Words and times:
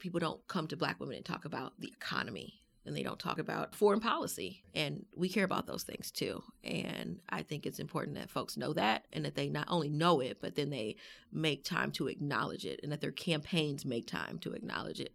people 0.00 0.20
don't 0.20 0.46
come 0.46 0.68
to 0.68 0.76
black 0.76 1.00
women 1.00 1.16
and 1.16 1.24
talk 1.24 1.44
about 1.44 1.72
the 1.80 1.88
economy 1.88 2.60
and 2.86 2.96
they 2.96 3.02
don't 3.02 3.18
talk 3.18 3.40
about 3.40 3.74
foreign 3.74 3.98
policy. 3.98 4.62
And 4.72 5.04
we 5.16 5.28
care 5.28 5.44
about 5.44 5.66
those 5.66 5.82
things 5.82 6.12
too. 6.12 6.40
And 6.62 7.18
I 7.28 7.42
think 7.42 7.66
it's 7.66 7.80
important 7.80 8.16
that 8.16 8.30
folks 8.30 8.56
know 8.56 8.72
that 8.74 9.06
and 9.12 9.24
that 9.24 9.34
they 9.34 9.48
not 9.48 9.66
only 9.68 9.88
know 9.88 10.20
it, 10.20 10.38
but 10.40 10.54
then 10.54 10.70
they 10.70 10.94
make 11.32 11.64
time 11.64 11.90
to 11.92 12.06
acknowledge 12.06 12.64
it 12.64 12.78
and 12.84 12.92
that 12.92 13.00
their 13.00 13.10
campaigns 13.10 13.84
make 13.84 14.06
time 14.06 14.38
to 14.38 14.52
acknowledge 14.52 15.00
it. 15.00 15.12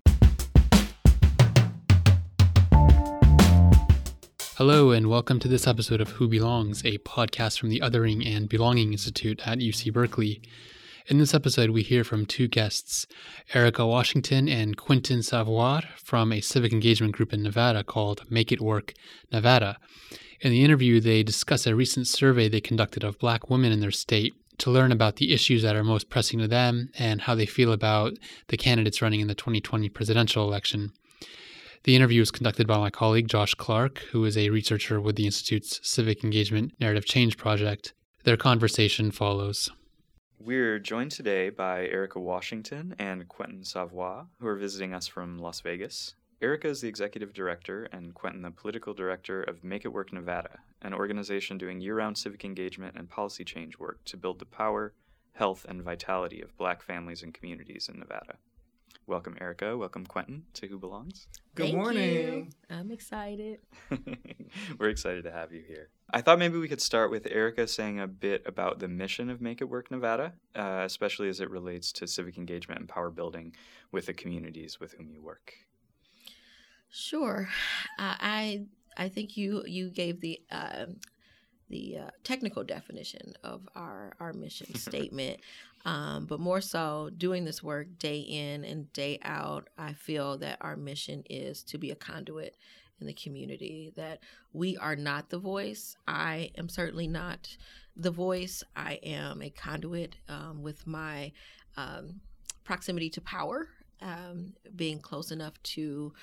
Hello, 4.58 4.92
and 4.92 5.10
welcome 5.10 5.40
to 5.40 5.48
this 5.48 5.66
episode 5.66 6.02
of 6.02 6.10
Who 6.10 6.28
Belongs, 6.28 6.84
a 6.84 6.98
podcast 7.00 7.58
from 7.58 7.70
the 7.70 7.80
Othering 7.80 8.28
and 8.28 8.50
Belonging 8.50 8.92
Institute 8.92 9.48
at 9.48 9.60
UC 9.60 9.94
Berkeley. 9.94 10.42
In 11.08 11.18
this 11.18 11.34
episode, 11.34 11.72
we 11.72 11.82
hear 11.82 12.06
from 12.06 12.26
two 12.26 12.48
guests, 12.48 13.06
Erica 13.54 13.86
Washington 13.86 14.48
and 14.48 14.78
Quentin 14.78 15.20
Savwoir 15.20 15.84
from 15.98 16.32
a 16.32 16.40
civic 16.40 16.72
engagement 16.72 17.14
group 17.14 17.34
in 17.34 17.44
Nevada 17.44 17.84
called 17.84 18.24
Make 18.32 18.54
It 18.54 18.62
Work 18.62 18.94
Nevada. 19.30 19.80
In 20.40 20.52
the 20.52 20.64
interview, 20.64 21.02
they 21.02 21.22
discuss 21.22 21.68
a 21.68 21.76
recent 21.76 22.08
survey 22.08 22.48
they 22.48 22.62
conducted 22.62 23.04
of 23.04 23.20
black 23.20 23.50
women 23.50 23.74
in 23.74 23.82
their 23.82 23.92
state 23.92 24.34
to 24.60 24.72
learn 24.72 24.94
about 24.94 25.18
the 25.18 25.34
issues 25.34 25.62
that 25.64 25.76
are 25.76 25.84
most 25.84 26.10
pressing 26.10 26.40
to 26.40 26.48
them 26.48 26.90
and 26.98 27.20
how 27.20 27.36
they 27.36 27.46
feel 27.46 27.74
about 27.74 28.14
the 28.48 28.56
candidates 28.56 29.02
running 29.02 29.20
in 29.20 29.28
the 29.28 29.36
2020 29.36 29.90
presidential 29.90 30.48
election. 30.48 30.94
The 31.84 31.98
interview 31.98 32.22
was 32.22 32.32
conducted 32.32 32.66
by 32.66 32.78
my 32.78 32.90
colleague 32.90 33.28
Josh 33.28 33.56
Clark, 33.56 34.00
who 34.12 34.24
is 34.24 34.38
a 34.38 34.52
researcher 34.52 35.02
with 35.02 35.18
the 35.18 35.26
Institute's 35.26 35.82
Civic 35.84 36.24
Engagement 36.24 36.72
Narrative 36.80 37.04
Change 37.04 37.36
Project. 37.36 37.94
Their 38.24 38.38
conversation 38.38 39.12
follows. 39.12 39.70
We're 40.46 40.78
joined 40.78 41.12
today 41.12 41.52
by 41.52 41.86
Erica 41.86 42.20
Washington 42.20 42.96
and 43.00 43.30
Quentin 43.30 43.62
Savwoir, 43.62 44.28
who 44.42 44.48
are 44.48 44.58
visiting 44.58 44.94
us 44.94 45.08
from 45.08 45.38
Las 45.38 45.62
Vegas. 45.62 46.16
Erica 46.42 46.68
is 46.68 46.82
the 46.82 46.90
executive 46.90 47.32
director 47.32 47.86
and 47.94 48.14
Quentin 48.14 48.42
the 48.42 48.52
political 48.52 48.94
director 48.94 49.42
of 49.42 49.64
Make 49.64 49.86
It 49.86 49.94
Work 49.94 50.12
Nevada, 50.12 50.60
an 50.82 50.94
organization 50.94 51.58
doing 51.58 51.80
year 51.80 51.96
round 51.96 52.18
civic 52.18 52.44
engagement 52.44 52.98
and 52.98 53.10
policy 53.10 53.46
change 53.46 53.80
work 53.80 54.04
to 54.04 54.18
build 54.18 54.40
the 54.40 54.46
power, 54.46 54.92
health, 55.32 55.66
and 55.70 55.82
vitality 55.82 56.42
of 56.42 56.58
black 56.58 56.84
families 56.84 57.24
and 57.24 57.34
communities 57.34 57.88
in 57.88 57.98
Nevada. 57.98 58.36
Welcome, 59.06 59.36
Erica. 59.42 59.76
Welcome, 59.78 60.06
Quentin, 60.06 60.44
to 60.54 60.68
Who 60.68 60.80
Belongs. 60.80 61.28
Good 61.56 61.64
Thank 61.64 61.76
morning. 61.76 62.10
You. 62.10 62.48
I'm 62.70 62.90
excited. 62.90 63.60
We're 64.80 64.90
excited 64.90 65.26
to 65.26 65.32
have 65.32 65.52
you 65.52 65.62
here. 65.68 65.90
I 66.12 66.22
thought 66.22 66.40
maybe 66.40 66.58
we 66.58 66.70
could 66.70 66.82
start 66.82 67.12
with 67.12 67.28
Erica 67.30 67.68
saying 67.68 68.00
a 68.00 68.08
bit 68.08 68.44
about 68.46 68.80
the 68.80 68.88
mission 68.88 69.30
of 69.30 69.42
Make 69.42 69.60
It 69.60 69.66
Work 69.66 69.92
Nevada, 69.92 70.34
uh, 70.56 70.84
especially 70.86 71.28
as 71.28 71.42
it 71.42 71.50
relates 71.50 71.92
to 71.94 72.08
civic 72.08 72.38
engagement 72.38 72.80
and 72.80 72.88
power 72.88 73.10
building 73.10 73.54
with 73.92 74.06
the 74.06 74.14
communities 74.14 74.80
with 74.80 74.94
whom 74.94 75.10
you 75.10 75.22
work. 75.22 75.54
Sure, 76.90 77.50
uh, 78.00 78.16
I 78.20 78.68
I 78.96 79.10
think 79.10 79.36
you 79.36 79.64
you 79.66 79.90
gave 79.90 80.22
the 80.22 80.40
uh, 80.50 80.86
the 81.70 81.98
uh, 81.98 82.10
technical 82.24 82.64
definition 82.64 83.34
of 83.44 83.68
our 83.76 84.14
our 84.20 84.32
mission 84.32 84.74
statement, 84.76 85.40
um, 85.86 86.26
but 86.26 86.40
more 86.40 86.62
so 86.62 87.10
doing 87.18 87.46
this 87.46 87.62
work 87.62 87.98
day 88.00 88.20
in 88.20 88.64
and 88.64 88.92
day 88.94 89.20
out. 89.24 89.70
I 89.78 89.94
feel 89.94 90.38
that 90.38 90.58
our 90.62 90.76
mission 90.76 91.24
is 91.30 91.64
to 91.64 91.78
be 91.78 91.92
a 91.92 91.96
conduit 91.96 92.56
in 93.02 93.08
the 93.08 93.14
community. 93.14 93.92
That 93.96 94.20
we 94.54 94.78
are 94.78 94.96
not 94.96 95.30
the 95.30 95.40
voice. 95.40 95.98
I 96.08 96.52
am 96.58 96.70
certainly 96.70 97.08
not 97.08 97.58
the 97.96 98.12
voice. 98.12 98.64
I 98.76 99.00
am 99.04 99.42
a 99.42 99.50
conduit 99.50 100.16
um, 100.30 100.62
with 100.64 100.88
my 100.88 101.32
um, 101.76 102.22
proximity 102.64 103.10
to 103.12 103.22
power, 103.22 103.68
um, 104.02 104.54
being 104.76 105.00
close 105.00 105.32
enough 105.32 105.62
to 105.64 106.14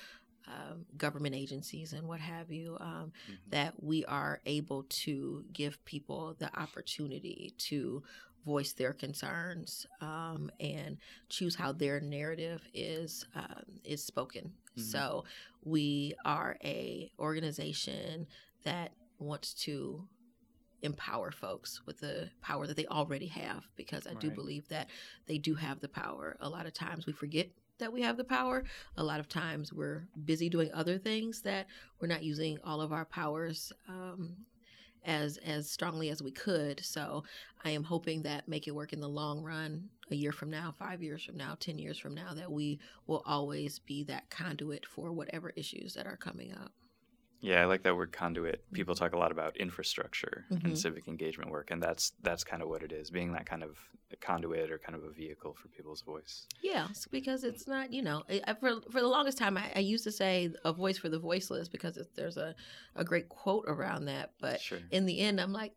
um, 0.47 0.85
government 0.97 1.35
agencies 1.35 1.93
and 1.93 2.07
what 2.07 2.19
have 2.19 2.51
you, 2.51 2.75
um, 2.79 3.11
mm-hmm. 3.23 3.33
that 3.49 3.73
we 3.81 4.03
are 4.05 4.41
able 4.45 4.83
to 4.89 5.45
give 5.53 5.83
people 5.85 6.35
the 6.39 6.49
opportunity 6.59 7.53
to 7.57 8.03
voice 8.45 8.73
their 8.73 8.93
concerns 8.93 9.85
um, 10.01 10.51
and 10.59 10.97
choose 11.29 11.55
how 11.55 11.71
their 11.71 11.99
narrative 11.99 12.61
is 12.73 13.25
um, 13.35 13.63
is 13.83 14.03
spoken. 14.03 14.51
Mm-hmm. 14.77 14.81
So 14.81 15.25
we 15.63 16.13
are 16.25 16.57
a 16.63 17.11
organization 17.19 18.27
that 18.63 18.91
wants 19.19 19.53
to 19.53 20.07
empower 20.81 21.31
folks 21.31 21.81
with 21.85 21.99
the 21.99 22.29
power 22.41 22.65
that 22.65 22.75
they 22.75 22.87
already 22.87 23.27
have 23.27 23.63
because 23.75 24.07
I 24.07 24.11
right. 24.11 24.19
do 24.19 24.31
believe 24.31 24.67
that 24.69 24.89
they 25.27 25.37
do 25.37 25.53
have 25.55 25.79
the 25.79 25.87
power. 25.87 26.37
A 26.39 26.49
lot 26.49 26.65
of 26.65 26.73
times 26.73 27.05
we 27.05 27.13
forget 27.13 27.49
that 27.77 27.93
we 27.93 28.01
have 28.01 28.17
the 28.17 28.23
power. 28.23 28.63
A 28.97 29.03
lot 29.03 29.19
of 29.19 29.27
times 29.27 29.73
we're 29.73 30.07
busy 30.25 30.49
doing 30.49 30.69
other 30.73 30.97
things 30.97 31.41
that 31.41 31.67
we're 31.99 32.07
not 32.07 32.23
using 32.23 32.57
all 32.63 32.81
of 32.81 32.93
our 32.93 33.05
powers 33.05 33.71
um, 33.87 34.35
as 35.05 35.37
as 35.37 35.69
strongly 35.69 36.09
as 36.09 36.21
we 36.21 36.31
could. 36.31 36.83
So 36.83 37.23
I 37.63 37.71
am 37.71 37.83
hoping 37.83 38.23
that 38.23 38.47
make 38.47 38.67
it 38.67 38.75
work 38.75 38.93
in 38.93 38.99
the 39.01 39.09
long 39.09 39.43
run, 39.43 39.89
a 40.09 40.15
year 40.15 40.31
from 40.31 40.49
now, 40.49 40.73
five 40.77 41.01
years 41.01 41.23
from 41.23 41.37
now, 41.37 41.55
ten 41.59 41.77
years 41.79 41.97
from 41.97 42.13
now, 42.13 42.33
that 42.33 42.51
we 42.51 42.79
will 43.07 43.23
always 43.25 43.79
be 43.79 44.03
that 44.05 44.29
conduit 44.29 44.85
for 44.85 45.11
whatever 45.11 45.51
issues 45.55 45.93
that 45.93 46.07
are 46.07 46.17
coming 46.17 46.53
up. 46.53 46.71
Yeah, 47.41 47.61
I 47.61 47.65
like 47.65 47.83
that 47.83 47.95
word 47.95 48.11
conduit. 48.11 48.63
People 48.71 48.93
talk 48.93 49.13
a 49.13 49.17
lot 49.17 49.31
about 49.31 49.57
infrastructure 49.57 50.45
mm-hmm. 50.51 50.65
and 50.65 50.77
civic 50.77 51.07
engagement 51.07 51.49
work, 51.49 51.71
and 51.71 51.81
that's 51.81 52.13
that's 52.21 52.43
kind 52.43 52.61
of 52.61 52.69
what 52.69 52.83
it 52.83 52.91
is, 52.91 53.09
being 53.09 53.33
that 53.33 53.47
kind 53.47 53.63
of 53.63 53.77
conduit 54.19 54.71
or 54.71 54.77
kind 54.77 54.95
of 54.95 55.03
a 55.03 55.09
vehicle 55.09 55.55
for 55.55 55.67
people's 55.69 56.01
voice. 56.01 56.45
Yeah, 56.61 56.87
because 57.09 57.43
it's 57.43 57.67
not, 57.67 57.91
you 57.91 58.03
know, 58.03 58.23
I, 58.29 58.53
for 58.53 58.81
for 58.91 59.01
the 59.01 59.07
longest 59.07 59.39
time, 59.39 59.57
I, 59.57 59.71
I, 59.75 59.79
used 59.79 60.03
to 60.03 60.11
say 60.11 60.51
a 60.63 60.71
voice 60.71 60.99
for 60.99 61.09
the 61.09 61.17
voiceless 61.17 61.67
because 61.67 61.97
there's 62.15 62.37
a, 62.37 62.53
a 62.95 63.03
great 63.03 63.27
quote 63.27 63.65
around 63.67 64.05
that, 64.05 64.31
but 64.39 64.61
sure. 64.61 64.79
in 64.91 65.07
the 65.07 65.19
end, 65.19 65.41
I'm 65.41 65.53
like, 65.53 65.73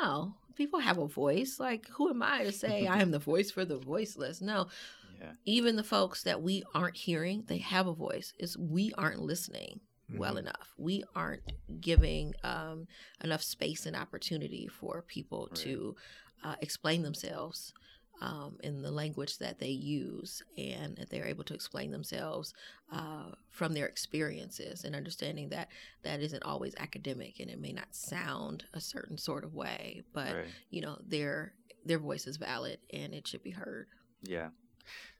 no, 0.00 0.34
people 0.54 0.78
have 0.78 0.98
a 0.98 1.08
voice. 1.08 1.58
Like, 1.58 1.88
who 1.88 2.10
am 2.10 2.22
I 2.22 2.44
to 2.44 2.52
say 2.52 2.86
I 2.86 3.00
am 3.00 3.10
the 3.10 3.18
voice 3.18 3.50
for 3.50 3.64
the 3.64 3.78
voiceless? 3.78 4.40
No. 4.40 4.68
Yeah. 5.20 5.32
Even 5.46 5.74
the 5.74 5.82
folks 5.82 6.22
that 6.22 6.42
we 6.42 6.62
aren't 6.76 6.96
hearing, 6.96 7.42
they 7.48 7.58
have 7.58 7.88
a 7.88 7.92
voice. 7.92 8.34
It's 8.38 8.56
we 8.56 8.92
aren't 8.96 9.18
listening 9.18 9.80
mm-hmm. 10.10 10.18
well 10.18 10.36
enough. 10.36 10.74
We 10.76 11.04
aren't 11.14 11.52
giving 11.80 12.34
um, 12.44 12.86
enough 13.22 13.42
space 13.42 13.86
and 13.86 13.96
opportunity 13.96 14.68
for 14.68 15.02
people 15.06 15.48
right. 15.50 15.60
to 15.60 15.96
uh, 16.44 16.54
explain 16.60 17.02
themselves. 17.02 17.72
Um, 18.20 18.56
in 18.64 18.82
the 18.82 18.90
language 18.90 19.38
that 19.38 19.60
they 19.60 19.68
use, 19.68 20.42
and 20.56 20.96
that 20.96 21.08
they're 21.08 21.28
able 21.28 21.44
to 21.44 21.54
explain 21.54 21.92
themselves 21.92 22.52
uh, 22.92 23.30
from 23.48 23.74
their 23.74 23.86
experiences, 23.86 24.82
and 24.82 24.96
understanding 24.96 25.50
that 25.50 25.68
that 26.02 26.18
isn't 26.18 26.42
always 26.42 26.74
academic, 26.78 27.38
and 27.38 27.48
it 27.48 27.60
may 27.60 27.72
not 27.72 27.94
sound 27.94 28.64
a 28.74 28.80
certain 28.80 29.18
sort 29.18 29.44
of 29.44 29.54
way, 29.54 30.02
but 30.12 30.34
right. 30.34 30.46
you 30.70 30.80
know 30.80 30.98
their 31.06 31.52
their 31.84 32.00
voice 32.00 32.26
is 32.26 32.36
valid 32.36 32.78
and 32.92 33.14
it 33.14 33.26
should 33.26 33.42
be 33.42 33.52
heard. 33.52 33.86
Yeah, 34.22 34.48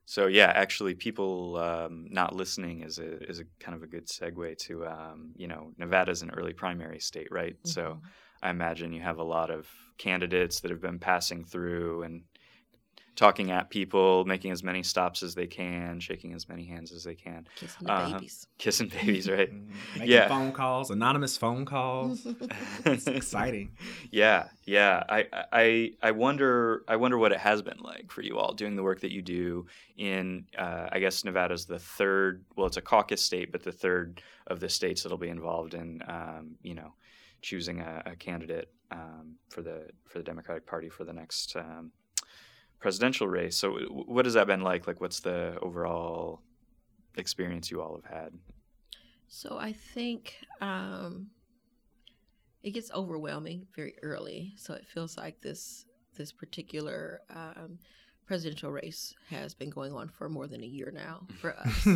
so 0.09 0.27
yeah, 0.27 0.51
actually, 0.55 0.95
people 0.95 1.59
um, 1.59 2.07
not 2.09 2.35
listening 2.35 2.81
is 2.81 2.99
a 2.99 3.23
is 3.29 3.41
a 3.41 3.45
kind 3.61 3.77
of 3.77 3.83
a 3.83 3.87
good 3.87 4.07
segue 4.07 4.57
to 4.57 4.87
um, 4.87 5.33
you 5.37 5.49
know 5.49 5.73
Nevada's 5.77 6.23
an 6.23 6.31
early 6.31 6.55
primary 6.55 6.99
state, 6.99 7.29
right? 7.31 7.53
Mm-hmm. 7.53 7.69
So 7.69 8.01
I 8.43 8.49
imagine 8.49 8.95
you 8.95 9.03
have 9.03 9.19
a 9.19 9.23
lot 9.23 9.51
of 9.51 9.69
candidates 9.99 10.61
that 10.61 10.71
have 10.71 10.81
been 10.81 10.99
passing 10.99 11.45
through 11.45 12.05
and 12.05 12.23
talking 13.19 13.51
at 13.51 13.69
people, 13.69 14.25
making 14.27 14.53
as 14.53 14.63
many 14.63 14.81
stops 14.81 15.25
as 15.25 15.35
they 15.35 15.47
can, 15.47 15.99
shaking 15.99 16.33
as 16.35 16.49
many 16.49 16.65
hands 16.65 16.93
as 16.93 17.03
they 17.03 17.17
can. 17.17 17.49
Kissing 17.57 17.87
the 17.87 17.93
uh, 17.93 18.13
babies. 18.13 18.47
Kissing 18.59 18.89
babies, 18.89 19.29
right? 19.31 19.53
Making 19.95 20.09
yeah. 20.09 20.29
phone 20.29 20.53
calls, 20.53 20.91
anonymous 20.91 21.37
phone 21.37 21.65
calls. 21.65 22.27
it's 22.85 23.09
exciting. 23.09 23.73
Yeah, 24.13 24.47
yeah. 24.65 25.03
I, 25.09 25.27
I, 25.53 25.93
I 26.01 26.13
wonder, 26.13 26.85
I 26.87 26.95
wonder 26.95 27.19
what 27.19 27.33
it 27.33 27.41
has 27.41 27.61
been 27.61 27.81
like 27.81 28.13
for 28.13 28.23
you 28.23 28.39
all 28.39 28.55
doing 28.55 28.77
the 28.77 28.85
work 28.85 29.01
that 29.01 29.13
you 29.13 29.21
do 29.21 29.67
in, 29.97 30.47
uh, 30.57 30.89
I 30.93 31.01
guess 31.01 31.25
Nevada's 31.25 31.67
the 31.67 31.81
third. 31.81 32.45
Well, 32.55 32.69
it's 32.69 32.77
a 32.77 32.83
caucus 32.83 33.21
state, 33.21 33.51
but 33.51 33.65
the 33.65 33.73
third 33.73 34.23
of 34.47 34.61
the 34.61 34.69
states 34.69 35.03
that'll 35.03 35.19
be 35.19 35.29
involved 35.29 35.75
in, 35.75 36.03
um, 36.07 36.55
you 36.63 36.75
know, 36.75 36.95
choosing 37.43 37.81
a, 37.81 38.03
a 38.07 38.17
candidate 38.17 38.71
um, 38.93 39.35
for 39.49 39.63
the 39.63 39.89
for 40.07 40.19
the 40.19 40.25
Democratic 40.25 40.67
Party 40.67 40.89
for 40.89 41.05
the 41.05 41.13
next 41.13 41.57
um, 41.57 41.91
presidential 42.81 43.29
race. 43.29 43.57
So, 43.57 43.79
what 43.91 44.25
has 44.25 44.35
that 44.35 44.47
been 44.47 44.63
like? 44.63 44.87
Like, 44.87 45.01
what's 45.01 45.21
the 45.21 45.59
overall 45.61 46.43
experience 47.17 47.71
you 47.71 47.83
all 47.83 48.01
have 48.03 48.13
had? 48.13 48.33
So, 49.29 49.59
I 49.59 49.73
think 49.73 50.37
um, 50.61 51.29
it 52.63 52.71
gets 52.71 52.91
overwhelming 52.93 53.67
very 53.75 53.95
early. 54.03 54.55
So, 54.57 54.75
it 54.75 54.87
feels 54.87 55.17
like 55.17 55.41
this 55.41 55.87
this 56.17 56.33
particular 56.33 57.21
um, 57.31 57.79
presidential 58.29 58.71
race 58.71 59.15
has 59.31 59.55
been 59.55 59.71
going 59.71 59.93
on 59.93 60.09
for 60.09 60.29
more 60.29 60.47
than 60.47 60.63
a 60.63 60.67
year 60.67 60.93
now 60.95 61.27
for 61.41 61.57
us. 61.59 61.89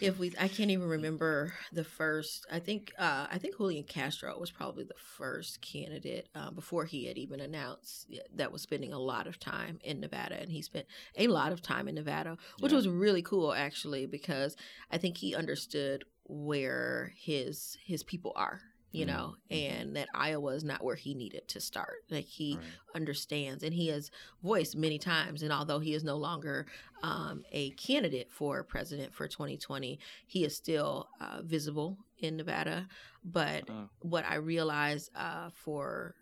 if 0.00 0.18
we, 0.18 0.32
I 0.38 0.46
can't 0.48 0.70
even 0.70 0.86
remember 0.86 1.52
the 1.72 1.82
first. 1.82 2.46
I 2.52 2.58
think 2.60 2.92
uh, 2.98 3.26
I 3.32 3.38
think 3.38 3.56
Julian 3.56 3.84
Castro 3.84 4.38
was 4.38 4.50
probably 4.50 4.84
the 4.84 4.94
first 5.18 5.60
candidate 5.62 6.28
uh, 6.34 6.50
before 6.50 6.84
he 6.84 7.06
had 7.06 7.18
even 7.18 7.40
announced 7.40 8.06
that 8.36 8.52
was 8.52 8.62
spending 8.62 8.92
a 8.92 8.98
lot 8.98 9.26
of 9.26 9.40
time 9.40 9.78
in 9.82 9.98
Nevada, 10.00 10.36
and 10.40 10.52
he 10.52 10.62
spent 10.62 10.86
a 11.16 11.26
lot 11.26 11.50
of 11.52 11.62
time 11.62 11.88
in 11.88 11.94
Nevada, 11.96 12.36
which 12.60 12.70
Yeah. 12.72 12.76
was 12.76 12.86
really 12.88 13.22
cool 13.22 13.52
actually 13.52 14.06
because 14.06 14.56
I 14.90 14.98
think 14.98 15.16
he 15.16 15.34
understood 15.34 16.04
where 16.24 17.12
his 17.16 17.76
his 17.84 18.02
people 18.04 18.32
are. 18.36 18.60
You 18.92 19.04
Mhm. 19.04 19.08
know, 19.08 19.36
and 19.50 19.96
that 19.96 20.08
Iowa 20.14 20.54
is 20.54 20.64
not 20.64 20.82
where 20.82 20.96
he 20.96 21.14
needed 21.14 21.46
to 21.48 21.60
start. 21.60 22.04
Like 22.10 22.24
he 22.24 22.56
Right. 22.56 22.64
understands 22.94 23.62
and 23.62 23.72
he 23.72 23.88
has 23.88 24.10
voiced 24.42 24.76
many 24.76 24.98
times 24.98 25.42
and 25.42 25.52
although 25.52 25.78
he 25.78 25.94
is 25.94 26.04
no 26.04 26.16
longer 26.16 26.66
um, 27.02 27.44
a 27.52 27.70
candidate 27.72 28.30
for 28.30 28.62
president 28.64 29.14
for 29.14 29.28
2020 29.28 29.98
he 30.26 30.44
is 30.44 30.56
still 30.56 31.08
uh, 31.20 31.40
visible 31.42 31.98
in 32.18 32.36
nevada 32.36 32.86
but 33.24 33.68
Oh. 33.70 33.88
what 34.00 34.24
i 34.26 34.34
realize 34.34 35.08
uh, 35.14 35.50
for 35.54 36.14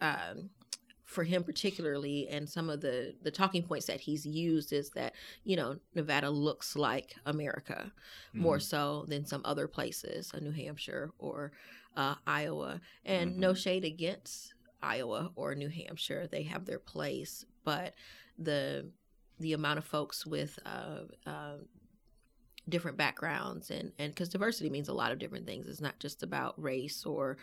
um, 0.00 0.50
for 1.04 1.24
him 1.24 1.42
particularly 1.44 2.28
and 2.28 2.48
some 2.48 2.70
of 2.70 2.80
the 2.80 3.14
the 3.22 3.30
talking 3.30 3.62
points 3.62 3.86
that 3.86 4.00
he's 4.00 4.24
used 4.24 4.72
is 4.72 4.90
that 4.90 5.14
you 5.44 5.56
know 5.56 5.76
nevada 5.94 6.30
looks 6.30 6.76
like 6.76 7.14
america 7.26 7.92
more 8.34 8.58
so 8.58 9.04
than 9.08 9.24
some 9.24 9.42
other 9.44 9.68
places, 9.68 10.32
uh, 10.34 10.40
New 10.40 10.50
Hampshire 10.50 11.12
or 11.18 11.52
uh, 11.96 12.14
Iowa. 12.26 12.80
And 13.04 13.38
no 13.38 13.54
shade 13.54 13.84
against 13.84 14.54
Iowa 14.82 15.30
or 15.36 15.54
New 15.54 15.68
Hampshire; 15.68 16.26
they 16.26 16.42
have 16.44 16.64
their 16.64 16.78
place, 16.78 17.44
but 17.64 17.94
the 18.38 18.90
the 19.40 19.52
amount 19.52 19.78
of 19.78 19.84
folks 19.84 20.24
with 20.24 20.58
uh, 20.64 21.00
uh, 21.26 21.56
different 22.68 22.96
backgrounds 22.96 23.70
and 23.70 23.92
and 23.98 24.12
because 24.14 24.28
diversity 24.28 24.70
means 24.70 24.88
a 24.88 24.92
lot 24.94 25.12
of 25.12 25.18
different 25.18 25.46
things. 25.46 25.66
It's 25.66 25.80
not 25.80 25.98
just 25.98 26.22
about 26.22 26.60
race 26.60 27.04
or 27.04 27.36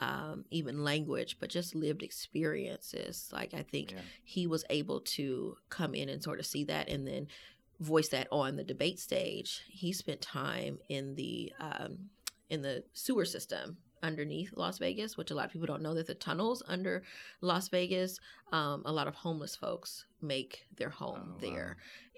um, 0.00 0.44
even 0.50 0.82
language, 0.82 1.36
but 1.40 1.50
just 1.50 1.74
lived 1.74 2.02
experiences. 2.02 3.28
Like 3.32 3.52
I 3.54 3.62
think 3.62 3.92
Yeah. 3.92 3.98
he 4.24 4.46
was 4.46 4.64
able 4.70 5.00
to 5.00 5.56
come 5.68 5.94
in 5.94 6.08
and 6.08 6.22
sort 6.22 6.40
of 6.40 6.46
see 6.46 6.64
that 6.64 6.88
and 6.88 7.06
then 7.06 7.28
voice 7.80 8.08
that 8.08 8.28
on 8.30 8.56
the 8.56 8.64
debate 8.64 8.98
stage. 8.98 9.62
He 9.68 9.92
spent 9.92 10.20
time 10.20 10.78
in 10.88 11.14
the 11.16 11.52
um, 11.60 12.10
in 12.48 12.62
the 12.62 12.84
sewer 12.92 13.24
system 13.24 13.78
underneath 14.02 14.52
Las 14.56 14.78
Vegas, 14.78 15.16
which 15.16 15.30
a 15.30 15.34
lot 15.34 15.46
of 15.46 15.52
people 15.52 15.66
don't 15.66 15.82
know 15.82 15.94
that 15.94 16.06
the 16.06 16.14
tunnels 16.14 16.62
under 16.66 17.02
Las 17.40 17.68
Vegas, 17.68 18.18
um, 18.52 18.82
a 18.84 18.92
lot 18.92 19.08
of 19.08 19.14
homeless 19.14 19.56
folks 19.56 20.06
make 20.20 20.66
their 20.76 20.90
home 20.90 21.34
Oh, 21.36 21.40
there. 21.40 21.76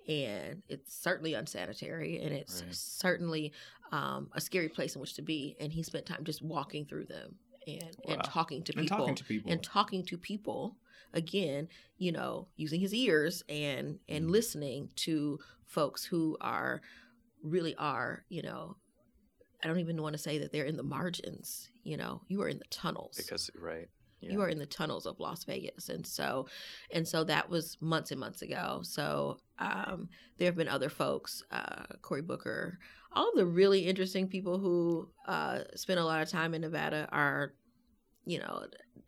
And 0.09 0.63
it's 0.69 0.95
certainly 0.95 1.35
unsanitary 1.35 2.19
and 2.21 2.33
it's 2.33 2.63
Right. 2.63 2.75
certainly 2.75 3.53
um, 3.93 4.31
a 4.33 4.41
scary 4.41 4.69
place 4.69 4.95
in 4.95 5.01
which 5.01 5.15
to 5.15 5.23
be. 5.23 5.57
And 5.61 5.73
he 5.73 5.83
spent 5.83 6.07
time 6.07 6.25
just 6.25 6.43
walking 6.43 6.87
through 6.87 7.07
them 7.07 7.37
and, 7.67 7.97
and 8.09 8.25
talking 8.25 8.63
to 8.65 8.73
and 8.73 8.81
people 8.81 8.97
talking 8.99 9.15
to 9.15 9.25
people. 9.25 9.53
and 9.53 9.63
talking 9.63 10.05
to 10.07 10.19
people 10.19 10.77
again 11.15 11.69
you 11.99 12.11
know 12.11 12.49
using 12.57 12.81
his 12.81 12.93
ears 12.93 13.45
and 13.49 14.01
and 14.09 14.27
Mhm. 14.27 14.31
listening 14.31 14.91
to 14.97 15.39
folks 15.67 16.05
who 16.05 16.37
are 16.41 16.81
really 17.43 17.75
are 17.77 18.25
you 18.29 18.43
know 18.43 18.77
i 19.63 19.67
don't 19.69 19.79
even 19.79 20.01
want 20.03 20.15
to 20.15 20.19
say 20.19 20.39
that 20.39 20.53
they're 20.53 20.65
in 20.65 20.77
the 20.77 20.83
margins 20.83 21.71
you 21.85 21.97
know 21.97 22.21
you 22.29 22.41
are 22.43 22.49
in 22.49 22.59
the 22.59 22.65
tunnels. 22.71 23.17
Because 23.17 23.51
right. 23.61 23.89
you 24.21 24.41
are 24.41 24.49
in 24.49 24.59
the 24.59 24.67
tunnels 24.67 25.07
of 25.07 25.19
las 25.19 25.45
vegas 25.45 25.89
and 25.89 26.07
so 26.07 26.47
and 26.93 27.07
so 27.07 27.25
that 27.25 27.49
was 27.49 27.77
months 27.81 28.11
and 28.11 28.21
months 28.21 28.43
ago. 28.43 28.81
So 28.83 29.39
um 29.59 30.09
there 30.39 30.47
have 30.47 30.57
been 30.57 30.69
other 30.69 30.89
folks 30.89 31.43
uh 31.51 31.85
cory 32.03 32.23
booker 32.23 32.79
all 33.13 33.29
of 33.29 33.37
the 33.37 33.47
really 33.47 33.81
interesting 33.87 34.29
people 34.29 34.59
who 34.59 35.09
uh 35.27 35.61
spend 35.75 35.99
a 36.01 36.05
lot 36.05 36.23
of 36.23 36.29
time 36.29 36.55
in 36.55 36.61
nevada 36.61 37.09
are 37.13 37.55
you 38.25 38.39
know 38.39 38.65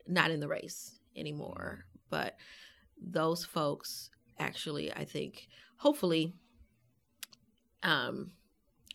not 0.07 0.31
in 0.31 0.39
the 0.39 0.47
race 0.47 0.99
anymore. 1.15 1.85
But 2.09 2.35
those 3.01 3.43
folks 3.43 4.09
actually 4.39 4.91
i 4.93 5.03
think 5.03 5.47
hopefully 5.77 6.33
um 7.83 8.31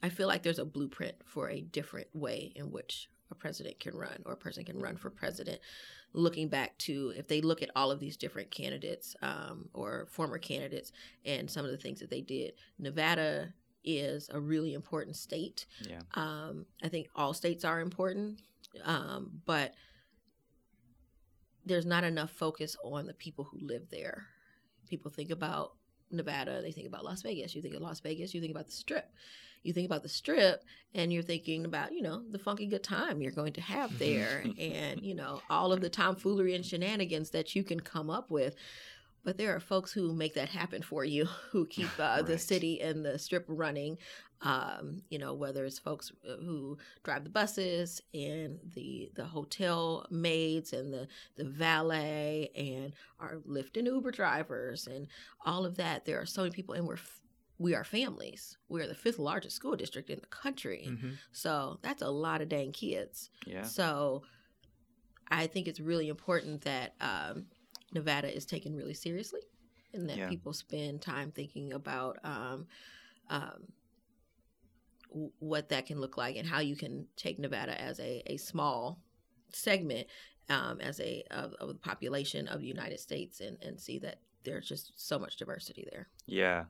i 0.03 0.09
feel 0.09 0.27
like 0.29 0.43
there's 0.43 0.59
a 0.59 0.65
blueprint 0.65 1.15
for 1.25 1.49
a 1.51 1.61
different 1.61 2.09
way 2.15 2.53
in 2.55 2.71
which 2.71 3.09
a 3.31 3.35
president 3.35 3.79
can 3.79 3.97
run 3.97 4.21
or 4.27 4.33
a 4.33 4.37
person 4.37 4.65
can 4.65 4.79
run 4.81 4.97
for 4.97 5.09
president 5.11 5.61
looking 6.13 6.49
back 6.49 6.77
to 6.79 7.13
if 7.17 7.29
they 7.29 7.41
look 7.41 7.63
at 7.63 7.71
all 7.77 7.91
of 7.93 8.01
these 8.01 8.17
different 8.17 8.51
candidates 8.51 9.15
um, 9.23 9.69
or 9.73 10.07
former 10.11 10.39
candidates 10.39 10.91
and 11.25 11.49
some 11.49 11.65
of 11.65 11.71
the 11.71 11.77
things 11.77 12.01
that 12.01 12.11
they 12.11 12.21
did 12.21 12.53
nevada 12.79 13.55
is 13.85 14.29
a 14.33 14.41
really 14.41 14.75
important 14.75 15.17
state 15.17 15.67
Yeah. 15.89 16.01
um, 16.15 16.67
I 16.83 16.89
think 16.89 17.09
all 17.15 17.33
states 17.33 17.65
are 17.65 17.81
important, 17.81 18.41
um, 18.85 19.41
but 19.47 19.73
there's 21.65 21.87
not 21.87 22.05
enough 22.05 22.31
focus 22.31 22.77
on 22.85 23.07
the 23.07 23.15
people 23.15 23.45
who 23.45 23.59
live 23.61 23.89
there. 23.91 24.27
People 24.89 25.11
think 25.11 25.31
about 25.31 25.75
Nevada, 26.11 26.61
they 26.63 26.73
think 26.73 26.87
about 26.89 27.05
Las 27.05 27.23
Vegas. 27.23 27.55
You 27.55 27.63
think 27.63 27.75
of 27.75 27.83
Las 27.83 28.01
Vegas, 28.01 28.35
you 28.35 28.41
think 28.41 28.51
about 28.51 28.67
the 28.67 28.73
Strip. 28.73 29.11
You 29.63 29.73
think 29.73 29.87
about 29.87 30.03
the 30.03 30.09
Strip, 30.09 30.65
and 30.95 31.13
you're 31.13 31.23
thinking 31.23 31.65
about 31.65 31.93
you 31.93 32.03
know 32.03 32.23
the 32.31 32.39
funky 32.39 32.67
good 32.67 32.83
time 32.83 33.21
you're 33.21 33.33
going 33.33 33.53
to 33.55 33.61
have 33.61 33.99
there, 33.99 34.45
and 34.59 35.03
you 35.03 35.15
know 35.15 35.43
all 35.51 35.73
of 35.73 35.81
the 35.81 35.91
tomfoolery 35.91 36.55
and 36.55 36.65
shenanigans 36.65 37.31
that 37.31 37.55
you 37.55 37.63
can 37.63 37.81
come 37.81 38.11
up 38.11 38.31
with. 38.31 38.55
But 39.23 39.37
there 39.37 39.55
are 39.55 39.61
folks 39.61 39.93
who 39.93 40.15
make 40.15 40.35
that 40.35 40.49
happen 40.49 40.83
for 40.83 41.05
you, 41.05 41.27
who 41.51 41.67
keep 41.71 41.91
uh, 41.99 42.23
the 42.23 42.39
city 42.39 42.81
and 42.81 43.05
the 43.05 43.19
strip 43.19 43.45
running. 43.49 43.99
Um, 44.43 45.03
you 45.11 45.19
know, 45.19 45.35
whether 45.35 45.67
it's 45.67 45.79
folks 45.79 46.11
uh, 46.27 46.37
who 46.37 46.79
drive 47.05 47.25
the 47.25 47.31
buses 47.31 48.01
and 48.15 48.59
the 48.75 49.11
the 49.15 49.27
hotel 49.27 50.07
maids 50.11 50.73
and 50.73 50.91
the 50.91 51.09
the 51.37 51.45
valet 51.45 52.51
and 52.57 52.95
our 53.19 53.37
Lyft 53.47 53.77
and 53.77 53.87
Uber 53.87 54.13
drivers 54.13 54.87
and 54.87 55.09
all 55.45 55.67
of 55.67 55.77
that. 55.77 56.07
There 56.07 56.19
are 56.19 56.25
so 56.25 56.41
many 56.41 56.53
people, 56.53 56.75
and 56.75 56.87
we're 56.87 56.97
we 57.61 57.75
are 57.75 57.85
families. 57.85 58.57
We 58.71 58.81
are 58.81 58.87
the 58.89 58.95
fifth 58.95 59.19
largest 59.19 59.55
school 59.55 59.77
district 59.77 60.09
in 60.09 60.19
the 60.21 60.27
country, 60.27 60.87
Mhm. 60.89 61.17
so 61.31 61.79
that's 61.83 62.01
a 62.03 62.09
lot 62.11 62.41
of 62.41 62.49
dang 62.49 62.73
kids. 62.73 63.31
Yeah. 63.47 63.63
So 63.63 64.23
I 65.29 65.47
think 65.47 65.69
it's 65.69 65.79
really 65.79 66.09
important 66.09 66.63
that 66.63 66.95
um, 67.01 67.47
Nevada 67.93 68.35
is 68.35 68.47
taken 68.47 68.75
really 68.75 68.95
seriously 68.95 69.43
and 69.93 70.09
that 70.09 70.17
Yeah. 70.19 70.29
people 70.29 70.53
spend 70.55 71.03
time 71.03 71.31
thinking 71.33 71.73
about 71.75 72.19
um, 72.25 72.67
um, 73.29 73.73
w- 75.11 75.33
what 75.39 75.69
that 75.69 75.87
can 75.87 76.01
look 76.01 76.17
like 76.17 76.37
and 76.37 76.49
how 76.49 76.61
you 76.61 76.77
can 76.77 77.07
take 77.17 77.39
Nevada 77.39 77.79
as 77.81 78.01
a, 78.01 78.23
a 78.27 78.37
small 78.39 79.03
segment 79.53 80.09
um, 80.49 80.81
as 80.81 80.99
a 81.01 81.23
of, 81.31 81.53
of 81.55 81.69
the 81.69 81.75
population 81.75 82.49
of 82.49 82.61
the 82.61 82.67
United 82.67 82.99
States 83.01 83.41
and, 83.41 83.57
and 83.63 83.79
see 83.79 83.99
that 83.99 84.19
there's 84.45 84.69
just 84.69 84.93
so 84.97 85.19
much 85.19 85.37
diversity 85.37 85.87
there. 85.91 86.09
Yeah. 86.27 86.65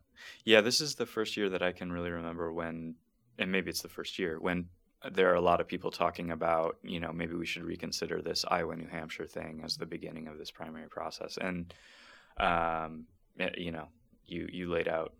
Yeah, 0.44 0.60
this 0.60 0.80
is 0.80 0.94
the 0.96 1.06
first 1.06 1.36
year 1.36 1.48
that 1.50 1.62
I 1.62 1.72
can 1.72 1.92
really 1.92 2.10
remember 2.10 2.52
when 2.52 2.96
and 3.38 3.50
maybe 3.50 3.70
it's 3.70 3.82
the 3.82 3.88
first 3.88 4.18
year 4.18 4.38
when 4.40 4.68
there 5.12 5.30
are 5.30 5.34
a 5.36 5.40
lot 5.40 5.60
of 5.62 5.66
people 5.68 5.90
talking 5.90 6.30
about, 6.30 6.76
you 6.82 7.00
know, 7.00 7.10
maybe 7.12 7.34
we 7.34 7.46
should 7.46 7.62
reconsider 7.64 8.20
this 8.20 8.44
Iowa 8.48 8.76
New 8.76 8.86
Hampshire 8.88 9.26
thing 9.26 9.62
as 9.64 9.76
the 9.76 9.86
beginning 9.86 10.28
of 10.28 10.36
this 10.36 10.50
primary 10.50 10.88
process. 10.88 11.38
And 11.38 11.72
um 12.38 13.06
you 13.56 13.70
know, 13.72 13.88
you 14.26 14.48
you 14.52 14.70
laid 14.70 14.88
out 14.88 15.14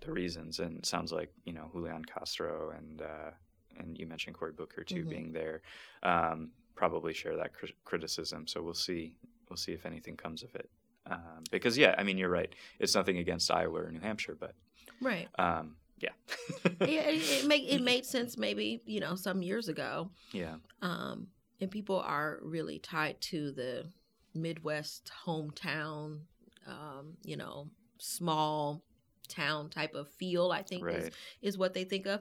the 0.00 0.12
reasons 0.12 0.60
and 0.60 0.78
it 0.78 0.86
sounds 0.86 1.12
like, 1.12 1.30
you 1.44 1.52
know, 1.52 1.68
Julian 1.72 2.04
Castro 2.04 2.72
and 2.76 3.02
uh 3.02 3.30
and 3.78 3.98
you 3.98 4.06
mentioned 4.06 4.36
Cory 4.36 4.52
Booker 4.52 4.82
too 4.84 5.04
Mhm. 5.04 5.08
being 5.10 5.32
there 5.32 5.62
um 6.02 6.50
probably 6.74 7.12
share 7.12 7.36
that 7.36 7.52
cri- 7.54 7.74
criticism. 7.84 8.46
So 8.46 8.62
we'll 8.62 8.74
see 8.74 9.14
we'll 9.50 9.56
see 9.56 9.72
if 9.72 9.84
anything 9.84 10.16
comes 10.16 10.42
of 10.42 10.54
it. 10.54 10.70
Um, 11.10 11.44
because 11.50 11.78
yeah, 11.78 11.94
I 11.96 12.02
mean 12.04 12.18
you're 12.18 12.28
right. 12.28 12.52
It's 12.78 12.94
nothing 12.94 13.18
against 13.18 13.50
Iowa 13.50 13.80
or 13.82 13.90
New 13.90 14.00
Hampshire, 14.00 14.36
but 14.38 14.54
Right. 15.00 15.28
um, 15.38 15.76
yeah, 16.00 16.10
yeah, 16.80 17.08
it, 17.08 17.42
it 17.44 17.46
make 17.46 17.64
it 17.66 17.82
made 17.92 18.04
sense 18.06 18.36
maybe 18.36 18.82
you 18.86 19.00
know 19.00 19.14
some 19.16 19.42
years 19.42 19.68
ago, 19.68 20.10
yeah, 20.32 20.56
um, 20.82 21.28
and 21.60 21.70
people 21.70 21.98
are 22.00 22.38
really 22.42 22.78
tied 22.78 23.20
to 23.22 23.50
the 23.52 23.86
Midwest 24.34 25.10
hometown, 25.26 26.20
um, 26.66 27.16
you 27.24 27.36
know, 27.36 27.68
small 27.98 28.82
town 29.28 29.68
type 29.70 29.94
of 29.94 30.08
feel. 30.08 30.50
I 30.52 30.62
think 30.62 30.86
is 30.88 31.02
right. 31.04 31.12
is 31.42 31.58
what 31.58 31.74
they 31.74 31.84
think 31.84 32.06
of. 32.06 32.20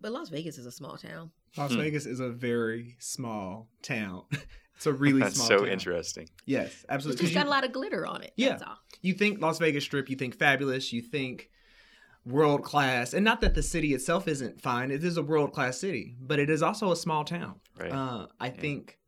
But 0.00 0.12
Las 0.12 0.28
Vegas 0.28 0.58
is 0.58 0.66
a 0.66 0.72
small 0.72 0.96
town. 0.96 1.30
Las 1.56 1.72
Hmm. 1.72 1.78
Vegas 1.78 2.06
is 2.06 2.20
a 2.20 2.28
very 2.30 2.96
small 2.98 3.68
town. 3.82 4.24
it's 4.76 4.86
a 4.86 4.92
really 4.92 5.18
small. 5.20 5.26
That's 5.28 5.36
small 5.36 5.48
so 5.48 5.58
town. 5.58 5.68
interesting. 5.68 6.28
Yes, 6.44 6.66
It's 6.72 6.84
absolutely. 6.88 7.22
just 7.24 7.34
'Cause 7.34 7.42
got 7.42 7.46
a 7.48 7.50
lot 7.50 7.64
of 7.64 7.72
glitter 7.72 8.06
on 8.06 8.22
it. 8.22 8.32
Yeah. 8.36 8.50
That's 8.50 8.62
all. 8.62 8.78
you 9.02 9.12
think 9.14 9.40
Las 9.40 9.58
Vegas 9.58 9.84
Strip, 9.84 10.08
you 10.10 10.16
think 10.16 10.34
fabulous, 10.36 10.92
you 10.92 11.02
think 11.02 11.50
world 12.24 12.64
class, 12.64 13.14
and 13.14 13.24
not 13.24 13.40
that 13.40 13.54
the 13.54 13.62
city 13.62 13.94
itself 13.94 14.26
isn't 14.26 14.60
fine. 14.60 14.90
It 14.90 15.04
is 15.04 15.16
a 15.16 15.22
world 15.22 15.52
class 15.52 15.78
city, 15.78 16.16
but 16.20 16.38
it 16.40 16.50
is 16.50 16.62
also 16.62 16.90
a 16.90 16.96
small 16.96 17.24
town. 17.24 17.60
Right. 17.78 17.92
Uh, 17.92 18.26
I 18.40 18.46
Yeah. 18.48 18.52
think 18.60 18.98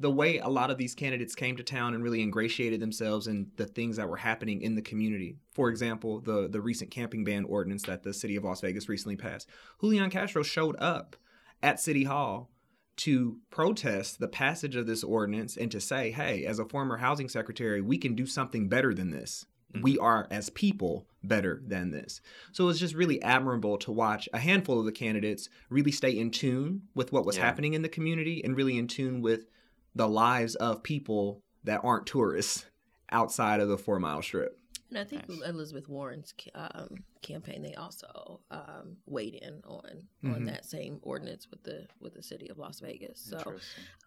the 0.00 0.10
way 0.10 0.38
a 0.38 0.48
lot 0.48 0.72
of 0.72 0.76
these 0.78 0.92
candidates 0.94 1.36
came 1.36 1.56
to 1.56 1.62
town 1.62 1.94
and 1.94 2.02
really 2.02 2.20
ingratiated 2.20 2.80
themselves 2.80 3.28
in 3.28 3.52
the 3.56 3.66
things 3.66 3.96
that 3.96 4.08
were 4.08 4.16
happening 4.16 4.60
in 4.60 4.74
the 4.74 4.82
community. 4.82 5.36
For 5.52 5.68
example, 5.70 6.20
the 6.20 6.48
the 6.48 6.60
recent 6.60 6.90
camping 6.90 7.22
ban 7.22 7.44
ordinance 7.44 7.84
that 7.84 8.02
the 8.02 8.12
city 8.12 8.34
of 8.34 8.42
Las 8.42 8.60
Vegas 8.60 8.88
recently 8.88 9.14
passed. 9.16 9.48
Julian 9.80 10.10
Castro 10.10 10.42
showed 10.42 10.74
up 10.80 11.14
at 11.62 11.78
City 11.78 12.02
Hall 12.04 12.50
to 12.96 13.38
protest 13.50 14.20
the 14.20 14.28
passage 14.28 14.76
of 14.76 14.86
this 14.86 15.02
ordinance 15.02 15.56
and 15.56 15.70
to 15.70 15.80
say, 15.80 16.10
"Hey, 16.10 16.44
as 16.44 16.58
a 16.58 16.64
former 16.64 16.98
housing 16.98 17.28
secretary, 17.28 17.80
we 17.80 17.98
can 17.98 18.14
do 18.14 18.26
something 18.26 18.68
better 18.68 18.94
than 18.94 19.10
this." 19.10 19.46
we 19.82 19.94
mm-hmm. 19.94 20.04
are 20.04 20.26
as 20.30 20.50
people 20.50 21.06
better 21.22 21.62
than 21.66 21.90
this. 21.90 22.20
So 22.52 22.68
it's 22.68 22.78
just 22.78 22.94
really 22.94 23.20
admirable 23.22 23.78
to 23.78 23.92
watch 23.92 24.28
a 24.32 24.38
handful 24.38 24.78
of 24.78 24.84
the 24.84 24.92
candidates 24.92 25.48
really 25.68 25.90
stay 25.90 26.16
in 26.16 26.30
tune 26.30 26.82
with 26.94 27.12
what 27.12 27.26
was 27.26 27.36
Yeah. 27.36 27.44
happening 27.44 27.74
in 27.74 27.82
the 27.82 27.88
community 27.88 28.44
and 28.44 28.56
really 28.56 28.78
in 28.78 28.86
tune 28.86 29.20
with 29.20 29.46
the 29.94 30.08
lives 30.08 30.54
of 30.56 30.82
people 30.82 31.42
that 31.64 31.80
aren't 31.82 32.06
tourists 32.06 32.66
outside 33.10 33.60
of 33.60 33.68
the 33.68 33.78
four 33.78 33.98
mile 33.98 34.22
strip. 34.22 34.58
And 34.94 35.04
I 35.04 35.08
think 35.08 35.28
Nice. 35.28 35.48
Elizabeth 35.48 35.88
Warren's 35.88 36.32
um, 36.54 36.88
campaign, 37.20 37.62
they 37.62 37.74
also 37.74 38.40
um, 38.52 38.96
weighed 39.06 39.34
in 39.34 39.60
on 39.64 40.08
on 40.24 40.42
Mhm. 40.42 40.46
that 40.46 40.64
same 40.64 41.00
ordinance 41.02 41.48
with 41.50 41.62
the 41.64 41.88
with 42.00 42.14
the 42.14 42.22
city 42.22 42.48
of 42.48 42.58
Las 42.58 42.78
Vegas. 42.80 43.18
So 43.20 43.56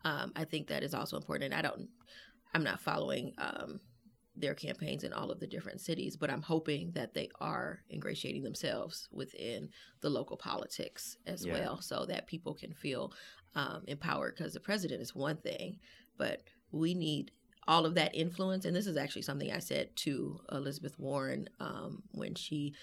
um, 0.06 0.32
I 0.36 0.46
think 0.46 0.67
that 0.67 0.84
is 0.84 0.94
also 0.94 1.17
important. 1.17 1.51
And 1.51 1.53
I 1.53 1.62
don't, 1.62 1.89
I'm 2.53 2.63
not 2.63 2.79
following 2.79 3.34
um, 3.38 3.82
their 4.36 4.53
campaigns 4.56 5.03
in 5.03 5.12
all 5.12 5.29
of 5.29 5.39
the 5.41 5.48
different 5.48 5.82
cities, 5.82 6.15
but 6.15 6.29
I'm 6.29 6.41
hoping 6.44 6.91
that 6.94 7.13
they 7.13 7.29
are 7.41 7.82
ingratiating 7.91 8.44
themselves 8.44 9.10
within 9.12 9.70
the 10.01 10.10
local 10.10 10.38
politics 10.38 11.17
as 11.25 11.46
Yeah. 11.46 11.51
well, 11.53 11.82
so 11.82 12.06
that 12.06 12.27
people 12.27 12.53
can 12.53 12.74
feel 12.74 13.12
um, 13.56 13.84
empowered. 13.88 14.36
Because 14.38 14.53
the 14.53 14.60
president 14.62 15.01
is 15.01 15.13
one 15.15 15.38
thing, 15.38 15.79
but 16.17 16.44
we 16.72 16.94
need 16.94 17.32
all 17.68 17.86
of 17.86 17.96
that 17.96 18.16
influence. 18.16 18.66
And 18.66 18.76
this 18.76 18.88
is 18.88 18.98
actually 18.98 19.24
something 19.24 19.52
I 19.52 19.60
said 19.60 19.96
to 19.98 20.40
Elizabeth 20.52 20.98
Warren 20.98 21.50
um, 21.60 22.04
when 22.12 22.36
she 22.36 22.74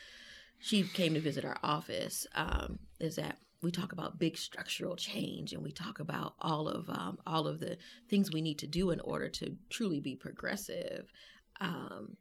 she 0.59 0.83
came 0.85 1.15
to 1.15 1.21
visit 1.21 1.45
our 1.45 1.59
office. 1.63 2.27
Um, 2.35 2.79
is 3.01 3.17
that 3.17 3.39
we 3.65 3.71
talk 3.71 3.93
about 3.93 4.19
big 4.19 4.37
structural 4.37 4.95
change 4.95 5.53
and 5.53 5.63
we 5.63 5.73
talk 5.73 5.99
about 5.99 6.35
all 6.39 6.69
of 6.69 6.89
um, 6.91 7.19
all 7.27 7.47
of 7.47 7.61
the 7.61 7.79
things 8.09 8.31
we 8.31 8.43
need 8.43 8.59
to 8.59 8.67
do 8.67 8.91
in 8.91 9.01
order 9.01 9.29
to 9.29 9.57
truly 9.71 10.01
be 10.01 10.15
progressive 10.15 11.11
um, 11.61 12.17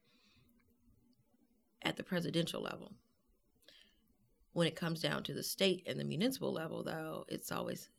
at 1.84 1.98
the 1.98 2.04
presidential 2.04 2.62
level. 2.62 2.94
When 4.54 4.68
it 4.68 4.76
comes 4.76 5.02
down 5.02 5.24
to 5.24 5.34
the 5.34 5.44
state 5.44 5.84
and 5.86 6.00
the 6.00 6.06
municipal 6.06 6.54
level, 6.54 6.84
though, 6.84 7.26
it's 7.28 7.52
always 7.52 7.90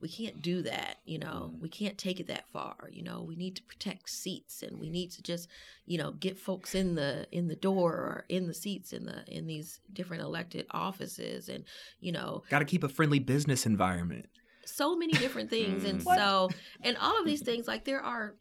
we 0.00 0.08
can't 0.08 0.40
do 0.40 0.62
that. 0.62 0.98
You 1.04 1.18
know, 1.18 1.52
Mm. 1.54 1.60
we 1.60 1.68
can't 1.68 1.98
take 1.98 2.20
it 2.20 2.26
that 2.28 2.48
far. 2.52 2.88
You 2.92 3.02
know, 3.02 3.22
we 3.22 3.34
need 3.36 3.56
to 3.56 3.62
protect 3.62 4.08
seats 4.10 4.62
and 4.62 4.78
we 4.78 4.88
need 4.90 5.10
to 5.12 5.22
just 5.22 5.48
you 5.86 5.98
know 5.98 6.12
get 6.12 6.38
folks 6.38 6.74
in 6.74 6.94
the 6.94 7.26
in 7.32 7.48
the 7.48 7.56
door 7.56 7.92
or 7.94 8.24
in 8.28 8.46
the 8.46 8.54
seats 8.54 8.92
in 8.92 9.06
the 9.06 9.24
in 9.26 9.46
these 9.46 9.80
different 9.92 10.22
elected 10.22 10.66
offices 10.70 11.48
and 11.48 11.64
you 12.00 12.12
know 12.12 12.42
Got 12.50 12.60
to 12.60 12.64
keep 12.64 12.84
a 12.84 12.88
friendly 12.88 13.18
business 13.18 13.66
environment. 13.66 14.26
so 14.64 14.94
many 14.96 15.12
different 15.14 15.48
things 15.50 15.82
and 15.84 16.00
Mm. 16.00 16.04
What? 16.04 16.18
so 16.18 16.50
and 16.82 16.96
all 16.98 17.18
of 17.18 17.24
these 17.26 17.40
things 17.42 17.66
like 17.66 17.84
there 17.84 18.02
are 18.02 18.34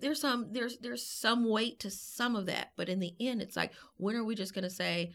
there's 0.00 0.20
some 0.20 0.52
there's 0.52 0.78
there's 0.78 1.04
some 1.04 1.48
weight 1.48 1.78
to 1.80 1.90
some 1.90 2.34
of 2.36 2.46
that 2.46 2.70
but 2.76 2.88
in 2.88 3.00
the 3.00 3.14
end 3.20 3.42
it's 3.42 3.56
like 3.56 3.72
when 3.98 4.16
are 4.16 4.24
we 4.24 4.34
just 4.34 4.54
going 4.54 4.62
to 4.64 4.70
say 4.70 5.12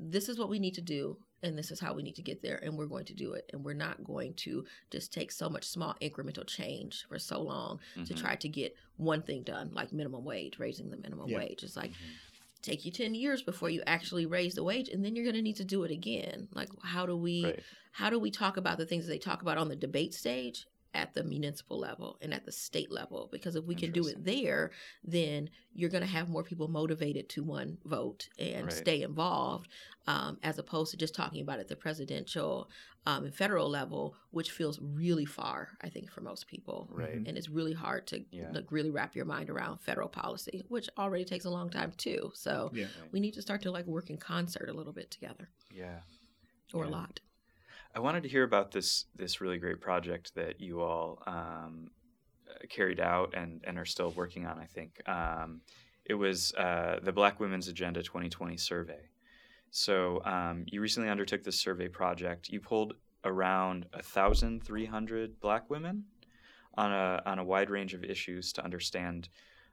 this 0.00 0.28
is 0.28 0.38
what 0.38 0.48
we 0.48 0.58
need 0.58 0.74
to 0.74 0.80
do 0.80 1.16
and 1.42 1.56
this 1.56 1.70
is 1.70 1.80
how 1.80 1.94
we 1.94 2.02
need 2.02 2.16
to 2.16 2.22
get 2.22 2.42
there 2.42 2.58
and 2.62 2.76
we're 2.76 2.86
going 2.86 3.04
to 3.06 3.14
do 3.14 3.32
it 3.32 3.48
and 3.52 3.64
we're 3.64 3.72
not 3.74 4.02
going 4.04 4.34
to 4.34 4.64
just 4.90 5.12
take 5.12 5.32
so 5.32 5.48
much 5.48 5.64
small 5.64 5.94
incremental 6.02 6.46
change 6.46 7.04
for 7.08 7.18
so 7.18 7.40
long 7.40 7.80
to 8.04 8.14
Mhm. 8.14 8.16
try 8.20 8.34
to 8.36 8.48
get 8.48 8.74
one 8.96 9.22
thing 9.22 9.42
done 9.42 9.70
like 9.72 9.92
minimum 9.92 10.24
wage 10.24 10.58
raising 10.58 10.90
the 10.90 10.96
minimum 10.96 11.28
Yeah. 11.28 11.38
wage 11.38 11.62
it's 11.62 11.76
like 11.76 11.92
Mhm. 11.92 11.96
take 12.62 12.84
you 12.84 12.92
10 12.92 13.14
years 13.14 13.42
before 13.42 13.70
you 13.70 13.82
actually 13.86 14.26
raise 14.26 14.54
the 14.54 14.62
wage 14.64 14.88
and 14.90 15.02
then 15.04 15.16
you're 15.16 15.24
going 15.24 15.34
to 15.36 15.42
need 15.42 15.56
to 15.56 15.64
do 15.64 15.82
it 15.84 15.90
again 15.90 16.48
like 16.52 16.68
how 16.82 17.06
do 17.06 17.16
we 17.16 17.44
Right. 17.44 17.62
how 17.92 18.10
do 18.10 18.18
we 18.18 18.30
talk 18.30 18.56
about 18.56 18.76
the 18.78 18.86
things 18.86 19.06
that 19.06 19.12
they 19.12 19.18
talk 19.18 19.40
about 19.42 19.56
on 19.58 19.68
the 19.68 19.76
debate 19.76 20.12
stage 20.14 20.66
at 20.94 21.14
the 21.14 21.22
municipal 21.22 21.78
level 21.78 22.18
and 22.20 22.34
at 22.34 22.44
the 22.44 22.52
state 22.52 22.90
level 22.90 23.28
because 23.30 23.54
if 23.54 23.64
we 23.64 23.74
can 23.74 23.92
do 23.92 24.06
it 24.08 24.24
there 24.24 24.70
then 25.04 25.48
you're 25.72 25.90
going 25.90 26.02
to 26.02 26.08
have 26.08 26.28
more 26.28 26.42
people 26.42 26.66
motivated 26.68 27.28
to 27.28 27.42
one 27.44 27.78
vote 27.84 28.28
and 28.38 28.64
Right. 28.66 28.72
stay 28.72 29.02
involved 29.02 29.68
um, 30.06 30.38
as 30.42 30.58
opposed 30.58 30.90
to 30.90 30.96
just 30.96 31.14
talking 31.14 31.42
about 31.42 31.58
it 31.58 31.62
at 31.62 31.68
the 31.68 31.76
presidential 31.76 32.68
um, 33.06 33.24
and 33.24 33.34
federal 33.34 33.68
level 33.70 34.16
which 34.32 34.50
feels 34.50 34.80
really 34.82 35.24
far 35.24 35.68
i 35.80 35.88
think 35.88 36.10
for 36.10 36.22
most 36.22 36.46
people 36.48 36.88
Right. 36.90 37.14
and 37.24 37.38
it's 37.38 37.48
really 37.48 37.72
hard 37.72 38.06
to 38.08 38.24
Yeah. 38.32 38.50
like, 38.52 38.72
really 38.72 38.90
wrap 38.90 39.14
your 39.14 39.26
mind 39.26 39.48
around 39.48 39.78
federal 39.80 40.08
policy 40.08 40.64
which 40.68 40.88
already 40.98 41.24
takes 41.24 41.44
a 41.44 41.50
long 41.50 41.70
time 41.70 41.92
too 41.96 42.32
so 42.34 42.70
Yeah. 42.74 42.86
We 43.12 43.20
need 43.20 43.34
to 43.34 43.42
start 43.42 43.62
to 43.62 43.70
like 43.70 43.86
work 43.86 44.10
in 44.10 44.16
concert 44.18 44.68
a 44.68 44.72
little 44.72 44.92
bit 44.92 45.10
together 45.10 45.48
Yeah. 45.72 46.00
or 46.74 46.84
a 46.84 46.88
lot 46.88 47.20
I 47.94 48.00
wanted 48.00 48.22
to 48.22 48.28
hear 48.28 48.44
about 48.44 48.70
this 48.70 49.06
this 49.16 49.40
really 49.40 49.58
great 49.58 49.80
project 49.80 50.34
that 50.36 50.60
you 50.60 50.80
all 50.80 51.22
um, 51.26 51.90
uh, 52.48 52.66
carried 52.68 53.00
out 53.00 53.34
and, 53.34 53.60
and 53.64 53.78
are 53.78 53.84
still 53.84 54.10
working 54.12 54.46
on. 54.46 54.58
I 54.58 54.66
think 54.66 55.00
um, 55.08 55.60
it 56.04 56.14
was 56.14 56.54
uh, 56.54 57.00
the 57.02 57.12
Black 57.12 57.40
Women's 57.40 57.68
Agenda 57.68 58.02
2020 58.02 58.56
survey. 58.56 59.00
So 59.70 60.22
um, 60.24 60.64
you 60.66 60.80
recently 60.80 61.08
undertook 61.08 61.42
this 61.42 61.60
survey 61.60 61.88
project. 61.88 62.48
You 62.48 62.60
pulled 62.60 62.94
around 63.24 63.86
1,300 63.92 65.40
Black 65.40 65.68
women 65.68 66.04
on 66.74 66.92
a 66.92 67.22
on 67.26 67.38
a 67.38 67.44
wide 67.44 67.70
range 67.70 67.94
of 67.94 68.04
issues 68.04 68.52
to 68.54 68.64
understand. 68.64 69.28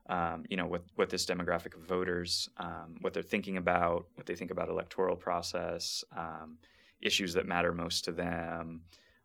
Um, 0.10 0.46
you 0.50 0.58
know 0.58 0.66
what 0.66 0.84
what 0.96 1.10
this 1.10 1.26
demographic 1.26 1.76
of 1.76 1.82
voters, 1.82 2.50
um, 2.58 2.98
what 3.02 3.14
they're 3.14 3.22
thinking 3.22 3.58
about, 3.58 4.08
what 4.16 4.26
they 4.26 4.36
think 4.36 4.52
about 4.52 4.70
electoral 4.70 5.18
process, 5.18 6.04
um, 6.16 6.58
issues 7.02 7.34
that 7.34 7.48
matter 7.48 7.74
most 7.74 8.06
to 8.06 8.12
them, 8.12 8.82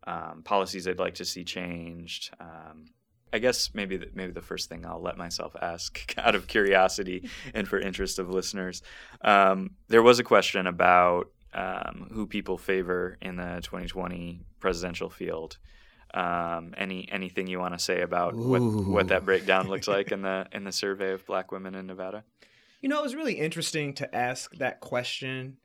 um, 0.06 0.42
policies 0.44 0.84
they'd 0.84 0.98
like 0.98 1.14
to 1.14 1.24
see 1.24 1.44
changed. 1.44 2.30
Um, 2.40 2.86
I 3.32 3.38
guess 3.38 3.70
maybe 3.72 3.96
the, 3.96 4.08
maybe 4.14 4.32
the 4.32 4.42
first 4.42 4.68
thing 4.68 4.84
I'll 4.84 5.00
let 5.00 5.16
myself 5.16 5.56
ask, 5.60 6.14
out 6.18 6.34
of 6.34 6.46
curiosity 6.46 7.28
and 7.54 7.66
for 7.66 7.78
interest 7.78 8.18
of 8.18 8.28
listeners, 8.28 8.82
um, 9.22 9.70
there 9.88 10.02
was 10.02 10.18
a 10.18 10.24
question 10.24 10.66
about 10.66 11.30
um, 11.54 12.08
who 12.12 12.26
people 12.26 12.58
favor 12.58 13.18
in 13.20 13.36
the 13.36 13.60
2020 13.62 14.40
presidential 14.60 15.10
field. 15.10 15.58
Um, 16.14 16.74
any 16.76 17.08
anything 17.10 17.46
you 17.46 17.58
want 17.58 17.72
to 17.72 17.78
say 17.78 18.02
about 18.02 18.34
what, 18.34 18.60
what 18.60 19.08
that 19.08 19.24
breakdown 19.24 19.68
looks 19.68 19.88
like 19.88 20.12
in 20.12 20.20
the 20.20 20.46
in 20.52 20.64
the 20.64 20.72
survey 20.72 21.12
of 21.12 21.24
Black 21.24 21.50
women 21.50 21.74
in 21.74 21.86
Nevada? 21.86 22.24
You 22.82 22.90
know, 22.90 22.98
it 22.98 23.02
was 23.02 23.14
really 23.14 23.34
interesting 23.34 23.94
to 23.94 24.14
ask 24.14 24.54
that 24.56 24.80
question 24.80 25.56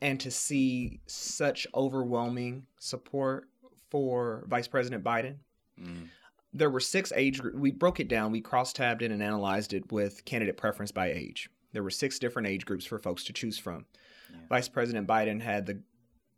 and 0.00 0.20
to 0.20 0.30
see 0.30 1.00
such 1.06 1.66
overwhelming 1.74 2.66
support 2.78 3.48
for 3.90 4.44
Vice 4.48 4.68
President 4.68 5.02
Biden. 5.04 5.36
Mm, 5.80 6.08
There 6.52 6.70
were 6.70 6.80
six 6.80 7.12
age 7.14 7.40
groups. 7.40 7.56
We 7.58 7.70
broke 7.70 8.00
it 8.00 8.08
down. 8.08 8.32
We 8.32 8.40
cross 8.40 8.72
tabbed 8.72 9.02
it 9.02 9.10
and 9.10 9.22
analyzed 9.22 9.72
it 9.72 9.90
with 9.92 10.24
candidate 10.24 10.56
preference 10.56 10.92
by 10.92 11.12
age. 11.12 11.48
There 11.72 11.82
were 11.82 11.90
six 11.90 12.18
different 12.18 12.48
age 12.48 12.64
groups 12.66 12.84
for 12.86 12.98
folks 12.98 13.24
to 13.24 13.32
choose 13.32 13.58
from. 13.58 13.86
Yeah. 14.30 14.38
Vice 14.48 14.68
President 14.68 15.06
Biden 15.06 15.40
had 15.40 15.66
the 15.66 15.80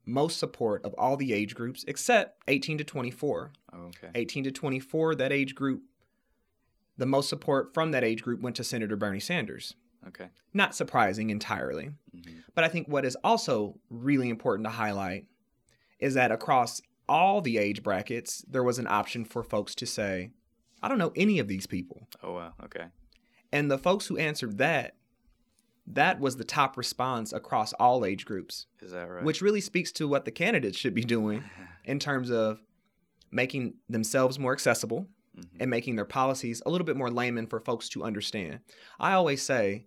most 0.04 0.38
support 0.38 0.84
of 0.84 0.94
all 0.94 1.16
the 1.16 1.32
age 1.32 1.54
groups 1.54 1.84
except 1.86 2.42
18 2.48 2.78
to 2.78 2.84
24. 2.84 3.52
oh, 3.74 3.78
okay. 3.86 4.08
18 4.14 4.44
to 4.44 4.50
24, 4.50 5.14
that 5.16 5.32
age 5.32 5.54
group, 5.54 5.82
the 6.96 7.06
most 7.06 7.28
support 7.28 7.72
from 7.74 7.90
that 7.92 8.02
age 8.04 8.22
group 8.22 8.40
went 8.40 8.56
to 8.56 8.64
Senator 8.64 8.96
Bernie 8.96 9.20
Sanders. 9.20 9.74
Okay. 10.06 10.28
Not 10.54 10.74
surprising 10.74 11.30
entirely. 11.30 11.90
hmm 12.12 12.38
But 12.54 12.64
I 12.64 12.68
think 12.68 12.88
what 12.88 13.04
is 13.04 13.16
also 13.24 13.78
really 13.90 14.28
important 14.28 14.66
to 14.66 14.70
highlight 14.72 15.26
is 15.98 16.14
that 16.14 16.30
across 16.32 16.80
all 17.08 17.40
the 17.40 17.58
age 17.58 17.82
brackets, 17.82 18.44
there 18.48 18.62
was 18.62 18.78
an 18.78 18.86
option 18.86 19.24
for 19.24 19.42
folks 19.42 19.74
to 19.76 19.86
say, 19.86 20.30
I 20.82 20.88
don't 20.88 20.98
know 20.98 21.12
any 21.16 21.38
of 21.38 21.48
these 21.48 21.66
people. 21.66 22.06
Oh 22.22 22.32
wow. 22.34 22.52
Okay. 22.64 22.84
And 23.52 23.70
the 23.70 23.78
folks 23.78 24.06
who 24.06 24.16
answered 24.18 24.58
that, 24.58 24.94
that 25.86 26.20
was 26.20 26.36
the 26.36 26.44
top 26.44 26.76
response 26.76 27.32
across 27.32 27.72
all 27.74 28.04
age 28.04 28.26
groups, 28.26 28.66
Is 28.80 28.92
that 28.92 29.08
right? 29.10 29.24
which 29.24 29.40
really 29.40 29.60
speaks 29.62 29.90
to 29.92 30.06
what 30.06 30.24
the 30.26 30.30
candidates 30.30 30.76
should 30.78 30.94
be 30.94 31.02
doing 31.04 31.42
in 31.84 31.98
terms 31.98 32.30
of 32.30 32.60
making 33.30 33.74
themselves 33.88 34.38
more 34.38 34.52
accessible 34.52 35.06
Mhm. 35.38 35.60
and 35.60 35.70
making 35.70 35.96
their 35.96 36.04
policies 36.04 36.62
a 36.66 36.70
little 36.70 36.84
bit 36.84 36.96
more 36.96 37.10
layman 37.10 37.46
for 37.46 37.60
folks 37.60 37.88
to 37.90 38.02
understand. 38.04 38.60
I 38.98 39.12
always 39.12 39.42
say, 39.42 39.86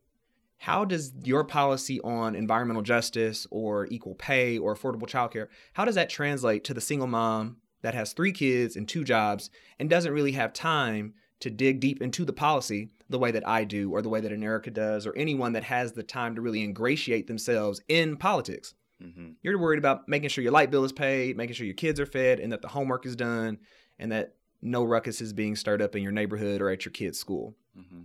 how 0.57 0.85
does 0.85 1.13
your 1.23 1.43
policy 1.43 1.99
on 2.01 2.35
environmental 2.35 2.83
justice 2.83 3.47
or 3.51 3.87
equal 3.87 4.15
pay 4.15 4.57
or 4.57 4.75
affordable 4.75 5.07
childcare, 5.09 5.47
how 5.73 5.85
does 5.85 5.95
that 5.95 6.09
translate 6.09 6.63
to 6.65 6.73
the 6.73 6.81
single 6.81 7.07
mom 7.07 7.57
that 7.81 7.95
has 7.95 8.13
three 8.13 8.31
kids 8.31 8.75
and 8.75 8.87
two 8.87 9.03
jobs 9.03 9.49
and 9.79 9.89
doesn't 9.89 10.13
really 10.13 10.33
have 10.33 10.53
time 10.53 11.13
to 11.39 11.49
dig 11.49 11.79
deep 11.79 11.99
into 12.01 12.23
the 12.23 12.33
policy 12.33 12.91
the 13.09 13.17
way 13.17 13.31
that 13.31 13.47
I 13.47 13.63
do 13.63 13.89
or 13.91 14.03
the 14.03 14.09
way 14.09 14.21
that 14.21 14.31
America 14.31 14.69
does 14.69 15.07
or 15.07 15.15
anyone 15.17 15.53
that 15.53 15.63
has 15.63 15.93
the 15.93 16.03
time 16.03 16.35
to 16.35 16.41
really 16.41 16.61
ingratiate 16.63 17.25
themselves 17.25 17.81
in 17.87 18.15
politics? 18.17 18.75
Mhm. 19.01 19.37
You're 19.41 19.57
worried 19.57 19.79
about 19.79 20.07
making 20.07 20.29
sure 20.29 20.43
your 20.43 20.53
light 20.53 20.69
bill 20.69 20.83
is 20.85 20.91
paid, 20.91 21.35
making 21.35 21.55
sure 21.55 21.65
your 21.65 21.73
kids 21.73 21.99
are 21.99 22.05
fed, 22.05 22.39
and 22.39 22.51
that 22.51 22.61
the 22.61 22.67
homework 22.67 23.07
is 23.07 23.15
done, 23.15 23.57
and 23.97 24.11
that 24.11 24.35
no 24.61 24.83
ruckus 24.83 25.21
is 25.21 25.33
being 25.33 25.55
stirred 25.55 25.81
up 25.81 25.95
in 25.95 26.03
your 26.03 26.11
neighborhood 26.11 26.61
or 26.61 26.69
at 26.69 26.85
your 26.85 26.91
kid's 26.91 27.19
school. 27.19 27.55
hmm 27.75 28.03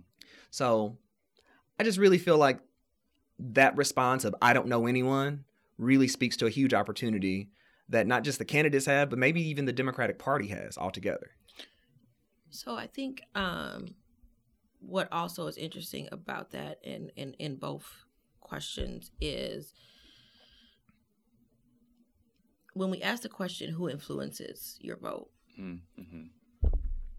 So 0.49 0.97
I 1.79 1.83
just 1.83 1.97
really 1.97 2.17
feel 2.17 2.37
like 2.37 2.59
that 3.39 3.77
response 3.77 4.25
of 4.25 4.35
I 4.41 4.53
don't 4.53 4.67
know 4.67 4.87
anyone 4.87 5.45
really 5.77 6.07
speaks 6.07 6.37
to 6.37 6.47
a 6.47 6.49
huge 6.49 6.73
opportunity 6.73 7.49
that 7.89 8.07
not 8.07 8.23
just 8.23 8.39
the 8.39 8.45
candidates 8.45 8.85
have, 8.85 9.09
but 9.09 9.19
maybe 9.19 9.41
even 9.41 9.65
the 9.65 9.73
Democratic 9.73 10.19
Party 10.19 10.47
has 10.47 10.77
altogether. 10.77 11.31
So 12.49 12.75
I 12.75 12.87
think 12.87 13.21
um, 13.35 13.95
what 14.79 15.07
also 15.11 15.47
is 15.47 15.57
interesting 15.57 16.09
about 16.11 16.51
that 16.51 16.79
in, 16.83 17.11
in, 17.15 17.33
in 17.33 17.55
both 17.55 18.05
questions 18.41 19.11
is 19.21 19.73
when 22.73 22.89
we 22.89 23.01
ask 23.01 23.23
the 23.23 23.29
question, 23.29 23.71
who 23.71 23.89
influences 23.89 24.77
your 24.81 24.97
vote? 24.97 25.29
hmm 25.55 25.75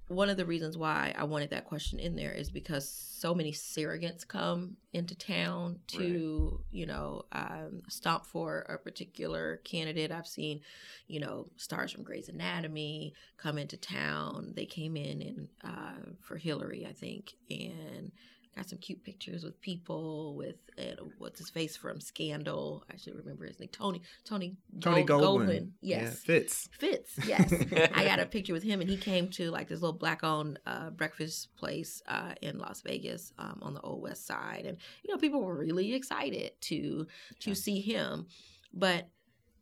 One 0.09 0.31
of 0.31 0.37
the 0.37 0.47
reasons 0.47 0.77
why 0.77 1.15
I 1.17 1.25
wanted 1.25 1.51
that 1.51 1.67
question 1.67 1.99
in 1.99 2.17
there 2.17 2.33
is 2.33 2.51
because 2.51 2.89
so 2.89 3.35
many 3.35 3.53
surrogates 3.53 4.27
come 4.27 4.77
into 4.93 5.15
town 5.15 5.81
to, 5.89 6.61
you 6.71 6.87
know, 6.87 7.25
um, 7.33 7.83
stomp 7.89 8.25
for 8.25 8.61
a 8.69 8.79
particular 8.79 9.61
candidate. 9.65 10.11
I've 10.11 10.27
seen, 10.27 10.61
you 11.09 11.21
know, 11.21 11.49
stars 11.57 11.93
from 11.93 12.05
Grey's 12.05 12.29
Anatomy 12.29 13.13
come 13.37 13.59
into 13.59 13.77
town. 13.77 14.53
They 14.57 14.67
came 14.67 14.97
in 14.97 15.21
and 15.21 15.49
uh, 15.63 16.13
for 16.21 16.37
Hillary, 16.37 16.87
I 16.89 16.93
think, 16.93 17.35
and 17.51 18.13
got 18.59 18.69
some 18.69 18.79
cute 18.79 19.03
pictures 19.05 19.45
with 19.45 19.61
people 19.61 20.35
with 20.37 20.57
uh, 20.79 21.03
what's 21.19 21.39
his 21.39 21.49
face 21.51 21.77
from 21.77 22.01
Scandal. 22.01 22.85
I 22.93 22.97
should 22.97 23.15
remember 23.17 23.47
his 23.47 23.59
name. 23.59 23.69
Tony 23.73 24.03
Tony 24.25 24.57
Tony 24.81 25.03
Gold- 25.05 25.43
Goldwyn. 25.43 25.71
Yes. 25.81 26.03
Yeah, 26.03 26.11
Fitz. 26.11 26.69
Fitz, 26.79 27.19
yes. 27.27 27.53
I 27.95 28.05
got 28.05 28.19
a 28.21 28.27
picture 28.27 28.53
with 28.53 28.63
him, 28.63 28.81
and 28.81 28.91
he 28.91 28.97
came 28.97 29.29
to 29.31 29.51
like 29.51 29.69
this 29.69 29.81
little 29.81 29.97
black-owned 29.97 30.59
uh, 30.67 30.91
breakfast 30.91 31.55
place 31.57 32.03
uh, 32.09 32.35
in 32.43 32.59
Las 32.59 32.83
Vegas 32.83 33.33
um, 33.39 33.59
on 33.63 33.75
the 33.75 33.81
Old 33.81 34.03
West 34.03 34.27
Side, 34.27 34.65
and 34.67 34.77
you 35.03 35.13
know 35.13 35.19
people 35.19 35.41
were 35.43 35.57
really 35.57 35.95
excited 35.95 36.53
to 36.63 37.07
to 37.41 37.51
Yeah. 37.51 37.55
see 37.55 37.81
him. 37.81 38.27
But 38.75 39.09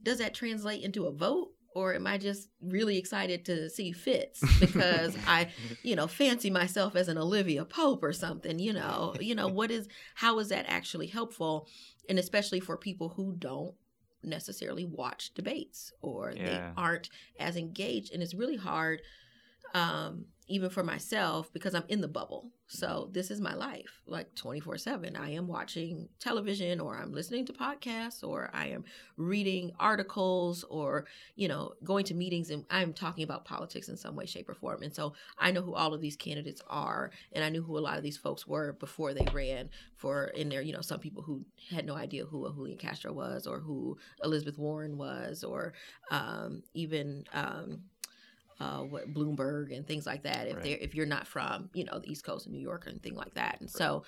does 0.02 0.18
that 0.18 0.34
translate 0.34 0.82
into 0.82 1.06
a 1.06 1.12
vote, 1.12 1.52
or 1.76 1.94
am 1.94 2.06
I 2.06 2.16
just 2.16 2.48
really 2.62 2.96
excited 2.96 3.44
to 3.44 3.68
see 3.68 3.92
Fitz 3.92 4.40
because 4.58 5.14
I, 5.26 5.48
you 5.82 5.94
know, 5.94 6.06
fancy 6.06 6.48
myself 6.48 6.96
as 6.96 7.08
an 7.08 7.18
Olivia 7.18 7.66
Pope 7.66 8.02
or 8.02 8.14
something? 8.14 8.58
You 8.58 8.72
know, 8.72 9.14
you 9.20 9.34
know 9.34 9.46
what 9.46 9.70
is 9.70 9.86
how 10.14 10.38
is 10.38 10.48
that 10.48 10.64
actually 10.68 11.06
helpful, 11.06 11.68
and 12.08 12.18
especially 12.18 12.60
for 12.60 12.78
people 12.78 13.10
who 13.10 13.34
don't 13.38 13.74
necessarily 14.22 14.86
watch 14.86 15.34
debates 15.34 15.92
or 16.00 16.32
they 16.34 16.60
aren't 16.76 17.10
as 17.38 17.56
engaged 17.56 18.12
and 18.12 18.24
it's 18.24 18.34
really 18.34 18.56
hard 18.56 19.00
um 19.72 20.24
even 20.48 20.70
for 20.70 20.82
myself 20.82 21.52
because 21.52 21.74
I'm 21.74 21.84
in 21.88 22.00
the 22.00 22.08
bubble. 22.08 22.50
So 22.68 23.08
this 23.12 23.30
is 23.30 23.40
my 23.40 23.54
life 23.54 24.00
like 24.06 24.34
24/7. 24.34 25.16
I 25.16 25.30
am 25.30 25.46
watching 25.46 26.08
television 26.18 26.80
or 26.80 26.96
I'm 26.96 27.12
listening 27.12 27.46
to 27.46 27.52
podcasts 27.52 28.26
or 28.26 28.50
I 28.52 28.68
am 28.68 28.84
reading 29.16 29.72
articles 29.78 30.64
or 30.64 31.06
you 31.36 31.48
know 31.48 31.74
going 31.84 32.04
to 32.06 32.14
meetings 32.14 32.50
and 32.50 32.64
I'm 32.70 32.92
talking 32.92 33.24
about 33.24 33.44
politics 33.44 33.88
in 33.88 33.96
some 33.96 34.16
way 34.16 34.26
shape 34.26 34.48
or 34.48 34.54
form. 34.54 34.82
And 34.82 34.94
so 34.94 35.14
I 35.38 35.52
know 35.52 35.62
who 35.62 35.74
all 35.74 35.94
of 35.94 36.00
these 36.00 36.16
candidates 36.16 36.62
are 36.68 37.10
and 37.32 37.44
I 37.44 37.48
knew 37.48 37.62
who 37.62 37.78
a 37.78 37.80
lot 37.80 37.98
of 37.98 38.02
these 38.02 38.18
folks 38.18 38.46
were 38.46 38.72
before 38.72 39.14
they 39.14 39.26
ran 39.32 39.70
for 39.96 40.26
in 40.28 40.48
there, 40.48 40.62
you 40.62 40.72
know, 40.72 40.80
some 40.80 41.00
people 41.00 41.22
who 41.22 41.44
had 41.70 41.86
no 41.86 41.94
idea 41.94 42.24
who 42.24 42.46
a 42.46 42.52
Julian 42.52 42.78
Castro 42.78 43.12
was 43.12 43.46
or 43.46 43.60
who 43.60 43.96
Elizabeth 44.22 44.58
Warren 44.58 44.98
was 44.98 45.44
or 45.44 45.72
um 46.10 46.62
even 46.74 47.24
um 47.32 47.82
uh, 48.60 48.80
what 48.80 49.12
Bloomberg 49.12 49.76
and 49.76 49.86
things 49.86 50.06
like 50.06 50.22
that. 50.22 50.48
If 50.48 50.54
Right. 50.56 50.62
they're 50.62 50.78
if 50.80 50.94
you're 50.94 51.06
not 51.06 51.26
from 51.26 51.70
you 51.74 51.84
know 51.84 51.98
the 51.98 52.10
East 52.10 52.24
Coast 52.24 52.46
of 52.46 52.52
New 52.52 52.60
York 52.60 52.86
or 52.86 52.90
anything 52.90 53.14
like 53.14 53.34
that, 53.34 53.60
and 53.60 53.70
so 53.70 54.04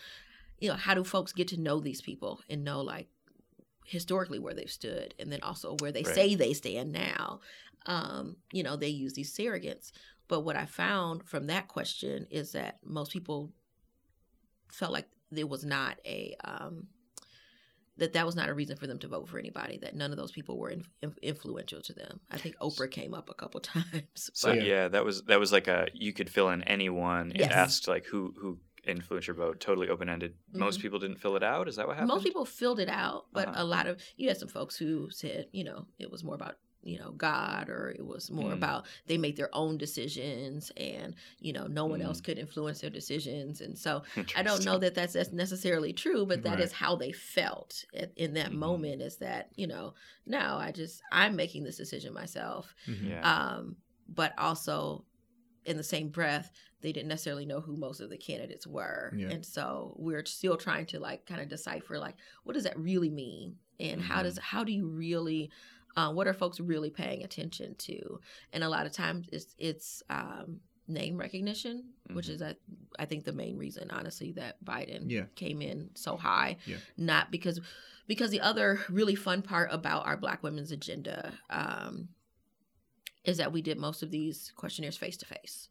you 0.59 0.69
know 0.69 0.75
how 0.77 0.95
do 0.95 1.05
folks 1.05 1.33
get 1.33 1.49
to 1.49 1.61
know 1.61 1.81
these 1.81 2.01
people 2.01 2.41
and 2.49 2.65
know 2.65 2.81
like 2.81 3.09
historically 3.85 4.39
where 4.39 4.55
they've 4.55 4.71
stood, 4.71 5.15
and 5.19 5.31
then 5.33 5.41
also 5.43 5.77
where 5.81 5.93
they 5.93 6.03
Right. 6.03 6.15
say 6.15 6.35
they 6.35 6.53
stand 6.53 6.93
now. 6.93 7.41
Um, 7.87 8.37
you 8.53 8.63
know 8.63 8.77
they 8.77 8.89
use 8.89 9.15
these 9.15 9.35
surrogates, 9.35 9.93
but 10.29 10.41
what 10.41 10.57
I 10.57 10.67
found 10.67 11.25
from 11.25 11.47
that 11.47 11.69
question 11.69 12.27
is 12.31 12.53
that 12.53 12.79
most 12.85 13.13
people 13.13 13.53
felt 14.71 14.93
like 14.93 15.09
there 15.31 15.47
was 15.47 15.65
not 15.65 15.99
a 16.05 16.35
um, 16.45 16.89
that 17.99 18.13
that 18.15 18.25
was 18.27 18.35
not 18.37 18.49
a 18.49 18.55
reason 18.55 18.77
for 18.77 18.87
them 18.87 18.99
to 19.01 19.09
vote 19.09 19.29
for 19.29 19.39
anybody. 19.39 19.79
That 19.79 19.95
none 19.95 20.11
of 20.11 20.17
those 20.17 20.33
people 20.33 20.59
were 20.59 20.71
in, 20.71 20.85
in- 21.03 21.15
influential 21.23 21.81
to 21.83 21.93
them. 21.93 22.21
I 22.31 22.39
think 22.39 22.57
Oprah 22.59 22.91
came 22.91 23.15
up 23.15 23.29
a 23.31 23.35
couple 23.35 23.61
times. 23.75 24.31
So 24.35 24.49
but- 24.55 24.63
yeah. 24.65 24.89
that 24.89 25.05
was 25.05 25.23
that 25.25 25.39
was 25.41 25.53
like 25.53 25.69
a 25.69 25.89
you 25.95 26.13
could 26.13 26.31
fill 26.31 26.49
in 26.51 26.63
anyone 26.63 27.31
and 27.33 27.37
Yes. 27.39 27.53
asked 27.53 27.89
like 27.89 28.07
who 28.07 28.35
who 28.41 28.59
influenced 28.87 29.27
your 29.29 29.37
vote. 29.37 29.61
Totally 29.61 29.89
open 29.91 30.09
ended. 30.09 30.35
Most 30.53 30.81
people 30.81 30.99
didn't 30.99 31.19
fill 31.21 31.37
it 31.37 31.43
out. 31.43 31.69
Is 31.69 31.77
that 31.77 31.87
what 31.87 31.97
happened? 31.97 32.09
Most 32.09 32.25
people 32.25 32.45
filled 32.47 32.81
it 32.81 32.89
out, 32.89 33.27
but 33.33 33.49
Uh-huh. 33.49 33.63
a 33.63 33.65
lot 33.65 33.87
of 33.87 34.01
you 34.17 34.29
had 34.29 34.39
some 34.39 34.49
folks 34.49 34.77
who 34.77 35.11
said, 35.11 35.47
you 35.53 35.65
know, 35.65 35.87
it 35.99 36.11
was 36.11 36.25
more 36.25 36.35
about 36.35 36.55
you 36.83 36.99
know 36.99 37.11
God, 37.13 37.69
or 37.69 37.91
it 37.91 38.05
was 38.07 38.31
more 38.31 38.51
Mm. 38.51 38.55
about 38.55 38.87
they 39.07 39.19
made 39.19 39.37
their 39.37 39.55
own 39.55 39.79
decisions, 39.79 40.71
and 40.77 41.15
you 41.41 41.53
know, 41.53 41.67
no 41.67 41.87
one 41.87 42.01
Mm. 42.01 42.05
else 42.05 42.21
could 42.21 42.39
influence 42.39 42.81
their 42.81 42.91
decisions, 42.91 43.61
and 43.61 43.77
so 43.79 44.03
I 44.37 44.43
don't 44.43 44.65
know 44.65 44.79
that 44.79 44.95
that's, 44.95 45.13
that's 45.15 45.33
necessarily 45.33 45.93
true, 45.93 46.25
but 46.27 46.43
that 46.43 46.61
is 46.61 46.71
Right. 46.71 46.77
how 46.77 46.97
they 46.97 47.13
felt 47.13 47.85
at, 47.95 48.13
in 48.17 48.35
that 48.35 48.53
Mhm. 48.53 48.57
moment. 48.59 49.03
Is 49.03 49.17
that 49.19 49.51
you 49.57 49.67
know, 49.67 49.95
no, 50.27 50.57
I 50.57 50.73
just 50.73 51.03
I'm 51.13 51.37
making 51.37 51.65
this 51.65 51.77
decision 51.77 52.13
myself, 52.15 52.75
Yeah. 52.87 53.21
um, 53.23 53.77
but 54.09 54.33
also 54.39 55.05
in 55.65 55.77
the 55.77 55.83
same 55.85 56.09
breath 56.09 56.51
they 56.81 56.93
didn't 56.93 57.09
necessarily 57.09 57.45
know 57.45 57.61
who 57.61 57.77
most 57.77 58.01
of 58.01 58.09
the 58.09 58.17
candidates 58.17 58.67
were 58.67 59.13
Yeah. 59.19 59.31
and 59.31 59.45
so 59.45 59.95
we're 59.99 60.25
still 60.25 60.57
trying 60.57 60.87
to 60.87 61.01
like 61.01 61.27
kind 61.27 61.41
of 61.43 61.49
decipher 61.49 61.99
like 61.99 62.15
what 62.45 62.55
does 62.55 62.65
that 62.65 62.79
really 62.79 63.11
mean 63.11 63.57
and 63.81 64.01
how 64.01 64.23
does 64.23 64.39
how 64.39 64.65
do 64.65 64.73
you 64.73 64.87
really 64.89 65.51
uh, 65.97 66.13
what 66.13 66.27
are 66.29 66.35
folks 66.35 66.61
really 66.61 66.91
paying 66.91 67.23
attention 67.25 67.75
to 67.77 68.21
and 68.53 68.63
a 68.63 68.69
lot 68.69 68.87
of 68.87 68.93
times 68.93 69.29
it's 69.33 69.55
it's 69.59 70.03
um, 70.11 70.61
name 70.87 71.17
recognition 71.19 71.85
which 72.13 72.27
Mhm. 72.29 72.31
is 72.31 72.43
I, 72.43 72.55
I 72.99 73.05
think 73.05 73.25
the 73.25 73.33
main 73.33 73.57
reason 73.59 73.91
honestly 73.91 74.33
that 74.33 74.63
biden 74.65 75.11
Yeah. 75.11 75.25
came 75.35 75.61
in 75.61 75.91
so 75.95 76.17
high 76.17 76.57
Yeah. 76.67 76.77
not 76.97 77.31
because 77.31 77.61
because 78.07 78.31
the 78.31 78.41
other 78.41 78.81
really 78.89 79.15
fun 79.15 79.43
part 79.43 79.69
about 79.73 80.07
our 80.07 80.17
black 80.17 80.43
women's 80.43 80.73
agenda 80.73 81.35
um, 81.51 82.09
is 83.25 83.37
that 83.39 83.53
we 83.53 83.61
did 83.63 83.79
most 83.79 84.03
of 84.03 84.11
these 84.11 84.53
questionnaires 84.57 84.97
face 84.97 85.17
to 85.19 85.27
face. 85.27 85.69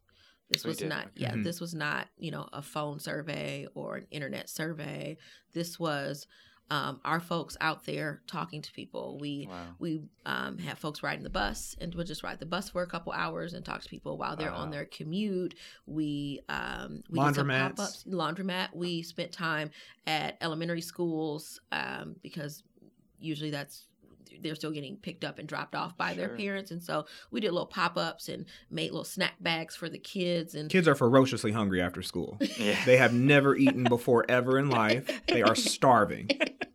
This 0.50 0.64
We 0.64 0.68
was 0.70 0.78
did, 0.78 0.88
not, 0.88 1.06
okay. 1.06 1.12
yeah, 1.16 1.34
Mhm. 1.34 1.42
this 1.44 1.60
was 1.60 1.74
not, 1.74 2.08
you 2.16 2.30
know, 2.30 2.48
a 2.52 2.62
phone 2.62 3.00
survey 3.00 3.66
or 3.74 3.96
an 3.96 4.06
internet 4.10 4.48
survey. 4.48 5.18
This 5.52 5.78
was 5.78 6.26
um, 6.70 7.00
our 7.04 7.18
folks 7.20 7.56
out 7.60 7.84
there 7.86 8.20
talking 8.26 8.60
to 8.62 8.72
people. 8.72 9.18
We 9.20 9.46
Wow. 9.48 9.66
we 9.78 10.02
um, 10.26 10.58
have 10.58 10.78
folks 10.78 11.02
riding 11.02 11.22
the 11.24 11.30
bus 11.30 11.74
and 11.80 11.94
we'll 11.94 12.04
just 12.04 12.22
ride 12.22 12.38
the 12.40 12.46
bus 12.46 12.68
for 12.70 12.82
a 12.82 12.86
couple 12.86 13.12
hours 13.12 13.54
and 13.54 13.64
talk 13.64 13.82
to 13.82 13.88
people 13.88 14.18
while 14.18 14.36
they're 14.36 14.50
on 14.50 14.70
their 14.70 14.84
commute. 14.84 15.54
We 15.86 16.40
um, 16.48 17.02
we 17.08 17.18
did 17.18 17.34
some 17.36 17.46
pop-ups, 17.76 18.04
laundromat. 18.06 18.74
We 18.74 19.02
spent 19.02 19.32
time 19.32 19.70
at 20.06 20.36
elementary 20.42 20.82
schools 20.82 21.60
um, 21.72 22.16
because 22.22 22.62
usually 23.18 23.50
that's 23.50 23.86
they're 24.42 24.54
still 24.54 24.70
getting 24.70 24.96
picked 24.96 25.24
up 25.24 25.38
and 25.38 25.48
dropped 25.48 25.74
off 25.74 25.96
by 25.96 26.14
their 26.14 26.28
parents, 26.30 26.70
and 26.70 26.82
so 26.82 27.06
we 27.30 27.40
did 27.40 27.52
little 27.52 27.66
pop-ups 27.66 28.28
and 28.28 28.46
made 28.70 28.90
little 28.90 29.04
snack 29.04 29.34
bags 29.40 29.74
for 29.76 29.88
the 29.88 29.98
kids 29.98 30.54
and 30.54 30.70
Kids 30.70 30.88
are 30.88 30.94
ferociously 30.94 31.52
hungry 31.52 31.80
after 31.80 32.02
school. 32.02 32.38
Yeah. 32.58 32.76
They 32.86 32.96
have 32.96 33.12
never 33.12 33.54
eaten 33.54 33.84
before 33.84 34.24
ever 34.28 34.58
in 34.58 34.68
life. 34.68 35.08
They 35.28 35.42
are 35.42 35.54
starving. 35.54 36.28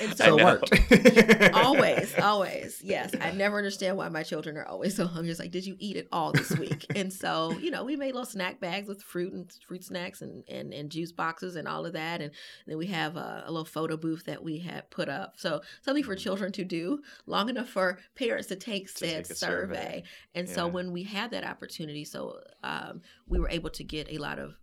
and 0.00 0.16
So 0.16 0.38
it 0.38 0.44
worked. 0.44 1.54
always, 1.54 2.18
always. 2.18 2.80
Yes. 2.82 3.12
I 3.20 3.30
never 3.32 3.58
understand 3.58 3.96
why 3.96 4.08
my 4.08 4.22
children 4.22 4.56
are 4.56 4.64
always 4.66 4.96
so 4.96 5.06
hungry. 5.06 5.30
It's 5.30 5.40
like, 5.40 5.50
did 5.50 5.66
you 5.66 5.76
eat 5.78 5.96
it 5.96 6.08
all 6.12 6.32
this 6.32 6.50
week? 6.56 6.86
and 6.96 7.12
so, 7.12 7.52
you 7.60 7.70
know, 7.70 7.84
we 7.84 7.96
made 7.96 8.12
little 8.14 8.24
snack 8.24 8.60
bags 8.60 8.88
with 8.88 9.02
fruit 9.02 9.32
and 9.32 9.50
fruit 9.66 9.84
snacks 9.84 10.22
and, 10.22 10.44
and, 10.48 10.72
and 10.72 10.90
juice 10.90 11.12
boxes 11.12 11.56
and 11.56 11.68
all 11.68 11.86
of 11.86 11.92
that. 11.92 12.20
And 12.20 12.32
then 12.66 12.78
we 12.78 12.86
have 12.88 13.16
a, 13.16 13.44
a 13.46 13.50
little 13.50 13.64
photo 13.64 13.96
booth 13.96 14.24
that 14.26 14.42
we 14.42 14.58
had 14.58 14.90
put 14.90 15.08
up. 15.08 15.34
So 15.36 15.60
something 15.82 16.04
for 16.04 16.16
children 16.16 16.52
to 16.52 16.64
do 16.64 17.00
long 17.26 17.48
enough 17.48 17.68
for 17.68 17.98
parents 18.14 18.48
to 18.48 18.56
take 18.56 18.86
To 18.88 18.92
said 18.98 19.24
take 19.26 19.36
survey. 19.36 19.74
survey. 19.76 20.02
And 20.34 20.48
so 20.48 20.66
when 20.66 20.92
we 20.92 21.02
had 21.02 21.30
that 21.32 21.44
opportunity, 21.44 22.04
so 22.04 22.40
um, 22.64 23.02
we 23.28 23.38
were 23.38 23.50
able 23.50 23.70
to 23.70 23.84
get 23.84 24.10
a 24.10 24.18
lot 24.18 24.38
of 24.38 24.54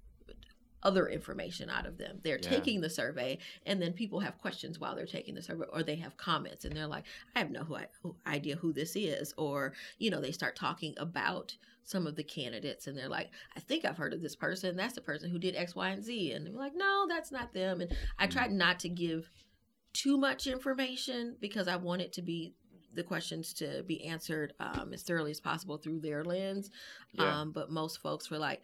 other 0.83 1.07
information 1.07 1.69
out 1.69 1.85
of 1.85 1.97
them. 1.97 2.19
They're 2.23 2.39
Yeah. 2.41 2.49
taking 2.49 2.81
the 2.81 2.89
survey, 2.89 3.37
and 3.65 3.81
then 3.81 3.93
people 3.93 4.19
have 4.21 4.37
questions 4.37 4.79
while 4.79 4.95
they're 4.95 5.05
taking 5.05 5.35
the 5.35 5.41
survey, 5.41 5.65
or 5.71 5.83
they 5.83 5.95
have 5.97 6.15
comments, 6.17 6.65
and 6.65 6.75
they're 6.75 6.87
like, 6.87 7.05
"I 7.35 7.39
have 7.39 7.51
no 7.51 7.63
who 7.63 7.75
I, 7.75 7.87
who- 8.01 8.15
idea 8.25 8.55
who 8.55 8.71
this 8.73 8.95
is," 8.95 9.33
or 9.37 9.73
you 9.97 10.09
know, 10.09 10.21
they 10.21 10.31
start 10.31 10.55
talking 10.55 10.93
about 10.97 11.55
some 11.83 12.05
of 12.07 12.15
the 12.15 12.23
candidates, 12.23 12.87
and 12.87 12.97
they're 12.97 13.09
like, 13.09 13.31
"I 13.55 13.59
think 13.59 13.83
I've 13.83 13.97
heard 13.97 14.13
of 14.13 14.21
this 14.21 14.35
person. 14.35 14.75
That's 14.75 14.93
the 14.95 15.01
person 15.01 15.29
who 15.31 15.39
did 15.39 15.55
X, 15.55 15.75
Y, 15.75 15.89
and 15.89 16.03
Z," 16.03 16.31
and 16.33 16.47
we're 16.53 16.59
like, 16.59 16.75
"No, 16.75 17.05
that's 17.09 17.31
not 17.31 17.51
them." 17.53 17.81
And 17.81 17.91
I 18.17 18.27
Mm. 18.27 18.31
tried 18.31 18.51
not 18.51 18.79
to 18.81 18.89
give 18.89 19.29
too 19.91 20.17
much 20.17 20.45
information 20.47 21.35
because 21.39 21.67
I 21.67 21.75
want 21.75 22.01
it 22.03 22.13
to 22.13 22.21
be 22.21 22.53
the 22.93 23.03
questions 23.03 23.53
to 23.55 23.83
be 23.83 24.03
answered 24.05 24.53
um, 24.59 24.93
as 24.93 25.03
thoroughly 25.03 25.31
as 25.31 25.39
possible 25.41 25.77
through 25.77 25.99
their 25.99 26.23
lens. 26.23 26.69
Yeah. 27.13 27.41
Um, 27.41 27.51
but 27.51 27.69
most 27.69 27.97
folks 28.01 28.29
were 28.31 28.37
like, 28.39 28.61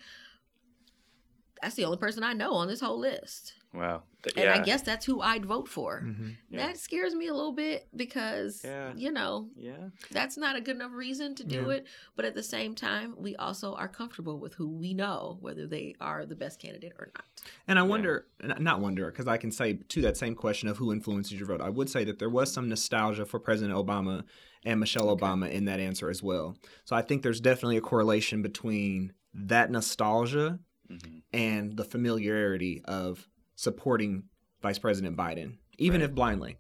"That's 1.62 1.76
the 1.76 1.86
only 1.86 1.98
person 1.98 2.24
I 2.24 2.34
know 2.34 2.54
on 2.54 2.68
this 2.68 2.82
whole 2.82 3.00
list," 3.00 3.54
wow. 3.74 4.04
Th- 4.24 4.36
and 4.38 4.46
yeah. 4.46 4.60
I 4.60 4.64
guess 4.64 4.82
that's 4.82 5.06
who 5.06 5.22
I'd 5.22 5.46
vote 5.46 5.68
for. 5.68 6.02
Mhm. 6.02 6.36
Yeah. 6.50 6.68
That 6.68 6.78
scares 6.78 7.14
me 7.14 7.28
a 7.28 7.34
little 7.34 7.52
bit 7.54 7.88
because 7.96 8.62
Yeah. 8.64 8.92
you 8.96 9.12
know 9.12 9.50
Yeah. 9.56 9.90
that's 10.12 10.36
not 10.38 10.56
a 10.56 10.62
good 10.62 10.76
enough 10.78 10.94
reason 10.94 11.36
to 11.36 11.44
do 11.44 11.66
Yeah. 11.68 11.74
it. 11.74 11.88
But 12.16 12.26
at 12.26 12.34
the 12.34 12.42
same 12.42 12.74
time, 12.74 13.14
we 13.18 13.36
also 13.36 13.76
are 13.76 13.88
comfortable 13.88 14.40
with 14.40 14.56
who 14.56 14.68
we 14.68 14.94
know, 14.96 15.38
whether 15.42 15.68
they 15.68 15.94
are 16.02 16.26
the 16.26 16.36
best 16.36 16.60
candidate 16.60 16.94
or 16.98 17.12
not. 17.16 17.26
And 17.68 17.78
I 17.78 17.84
wonder, 17.84 18.28
n- 18.42 18.56
not 18.64 18.80
wonder, 18.82 19.12
because 19.12 19.28
I 19.28 19.38
can 19.38 19.52
say 19.52 19.74
to 19.90 20.02
that 20.02 20.18
same 20.18 20.34
question 20.34 20.68
of 20.70 20.78
who 20.78 20.92
influences 20.92 21.34
your 21.38 21.48
vote, 21.48 21.62
I 21.62 21.70
would 21.70 21.90
say 21.90 22.04
that 22.06 22.18
there 22.18 22.30
was 22.30 22.52
some 22.52 22.68
nostalgia 22.68 23.26
for 23.26 23.40
President 23.40 23.78
Obama 23.78 24.24
and 24.64 24.80
Michelle 24.80 25.16
Obama 25.16 25.52
in 25.52 25.66
that 25.66 25.80
answer 25.80 26.10
as 26.10 26.24
well. 26.24 26.58
So 26.86 26.96
I 26.96 27.04
think 27.04 27.22
there's 27.22 27.40
definitely 27.42 27.78
a 27.78 27.82
correlation 27.82 28.42
between 28.42 29.14
that 29.36 29.70
nostalgia 29.70 30.60
hmm 30.88 31.20
and 31.34 31.76
the 31.76 31.84
familiarity 31.84 32.82
of 32.86 33.28
supporting 33.56 34.24
Vice 34.62 34.80
President 34.80 35.18
Biden, 35.18 35.58
even 35.78 36.00
Right. 36.02 36.10
if 36.10 36.16
blindly. 36.16 36.58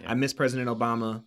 Yeah. 0.00 0.10
I 0.10 0.14
miss 0.14 0.32
President 0.32 0.68
Obama. 0.68 1.22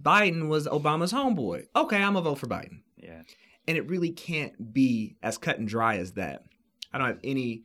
Biden 0.00 0.48
was 0.48 0.66
Obama's 0.66 1.12
homeboy. 1.12 1.66
Okay, 1.76 1.96
I'm 1.96 2.14
gonna 2.14 2.22
vote 2.22 2.38
for 2.38 2.48
Biden. 2.48 2.80
Yeah. 2.96 3.22
And 3.68 3.76
it 3.78 3.88
really 3.88 4.10
can't 4.10 4.72
be 4.74 5.16
as 5.22 5.38
cut 5.38 5.58
and 5.58 5.68
dry 5.68 5.96
as 5.98 6.12
that. 6.12 6.44
I 6.92 6.98
don't 6.98 7.06
have 7.06 7.20
any 7.24 7.64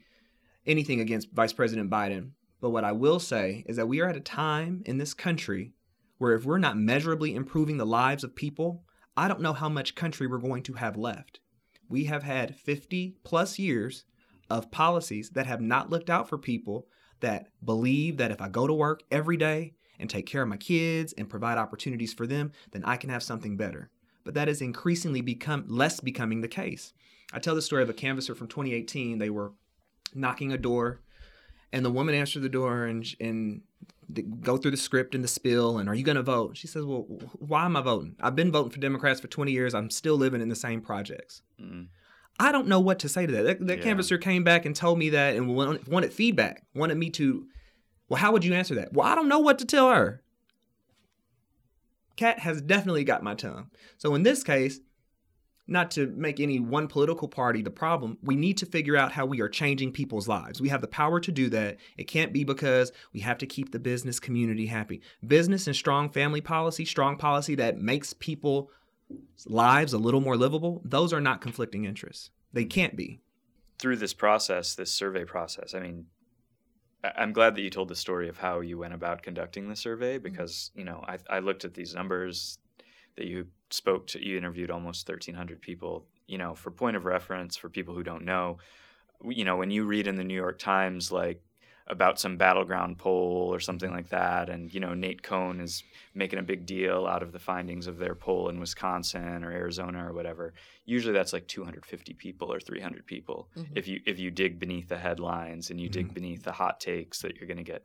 anything 0.65 0.99
against 0.99 1.32
Vice 1.32 1.53
President 1.53 1.89
Biden, 1.89 2.32
but 2.62 2.69
what 2.69 2.84
I 2.84 2.91
will 2.91 3.19
say 3.19 3.63
is 3.67 3.77
that 3.77 3.88
we 3.88 4.01
are 4.01 4.08
at 4.10 4.15
a 4.17 4.21
time 4.21 4.84
in 4.86 4.97
this 4.99 5.13
country 5.15 5.73
where 6.19 6.36
if 6.36 6.45
we're 6.45 6.60
not 6.60 6.77
measurably 6.77 7.34
improving 7.34 7.77
the 7.77 7.86
lives 7.86 8.23
of 8.23 8.36
people, 8.36 8.84
I 9.17 9.27
don't 9.27 9.41
know 9.41 9.53
how 9.53 9.69
much 9.69 9.95
country 9.95 10.27
we're 10.27 10.38
going 10.38 10.63
to 10.63 10.73
have 10.73 10.95
left. 10.95 11.39
We 11.88 12.03
have 12.05 12.21
had 12.23 12.55
50 12.55 13.15
plus 13.23 13.58
years 13.58 14.03
of 14.49 14.71
policies 14.71 15.31
that 15.31 15.45
have 15.45 15.62
not 15.62 15.89
looked 15.89 16.09
out 16.09 16.27
for 16.27 16.38
people 16.38 16.88
that 17.19 17.47
believe 17.63 18.17
that 18.17 18.31
if 18.31 18.41
I 18.41 18.49
go 18.49 18.67
to 18.67 18.73
work 18.73 19.03
every 19.12 19.38
day 19.38 19.73
and 19.99 20.09
take 20.09 20.25
care 20.25 20.41
of 20.41 20.47
my 20.47 20.57
kids 20.57 21.13
and 21.13 21.29
provide 21.29 21.57
opportunities 21.57 22.13
for 22.13 22.25
them, 22.25 22.51
then 22.71 22.83
I 22.85 22.97
can 22.97 23.09
have 23.09 23.23
something 23.23 23.57
better. 23.57 23.89
But 24.23 24.33
that 24.33 24.49
is 24.49 24.62
increasingly 24.62 25.21
become 25.21 25.65
less 25.67 25.99
becoming 25.99 26.41
the 26.41 26.47
case. 26.47 26.93
I 27.33 27.39
tell 27.39 27.55
the 27.55 27.62
story 27.62 27.83
of 27.83 27.89
a 27.89 27.93
canvasser 27.93 28.35
from 28.35 28.47
2018. 28.47 29.17
They 29.17 29.29
were 29.29 29.53
knocking 30.13 30.51
a 30.51 30.57
door, 30.57 31.01
and 31.71 31.85
the 31.85 31.91
woman 31.91 32.15
answered 32.15 32.41
the 32.41 32.49
door 32.49 32.85
and 32.85 33.05
and 33.19 33.62
go 34.41 34.57
through 34.57 34.71
the 34.71 34.77
script 34.77 35.13
and 35.13 35.23
the 35.23 35.27
spill. 35.27 35.77
And 35.77 35.88
are 35.88 35.93
you 35.93 36.03
going 36.03 36.15
to 36.15 36.23
vote? 36.23 36.57
She 36.57 36.67
says, 36.67 36.85
"Well, 36.85 37.03
why 37.38 37.65
am 37.65 37.75
I 37.75 37.81
voting? 37.81 38.15
I've 38.19 38.35
been 38.35 38.51
voting 38.51 38.71
for 38.71 38.79
Democrats 38.79 39.19
for 39.19 39.27
20 39.27 39.51
years. 39.51 39.75
I'm 39.75 39.89
still 39.89 40.15
living 40.15 40.41
in 40.41 40.49
the 40.49 40.55
same 40.55 40.81
projects." 40.81 41.41
Mm. 41.62 41.88
I 42.39 42.52
don't 42.52 42.67
know 42.67 42.80
what 42.80 42.99
to 42.99 43.10
say 43.10 43.25
to 43.25 43.32
that. 43.34 43.43
That, 43.43 43.67
that 43.67 43.78
Yeah. 43.80 43.84
canvasser 43.84 44.17
came 44.17 44.43
back 44.43 44.65
and 44.65 44.75
told 44.75 44.97
me 44.97 45.10
that 45.10 45.36
and 45.36 45.54
wanted, 45.56 45.88
wanted 45.88 46.13
feedback, 46.13 46.63
wanted 46.73 46.97
me 46.97 47.10
to, 47.12 47.45
well, 48.08 48.19
how 48.19 48.32
would 48.32 48.45
you 48.45 48.54
answer 48.54 48.75
that? 48.75 48.93
Well, 48.93 49.06
I 49.06 49.15
don't 49.15 49.28
know 49.28 49.39
what 49.39 49.60
to 49.60 49.65
tell 49.65 49.89
her. 49.89 50.21
Cat 52.15 52.39
has 52.39 52.62
definitely 52.62 53.04
got 53.04 53.23
my 53.23 53.36
tongue. 53.36 53.69
So 53.97 54.15
in 54.15 54.23
this 54.23 54.43
case, 54.43 54.80
not 55.67 55.91
to 55.91 56.08
make 56.08 56.39
any 56.39 56.60
one 56.60 56.88
political 56.88 57.28
party 57.28 57.62
the 57.62 57.69
problem, 57.69 58.17
we 58.23 58.36
need 58.36 58.58
to 58.58 58.65
figure 58.65 58.97
out 58.97 59.12
how 59.12 59.25
we 59.25 59.39
are 59.39 59.47
changing 59.47 59.91
people's 59.91 60.28
lives. 60.28 60.60
We 60.60 60.69
have 60.69 60.82
the 60.82 60.88
power 60.88 61.19
to 61.19 61.32
do 61.32 61.47
that. 61.49 61.78
It 61.95 62.06
can't 62.06 62.34
be 62.34 62.43
because 62.43 62.91
we 63.13 63.19
have 63.19 63.38
to 63.38 63.45
keep 63.45 63.71
the 63.71 63.80
business 63.80 64.19
community 64.19 64.65
happy. 64.65 65.02
Business 65.25 65.67
and 65.67 65.75
strong 65.75 66.10
family 66.10 66.41
policy, 66.41 66.86
strong 66.86 67.17
policy 67.17 67.56
that 67.56 67.78
makes 67.78 68.13
people 68.13 68.71
lives 69.45 69.93
a 69.93 69.98
little 69.98 70.22
more 70.22 70.38
livable, 70.38 70.82
those 70.84 71.13
are 71.13 71.22
not 71.22 71.41
conflicting 71.41 71.86
interests. 71.86 72.32
They 72.54 72.65
can't 72.65 72.95
be. 72.95 73.22
Through 73.80 73.98
this 73.98 74.13
process, 74.13 74.76
this 74.76 74.91
survey 74.91 75.24
process, 75.24 75.74
I 75.74 75.80
mean, 75.80 76.06
I'm 77.04 77.32
glad 77.32 77.56
that 77.56 77.62
you 77.62 77.69
told 77.69 77.88
the 77.88 77.95
story 77.95 78.28
of 78.28 78.38
how 78.38 78.60
you 78.60 78.78
went 78.78 78.93
about 78.93 79.24
conducting 79.24 79.69
the 79.69 79.76
survey 79.76 80.15
mm-hmm. 80.15 80.24
because, 80.24 80.72
you 80.76 80.84
know, 80.84 81.04
I, 81.08 81.17
I 81.30 81.39
looked 81.39 81.65
at 81.65 81.74
these 81.74 81.95
numbers 81.95 82.58
that 83.15 83.26
you 83.26 83.48
spoke 83.69 84.08
to, 84.08 84.26
you 84.26 84.38
interviewed 84.38 84.72
almost 84.72 85.08
1,300 85.08 85.62
people. 85.62 86.06
You 86.28 86.38
know, 86.38 86.54
for 86.54 86.69
point 86.69 86.95
of 86.95 87.06
reference, 87.06 87.58
for 87.58 87.69
people 87.69 87.95
who 87.95 88.04
don't 88.04 88.24
know, 88.24 88.60
you 89.28 89.45
know, 89.45 89.58
when 89.58 89.72
you 89.72 89.86
read 89.86 90.08
in 90.08 90.15
the 90.15 90.24
New 90.24 90.36
York 90.36 90.60
Times, 90.60 91.12
like, 91.12 91.41
about 91.89 92.19
some 92.19 92.38
battleground 92.38 92.97
poll 92.99 93.49
or 93.52 93.60
something 93.60 93.91
like 93.91 94.10
that. 94.10 94.47
And, 94.49 94.71
you 94.71 94.80
know, 94.80 94.93
Nate 94.93 95.23
Cohn 95.23 95.60
is 95.60 95.84
making 96.13 96.38
a 96.38 96.43
big 96.43 96.65
deal 96.65 97.08
out 97.08 97.23
of 97.23 97.32
the 97.32 97.39
findings 97.39 97.88
of 97.88 97.97
their 97.97 98.13
poll 98.13 98.49
in 98.49 98.60
Wisconsin 98.60 99.43
or 99.43 99.52
Arizona 99.52 100.08
or 100.08 100.13
whatever. 100.13 100.54
Usually 100.86 101.13
that's 101.13 101.34
like 101.34 101.47
250 101.47 102.13
people 102.13 102.54
or 102.54 102.60
300 102.60 103.06
people. 103.08 103.49
Mhm. 103.58 103.67
If 103.75 103.88
you 103.88 104.02
if 104.06 104.19
you 104.19 104.30
dig 104.30 104.60
beneath 104.60 104.88
the 104.88 104.99
headlines 104.99 105.71
and 105.71 105.82
you 105.82 105.89
dig 105.89 106.10
Mhm. 106.10 106.13
beneath 106.13 106.43
the 106.43 106.52
hot 106.52 106.80
takes 106.80 107.21
that 107.23 107.36
you're 107.36 107.47
going 107.47 107.58
to 107.58 107.63
get. 107.63 107.84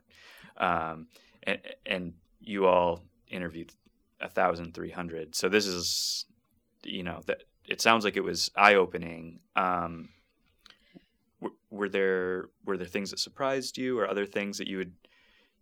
Um, 0.59 1.09
and, 1.45 1.59
and 1.87 2.12
you 2.40 2.67
all 2.67 3.03
interviewed 3.29 3.73
1,300. 4.21 5.35
So 5.35 5.49
this 5.49 5.67
is, 5.67 6.27
you 6.83 7.03
know, 7.03 7.21
that 7.27 7.45
it 7.67 7.81
sounds 7.81 8.05
like 8.05 8.17
it 8.17 8.25
was 8.25 8.51
eye 8.55 8.75
opening. 8.75 9.40
Um, 9.57 10.11
were, 11.44 11.50
were 11.70 11.88
there 11.88 12.48
were 12.64 12.76
there 12.76 12.87
things 12.87 13.11
that 13.11 13.20
surprised 13.20 13.78
you, 13.78 13.98
or 13.98 14.09
other 14.09 14.26
things 14.26 14.59
that 14.59 14.66
you 14.66 14.78
would 14.78 14.92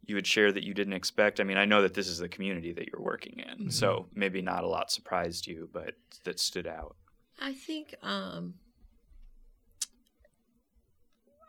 you 0.04 0.14
would 0.14 0.26
share 0.26 0.50
that 0.50 0.64
you 0.64 0.74
didn't 0.74 0.94
expect? 0.94 1.40
I 1.40 1.44
mean, 1.44 1.58
I 1.58 1.64
know 1.64 1.82
that 1.82 1.94
this 1.94 2.08
is 2.08 2.18
the 2.18 2.28
community 2.28 2.72
that 2.72 2.88
you're 2.88 3.02
working 3.02 3.44
in, 3.50 3.70
so 3.70 4.06
maybe 4.14 4.40
not 4.42 4.64
a 4.64 4.68
lot 4.68 4.90
surprised 4.90 5.46
you, 5.46 5.68
but 5.72 5.94
that 6.24 6.40
stood 6.40 6.66
out. 6.66 6.96
I 7.40 7.52
think 7.52 7.94
um, 8.02 8.54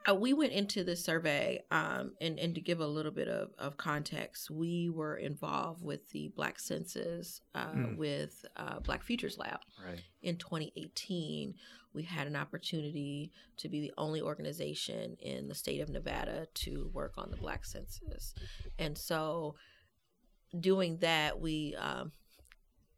uh, 0.10 0.14
we 0.16 0.34
went 0.34 0.52
into 0.52 0.84
the 0.84 0.96
survey, 0.96 1.62
um, 1.72 2.12
and, 2.20 2.38
and 2.40 2.54
to 2.56 2.62
give 2.62 2.80
a 2.82 2.88
little 2.88 3.12
bit 3.12 3.28
of, 3.28 3.52
of 3.58 3.78
context, 3.78 4.52
we 4.52 4.90
were 4.90 5.16
involved 5.16 5.82
with 5.84 6.10
the 6.12 6.30
Black 6.36 6.60
Census 6.60 7.42
uh, 7.56 7.68
Mm. 7.72 7.98
with 7.98 8.46
uh, 8.58 8.80
Black 8.80 9.04
Futures 9.04 9.38
Lab 9.38 9.60
Right. 9.86 10.02
in 10.22 10.36
2018. 10.38 11.56
We 11.94 12.04
had 12.04 12.28
an 12.28 12.36
opportunity 12.36 13.32
to 13.58 13.70
be 13.70 13.80
the 13.82 13.94
only 13.98 14.20
organization 14.22 15.16
in 15.22 15.48
the 15.48 15.56
state 15.56 15.80
of 15.80 15.90
Nevada 15.90 16.48
to 16.56 16.90
work 16.94 17.14
on 17.18 17.30
the 17.32 17.38
Black 17.38 17.64
Census. 17.66 18.34
And 18.80 18.98
so, 18.98 19.56
doing 20.60 20.98
that, 20.98 21.40
we 21.40 21.76
um, 21.76 22.12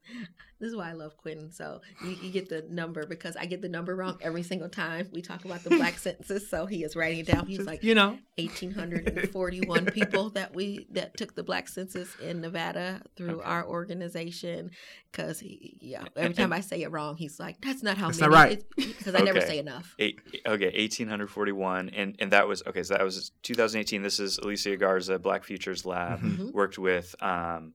this 0.59 0.69
is 0.69 0.75
why 0.75 0.89
I 0.89 0.93
love 0.93 1.17
Quentin. 1.17 1.51
So 1.51 1.81
you, 2.03 2.11
you 2.23 2.31
get 2.31 2.49
the 2.49 2.65
number 2.69 3.05
because 3.05 3.35
I 3.35 3.45
get 3.45 3.61
the 3.61 3.69
number 3.69 3.95
wrong 3.95 4.17
every 4.21 4.43
single 4.43 4.69
time 4.69 5.09
we 5.11 5.21
talk 5.21 5.45
about 5.45 5.63
the 5.63 5.71
black 5.71 5.97
census. 5.97 6.49
So 6.49 6.65
he 6.65 6.83
is 6.83 6.95
writing 6.95 7.19
it 7.19 7.27
down. 7.27 7.45
He's 7.47 7.57
Just, 7.57 7.67
like 7.67 7.83
you 7.83 7.95
know, 7.95 8.17
1,841 8.37 9.85
people 9.93 10.29
that 10.31 10.53
we 10.55 10.87
that 10.91 11.15
took 11.17 11.35
the 11.35 11.43
black 11.43 11.67
census 11.67 12.15
in 12.21 12.41
Nevada 12.41 13.01
through 13.15 13.35
Okay. 13.39 13.43
our 13.43 13.65
organization. 13.65 14.71
Because 15.11 15.41
yeah, 15.43 16.03
every 16.17 16.33
time 16.33 16.51
I 16.51 16.59
say 16.59 16.81
it 16.81 16.91
wrong, 16.91 17.15
he's 17.15 17.39
like, 17.39 17.61
"That's 17.61 17.81
not 17.81 17.97
how." 17.97 18.07
That's 18.07 18.19
many. 18.19 18.31
not 18.33 18.37
right. 18.37 18.63
Because 18.75 19.15
I 19.15 19.19
never 19.21 19.39
say 19.39 19.59
enough. 19.59 19.95
Eight, 19.97 20.19
okay, 20.45 20.65
1841, 20.65 21.89
and 21.89 22.15
and 22.19 22.31
that 22.31 22.47
was 22.49 22.61
okay. 22.67 22.83
So 22.83 22.95
that 22.95 23.03
was 23.03 23.31
2018. 23.43 24.01
This 24.01 24.19
is 24.19 24.37
Alicia 24.39 24.75
Garza, 24.75 25.17
Black 25.17 25.45
Futures 25.45 25.85
Lab, 25.85 26.19
Mhm. 26.21 26.37
Mhm. 26.37 26.53
worked 26.53 26.77
with 26.77 27.15
um, 27.23 27.73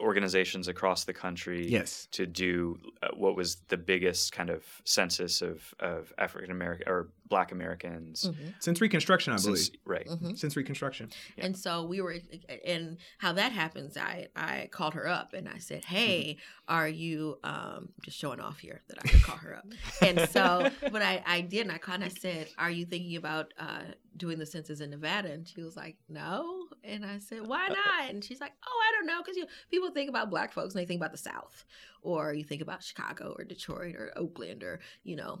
organizations 0.00 0.68
across 0.68 1.04
the 1.04 1.12
country. 1.12 1.66
yes. 1.68 2.08
to 2.12 2.26
do 2.26 2.78
uh, 3.02 3.08
what 3.14 3.36
was 3.36 3.56
the 3.68 3.76
biggest 3.76 4.32
kind 4.32 4.50
of 4.50 4.64
census 4.84 5.42
of, 5.42 5.74
of 5.80 6.12
African 6.18 6.50
American 6.50 6.88
or 6.88 7.08
Black 7.28 7.50
Americans. 7.52 8.24
Mhm. 8.24 8.54
Since 8.60 8.80
Reconstruction, 8.80 9.32
I 9.32 9.36
believe. 9.36 9.58
Since, 9.58 9.70
right. 9.84 10.06
Mhm. 10.06 10.38
Since 10.38 10.56
Reconstruction. 10.56 11.10
Yeah. 11.36 11.46
And 11.46 11.56
so 11.58 11.84
we 11.84 12.00
were, 12.00 12.16
and 12.64 12.98
how 13.18 13.32
that 13.32 13.52
happens, 13.52 13.96
I 13.96 14.28
I 14.36 14.68
called 14.70 14.94
her 14.94 15.06
up 15.08 15.32
and 15.32 15.48
I 15.48 15.58
said, 15.58 15.84
"Hey, 15.84 16.38
are 16.68 16.88
you 16.88 17.38
um 17.44 17.92
just 18.02 18.16
showing 18.16 18.40
off 18.40 18.58
here 18.60 18.82
that 18.88 18.98
I 19.04 19.08
could 19.08 19.22
call 19.22 19.36
her 19.36 19.54
up?" 19.56 19.66
And 20.02 20.28
so, 20.30 20.70
but 20.92 21.02
I 21.02 21.22
I 21.26 21.40
did, 21.40 21.62
and 21.62 21.72
I 21.72 21.78
kind 21.78 22.04
of 22.04 22.12
said, 22.16 22.48
"Are 22.58 22.70
you 22.70 22.84
thinking 22.86 23.16
about 23.16 23.52
uh 23.58 23.82
doing 24.16 24.38
the 24.38 24.46
census 24.46 24.80
in 24.80 24.90
Nevada?" 24.90 25.30
And 25.32 25.46
she 25.48 25.62
was 25.62 25.76
like, 25.76 25.96
"No." 26.08 26.68
And 26.84 27.04
I 27.04 27.18
said, 27.18 27.46
"Why 27.46 27.68
not?" 27.68 28.08
And 28.10 28.22
she's 28.24 28.40
like, 28.40 28.52
"Oh, 28.66 28.82
I 28.88 28.92
don't 28.96 29.06
know, 29.06 29.20
because 29.22 29.36
you 29.36 29.46
people 29.70 29.90
think 29.90 30.08
about 30.08 30.30
Black 30.30 30.52
folks 30.52 30.74
and 30.74 30.80
they 30.82 30.86
think 30.86 31.00
about 31.00 31.12
the 31.12 31.18
South, 31.18 31.64
or 32.02 32.32
you 32.32 32.44
think 32.44 32.62
about 32.62 32.82
Chicago 32.84 33.34
or 33.36 33.44
Detroit 33.44 33.96
or 33.96 34.12
Oakland 34.16 34.62
or 34.62 34.80
you 35.02 35.16
know, 35.16 35.40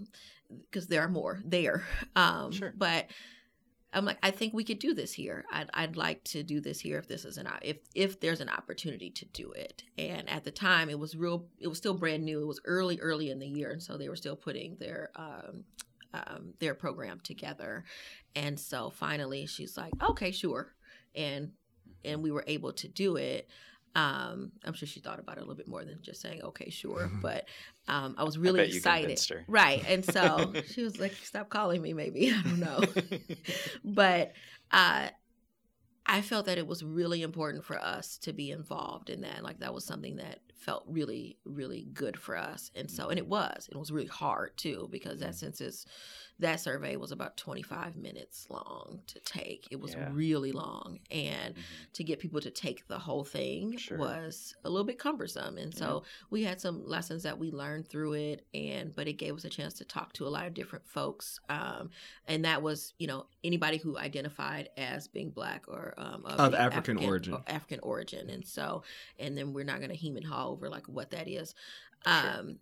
because 0.70 0.86
there 0.86 1.02
are 1.02 1.08
more 1.08 1.40
there. 1.44 1.84
Um, 2.14 2.52
Sure. 2.52 2.72
But 2.76 3.06
I'm 3.92 4.04
like, 4.04 4.18
I 4.22 4.30
think 4.30 4.52
we 4.52 4.64
could 4.64 4.78
do 4.78 4.92
this 4.94 5.12
here. 5.12 5.44
I'd, 5.50 5.70
I'd 5.72 5.96
like 5.96 6.22
to 6.24 6.42
do 6.42 6.60
this 6.60 6.80
here 6.80 6.98
if 6.98 7.08
this 7.08 7.24
is 7.24 7.38
an 7.38 7.48
if 7.62 7.78
if 7.94 8.20
there's 8.20 8.40
an 8.40 8.48
opportunity 8.48 9.10
to 9.10 9.24
do 9.26 9.52
it. 9.52 9.84
And 9.96 10.28
at 10.28 10.44
the 10.44 10.50
time, 10.50 10.90
it 10.90 10.98
was 10.98 11.16
real. 11.16 11.46
It 11.58 11.68
was 11.68 11.78
still 11.78 11.94
brand 11.94 12.24
new. 12.24 12.42
It 12.42 12.46
was 12.46 12.60
early, 12.64 13.00
early 13.00 13.30
in 13.30 13.38
the 13.38 13.46
year, 13.46 13.70
and 13.70 13.82
so 13.82 13.96
they 13.96 14.08
were 14.08 14.16
still 14.16 14.36
putting 14.36 14.76
their 14.76 15.10
um, 15.16 15.64
um, 16.12 16.54
their 16.58 16.74
program 16.74 17.20
together. 17.20 17.84
And 18.34 18.58
so 18.60 18.90
finally, 18.90 19.46
she's 19.46 19.76
like, 19.78 19.92
okay, 20.02 20.30
sure, 20.30 20.74
and 21.14 21.52
and 22.04 22.22
we 22.22 22.30
were 22.30 22.44
able 22.46 22.72
to 22.74 22.88
do 22.88 23.16
it. 23.16 23.48
Um, 23.96 24.52
I'm 24.62 24.74
sure 24.74 24.86
she 24.86 25.00
thought 25.00 25.18
about 25.18 25.38
it 25.38 25.40
a 25.40 25.44
little 25.44 25.56
bit 25.56 25.68
more 25.68 25.82
than 25.82 25.98
just 26.02 26.20
saying, 26.20 26.42
"Okay, 26.42 26.68
sure." 26.68 27.10
But 27.22 27.48
um, 27.88 28.14
I 28.18 28.24
was 28.24 28.36
I 28.36 28.40
really 28.40 28.58
bet 28.58 28.68
excited, 28.68 29.44
right? 29.48 29.82
And 29.88 30.04
so 30.04 30.52
she 30.70 30.82
was 30.82 31.00
like, 31.00 31.14
"Stop 31.22 31.48
calling 31.48 31.80
me, 31.80 31.94
maybe." 31.94 32.30
I 32.30 32.42
don't 32.42 32.60
know, 32.60 32.80
but 33.84 34.32
uh, 34.70 35.08
I 36.04 36.20
felt 36.20 36.44
that 36.44 36.58
it 36.58 36.66
was 36.66 36.84
really 36.84 37.22
important 37.22 37.64
for 37.64 37.78
us 37.78 38.18
to 38.18 38.34
be 38.34 38.50
involved 38.50 39.08
in 39.08 39.22
that. 39.22 39.42
Like 39.42 39.60
that 39.60 39.72
was 39.72 39.86
something 39.86 40.16
that 40.16 40.40
felt 40.56 40.84
really, 40.86 41.38
really 41.44 41.86
good 41.92 42.18
for 42.18 42.36
us, 42.36 42.70
and 42.74 42.90
so 42.90 43.08
and 43.08 43.18
it 43.18 43.26
was. 43.26 43.68
It 43.70 43.76
was 43.76 43.92
really 43.92 44.06
hard 44.08 44.56
too 44.56 44.88
because 44.90 45.20
that 45.20 45.34
census, 45.34 45.86
that 46.38 46.60
survey 46.60 46.96
was 46.96 47.12
about 47.12 47.36
25 47.36 47.96
minutes 47.96 48.46
long 48.50 49.00
to 49.06 49.20
take. 49.20 49.68
It 49.70 49.80
was 49.80 49.94
Yeah. 49.94 50.08
really 50.12 50.52
long, 50.52 51.00
and 51.10 51.54
Mhm. 51.54 51.92
to 51.94 52.04
get 52.04 52.18
people 52.18 52.40
to 52.40 52.50
take 52.50 52.86
the 52.88 52.98
whole 52.98 53.24
thing 53.24 53.76
Sure. 53.76 53.98
was 53.98 54.54
a 54.64 54.70
little 54.70 54.84
bit 54.86 54.98
cumbersome 54.98 55.56
and 55.58 55.74
so 55.74 56.02
we 56.30 56.42
had 56.44 56.60
some 56.60 56.86
lessons 56.86 57.22
that 57.22 57.38
we 57.38 57.50
learned 57.50 57.88
through 57.88 58.12
it 58.14 58.46
and 58.54 58.94
but 58.94 59.08
it 59.08 59.14
gave 59.14 59.34
us 59.34 59.44
a 59.44 59.48
chance 59.50 59.74
to 59.74 59.84
talk 59.84 60.12
to 60.12 60.26
a 60.26 60.28
lot 60.28 60.46
of 60.46 60.54
different 60.54 60.86
folks 60.86 61.38
um, 61.48 61.90
and 62.26 62.44
that 62.44 62.62
was 62.62 62.92
you 62.98 63.06
know 63.06 63.26
anybody 63.44 63.78
who 63.78 63.96
identified 63.96 64.68
as 64.76 65.08
being 65.08 65.30
black 65.30 65.66
or 65.68 65.94
um, 65.96 66.24
Of 66.26 66.52
the 66.52 66.60
African 66.60 66.98
origin. 66.98 67.34
or 67.34 67.42
african 67.46 67.80
origin 67.80 68.28
and 68.30 68.46
so 68.46 68.82
and 69.18 69.36
then 69.38 69.52
we're 69.52 69.64
not 69.64 69.78
going 69.78 69.90
to 69.90 69.96
hem 69.96 70.16
and 70.16 70.26
haw 70.46 70.52
over 70.52 70.68
like 70.68 70.86
what 70.88 71.10
that 71.10 71.28
is 71.28 71.54
Sure. 72.06 72.14
um, 72.14 72.58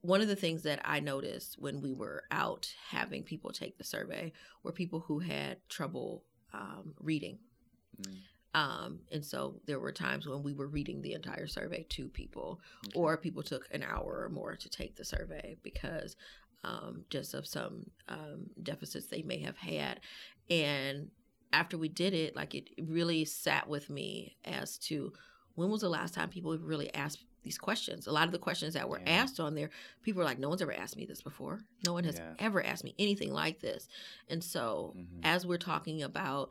one 0.00 0.20
of 0.20 0.28
the 0.28 0.36
things 0.36 0.62
that 0.62 0.80
I 0.84 1.00
noticed 1.00 1.56
when 1.58 1.80
we 1.80 1.92
were 1.92 2.24
out 2.30 2.72
having 2.88 3.22
people 3.24 3.50
take 3.50 3.78
the 3.78 3.84
survey 3.84 4.32
were 4.62 4.72
people 4.72 5.00
who 5.00 5.18
had 5.18 5.58
trouble 5.68 6.24
um, 6.52 6.94
reading. 7.00 7.38
Mm. 8.00 8.14
Um, 8.54 9.00
and 9.12 9.24
so 9.24 9.60
there 9.66 9.80
were 9.80 9.92
times 9.92 10.26
when 10.26 10.42
we 10.42 10.52
were 10.54 10.68
reading 10.68 11.02
the 11.02 11.12
entire 11.14 11.46
survey 11.46 11.84
to 11.90 12.08
people, 12.08 12.60
Okay. 12.86 12.98
or 12.98 13.16
people 13.16 13.42
took 13.42 13.68
an 13.72 13.82
hour 13.82 14.22
or 14.24 14.28
more 14.30 14.56
to 14.56 14.68
take 14.68 14.96
the 14.96 15.04
survey 15.04 15.56
because 15.62 16.16
um, 16.64 17.04
just 17.10 17.34
of 17.34 17.46
some 17.46 17.90
um, 18.08 18.46
deficits 18.62 19.06
they 19.06 19.22
may 19.22 19.40
have 19.40 19.56
had. 19.56 20.00
And 20.48 21.10
after 21.52 21.76
we 21.76 21.88
did 21.88 22.14
it, 22.14 22.36
like 22.36 22.54
it 22.54 22.70
really 22.80 23.24
sat 23.24 23.68
with 23.68 23.90
me 23.90 24.36
as 24.44 24.78
to 24.78 25.12
when 25.58 25.70
was 25.70 25.80
the 25.80 25.88
last 25.88 26.14
time 26.14 26.28
people 26.28 26.56
really 26.58 26.92
asked 26.94 27.24
these 27.42 27.58
questions? 27.58 28.06
A 28.06 28.12
lot 28.12 28.26
of 28.26 28.32
the 28.32 28.38
questions 28.38 28.74
that 28.74 28.88
were 28.88 29.00
Yeah. 29.00 29.10
asked 29.22 29.40
on 29.40 29.54
there, 29.54 29.70
people 30.02 30.20
were 30.20 30.24
like, 30.24 30.38
no 30.38 30.48
one's 30.48 30.62
ever 30.62 30.72
asked 30.72 30.96
me 30.96 31.04
this 31.04 31.20
before. 31.20 31.60
No 31.84 31.92
one 31.92 32.04
has 32.04 32.16
Yeah. 32.16 32.34
ever 32.38 32.62
asked 32.64 32.84
me 32.84 32.94
anything 32.98 33.32
like 33.32 33.58
this. 33.60 33.88
And 34.28 34.42
so 34.42 34.94
Mhm. 34.96 35.20
as 35.24 35.44
we're 35.44 35.58
talking 35.58 36.02
about 36.02 36.50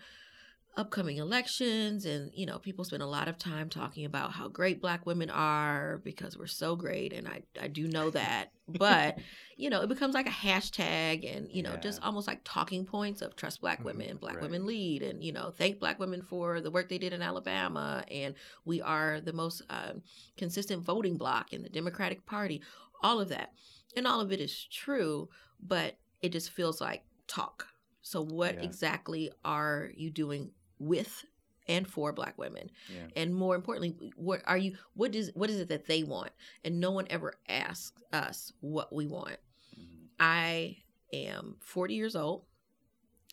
upcoming 0.78 1.18
elections 1.18 2.06
and 2.06 2.30
you 2.36 2.46
know 2.46 2.60
people 2.60 2.86
spend 2.86 3.02
a 3.02 3.08
lot 3.08 3.28
of 3.28 3.36
time 3.40 3.68
talking 3.68 4.06
about 4.06 4.32
how 4.32 4.48
great 4.48 4.80
black 4.80 5.08
women 5.08 5.28
are 5.32 6.00
because 6.04 6.38
we're 6.38 6.46
so 6.46 6.76
great 6.76 7.12
and 7.13 7.28
I 7.28 7.42
I 7.60 7.68
do 7.68 7.88
know 7.88 8.12
that 8.12 8.52
but 8.68 9.18
you 9.56 9.72
know 9.72 9.82
it 9.82 9.90
becomes 9.90 10.13
like 10.13 10.28
a 10.28 10.30
hashtag 10.30 11.36
and 11.36 11.48
you 11.50 11.63
know 11.63 11.76
just 11.78 12.00
almost 12.04 12.28
like 12.28 12.42
talking 12.44 12.86
points 12.86 13.24
of 13.24 13.36
trust 13.36 13.60
black 13.60 13.82
Mhm. 13.82 13.86
women 13.86 14.18
black 14.18 14.36
Right. 14.36 14.44
women 14.44 14.68
lead 14.68 15.02
and 15.02 15.24
you 15.24 15.32
know 15.32 15.50
thank 15.50 15.80
black 15.80 15.98
women 16.00 16.22
for 16.22 16.62
the 16.62 16.70
work 16.70 16.90
they 16.90 17.00
did 17.00 17.12
in 17.12 17.24
Alabama 17.24 18.04
and 18.12 18.36
we 18.63 18.80
are 18.80 19.20
the 19.20 19.34
most 19.34 19.63
um, 19.72 20.04
consistent 20.38 20.84
voting 20.84 21.18
bloc 21.18 21.54
in 21.54 21.63
the 21.63 21.70
Democratic 21.70 22.24
Party 22.28 22.62
all 23.02 23.20
of 23.20 23.30
that 23.30 23.52
and 23.96 24.06
all 24.06 24.22
of 24.22 24.32
it 24.32 24.40
is 24.40 24.66
true 24.66 25.28
but 25.60 25.98
it 26.22 26.32
just 26.32 26.52
feels 26.52 26.80
like 26.80 27.04
talk 27.26 27.68
so 28.04 28.22
what 28.22 28.56
Yeah. 28.56 28.62
exactly 28.62 29.32
are 29.44 29.90
you 29.96 30.12
doing 30.12 30.52
with 30.80 31.26
and 31.68 31.88
for 31.88 32.13
black 32.13 32.38
women. 32.38 32.70
Yeah. 32.90 33.08
and 33.16 33.36
more 33.36 33.56
importantly 33.56 33.96
what 34.16 34.42
are 34.46 34.58
you 34.58 34.78
what 34.94 35.13
is 35.16 35.32
what 35.34 35.50
is 35.50 35.60
it 35.60 35.70
that 35.70 35.86
they 35.88 36.04
want? 36.04 36.32
And 36.63 36.80
no 36.80 36.92
one 36.92 37.08
ever 37.10 37.34
asks 37.50 38.02
us 38.13 38.54
what 38.62 38.94
we 38.94 39.08
want. 39.08 39.38
Mhm. 39.78 40.08
i 40.20 40.78
am 41.13 41.58
40 41.62 41.94
years 41.96 42.16
old. 42.16 42.46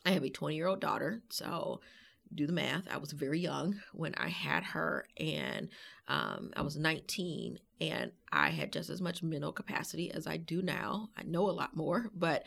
I 0.07 0.11
have 0.11 0.24
a 0.24 0.30
20 0.30 0.54
year 0.57 0.66
old 0.66 0.80
daughter 0.80 1.22
so 1.30 1.80
do 2.35 2.46
the 2.46 2.52
math. 2.52 2.88
I 2.90 2.96
was 2.96 3.12
very 3.12 3.38
young 3.38 3.80
when 3.92 4.14
i 4.16 4.28
had 4.28 4.64
her 4.64 5.07
and 5.18 5.68
um, 6.09 6.50
i 6.57 6.62
was 6.62 6.76
19 6.76 7.59
and 7.80 8.11
i 8.33 8.48
had 8.50 8.72
just 8.72 8.90
as 8.90 9.00
much 9.00 9.22
mental 9.22 9.52
capacity 9.52 10.11
as 10.11 10.26
i 10.26 10.37
do 10.37 10.61
now. 10.62 11.11
I 11.16 11.22
know 11.22 11.48
a 11.48 11.52
lot 11.52 11.76
more 11.76 12.11
but 12.14 12.44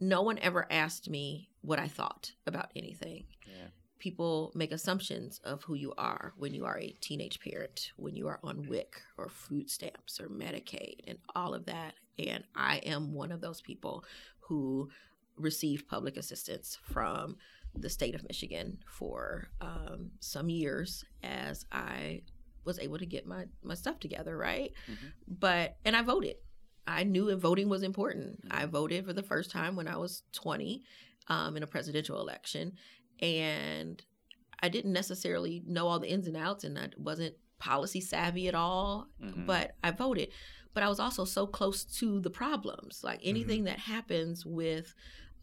no 0.00 0.22
one 0.22 0.38
ever 0.38 0.66
asked 0.70 1.08
me 1.08 1.50
what 1.60 1.78
i 1.78 1.86
thought 1.88 2.32
about 2.46 2.70
anything. 2.74 3.24
Yeah. 3.46 3.68
People 3.98 4.52
make 4.54 4.72
assumptions 4.72 5.40
of 5.44 5.62
who 5.64 5.74
you 5.74 5.92
are 5.98 6.32
when 6.36 6.54
you 6.54 6.64
are 6.64 6.78
a 6.78 6.92
teenage 7.00 7.40
parent, 7.40 7.92
when 7.96 8.16
you 8.16 8.28
are 8.28 8.38
on 8.42 8.66
WIC 8.68 9.00
or 9.16 9.28
food 9.28 9.68
stamps 9.70 10.20
or 10.20 10.28
Medicaid 10.28 11.00
and 11.06 11.18
all 11.34 11.54
of 11.54 11.66
that. 11.66 11.94
And 12.18 12.44
I 12.54 12.76
am 12.78 13.12
one 13.12 13.32
of 13.32 13.40
those 13.40 13.60
people 13.60 14.04
who 14.40 14.90
received 15.36 15.88
public 15.88 16.16
assistance 16.16 16.78
from 16.82 17.36
the 17.74 17.90
state 17.90 18.14
of 18.14 18.26
Michigan 18.26 18.78
for 18.88 19.48
um, 19.60 20.10
some 20.20 20.48
years 20.48 21.04
as 21.22 21.66
I 21.70 22.22
was 22.64 22.78
able 22.78 22.98
to 22.98 23.06
get 23.06 23.26
my, 23.26 23.44
my 23.62 23.74
stuff 23.74 24.00
together, 24.00 24.36
right? 24.36 24.72
Mhm. 24.90 25.12
But, 25.26 25.76
and 25.84 25.94
I 25.96 26.02
voted. 26.02 26.36
I 26.86 27.04
knew 27.04 27.26
that 27.26 27.36
voting 27.36 27.68
was 27.68 27.82
important. 27.82 28.40
I 28.50 28.66
voted 28.66 29.04
for 29.06 29.12
the 29.12 29.22
first 29.22 29.50
time 29.50 29.76
when 29.76 29.86
I 29.88 29.96
was 29.96 30.22
20 30.32 30.82
um, 31.28 31.56
in 31.56 31.62
a 31.62 31.66
presidential 31.66 32.20
election 32.20 32.72
and 33.20 34.02
I 34.60 34.68
didn't 34.68 34.92
necessarily 34.92 35.62
know 35.66 35.86
all 35.86 35.98
the 36.00 36.10
ins 36.10 36.26
and 36.26 36.36
outs, 36.36 36.64
and 36.64 36.78
I 36.78 36.88
wasn't 36.96 37.34
policy 37.58 38.00
savvy 38.00 38.48
at 38.48 38.54
all. 38.54 39.08
Mhm. 39.20 39.46
But 39.46 39.76
I 39.82 39.90
voted. 39.90 40.32
But 40.74 40.82
I 40.82 40.88
was 40.88 41.00
also 41.00 41.24
so 41.24 41.46
close 41.46 41.84
to 41.98 42.20
the 42.20 42.30
problems. 42.30 43.02
Like 43.02 43.20
anything 43.22 43.64
that 43.64 43.78
happens 43.80 44.46
with, 44.46 44.94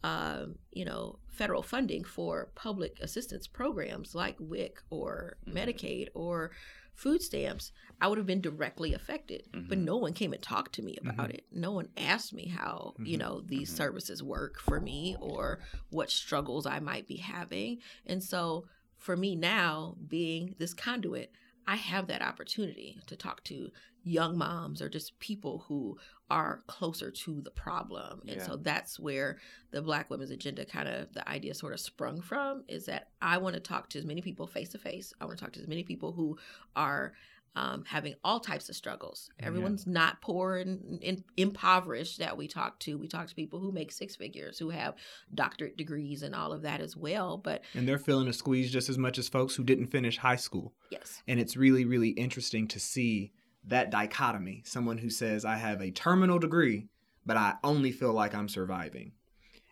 um, 0.02 0.58
you 0.72 0.84
know, 0.84 1.18
federal 1.28 1.62
funding 1.62 2.04
for 2.04 2.50
public 2.54 2.98
assistance 3.00 3.46
programs 3.46 4.14
like 4.14 4.36
WIC 4.40 4.82
or 4.90 5.36
Mhm. 5.46 5.52
Medicaid 5.54 6.08
or 6.14 6.52
food 6.96 7.22
stamps, 7.22 7.72
I 8.00 8.08
would 8.08 8.18
have 8.18 8.26
been 8.26 8.40
directly 8.40 8.94
affected. 8.94 9.48
But 9.52 9.78
Mhm. 9.78 9.84
no 9.84 9.96
one 9.96 10.14
came 10.14 10.32
and 10.32 10.42
talked 10.42 10.74
to 10.74 10.82
me 10.82 10.96
about 11.00 11.30
it. 11.30 11.46
No 11.52 11.70
one 11.72 11.90
asked 11.96 12.32
me 12.32 12.48
how, 12.48 12.94
you 12.98 13.16
Mhm. 13.16 13.20
know, 13.20 13.40
these 13.42 13.70
Mhm. 13.70 13.76
services 13.76 14.22
work 14.22 14.58
for 14.58 14.80
me 14.80 15.16
or 15.20 15.60
what 15.90 16.10
struggles 16.10 16.66
I 16.66 16.80
might 16.80 17.06
be 17.06 17.16
having. 17.16 17.80
And 18.04 18.24
so 18.24 18.68
for 18.96 19.16
me 19.16 19.36
now, 19.36 19.96
being 20.08 20.54
this 20.58 20.74
conduit, 20.74 21.32
I 21.66 21.76
have 21.76 22.06
that 22.06 22.22
opportunity 22.22 22.98
to 23.06 23.16
talk 23.16 23.44
to 23.44 23.70
young 24.06 24.38
moms 24.38 24.80
or 24.80 24.88
just 24.88 25.18
people 25.18 25.64
who 25.66 25.98
are 26.30 26.62
closer 26.68 27.10
to 27.10 27.40
the 27.40 27.50
problem. 27.50 28.20
And 28.28 28.36
Yeah. 28.36 28.46
so 28.46 28.56
that's 28.56 28.98
where 29.00 29.38
the 29.72 29.82
Black 29.82 30.08
Women's 30.10 30.30
Agenda 30.30 30.64
kind 30.64 30.88
of 30.88 31.12
the 31.12 31.28
idea 31.28 31.54
sort 31.54 31.72
of 31.72 31.80
sprung 31.80 32.20
from 32.20 32.62
is 32.68 32.86
that 32.86 33.10
I 33.20 33.38
want 33.38 33.54
to 33.54 33.60
talk 33.60 33.88
to 33.90 33.98
as 33.98 34.04
many 34.04 34.22
people 34.22 34.46
face 34.46 34.68
to 34.70 34.78
face. 34.78 35.12
I 35.20 35.24
want 35.24 35.38
to 35.38 35.44
talk 35.44 35.52
to 35.54 35.60
as 35.60 35.66
many 35.68 35.82
people 35.82 36.12
who 36.12 36.38
are 36.76 37.14
um, 37.56 37.84
having 37.86 38.14
all 38.22 38.38
types 38.38 38.68
of 38.68 38.76
struggles. 38.76 39.30
Yeah. 39.40 39.46
Everyone's 39.46 39.86
not 39.86 40.20
poor 40.20 40.58
and, 40.58 41.02
and 41.02 41.24
impoverished 41.38 42.18
that 42.18 42.36
we 42.36 42.46
talk 42.48 42.78
to. 42.80 42.98
We 42.98 43.08
talk 43.08 43.28
to 43.28 43.34
people 43.34 43.58
who 43.60 43.72
make 43.72 43.90
six 43.90 44.14
figures, 44.14 44.58
who 44.58 44.68
have 44.70 44.94
doctorate 45.34 45.76
degrees 45.78 46.22
and 46.22 46.34
all 46.34 46.52
of 46.52 46.62
that 46.62 46.80
as 46.80 46.96
well. 46.96 47.38
But 47.38 47.62
And 47.74 47.88
they're 47.88 47.98
feeling 47.98 48.28
a 48.28 48.32
squeeze 48.34 48.70
just 48.70 48.88
as 48.90 48.98
much 48.98 49.16
as 49.18 49.28
folks 49.28 49.56
who 49.56 49.64
didn't 49.64 49.86
finish 49.86 50.18
high 50.18 50.36
school. 50.36 50.74
yes, 50.90 51.22
And 51.26 51.40
it's 51.40 51.56
really, 51.56 51.84
really 51.84 52.10
interesting 52.10 52.68
to 52.68 52.78
see 52.78 53.32
that 53.66 53.90
dichotomy. 53.90 54.62
Someone 54.64 54.98
who 54.98 55.10
says, 55.10 55.44
I 55.44 55.56
have 55.56 55.80
a 55.80 55.90
terminal 55.90 56.38
degree, 56.38 56.88
but 57.24 57.36
I 57.36 57.54
only 57.64 57.92
feel 57.92 58.12
like 58.12 58.34
I'm 58.34 58.48
surviving. 58.48 59.12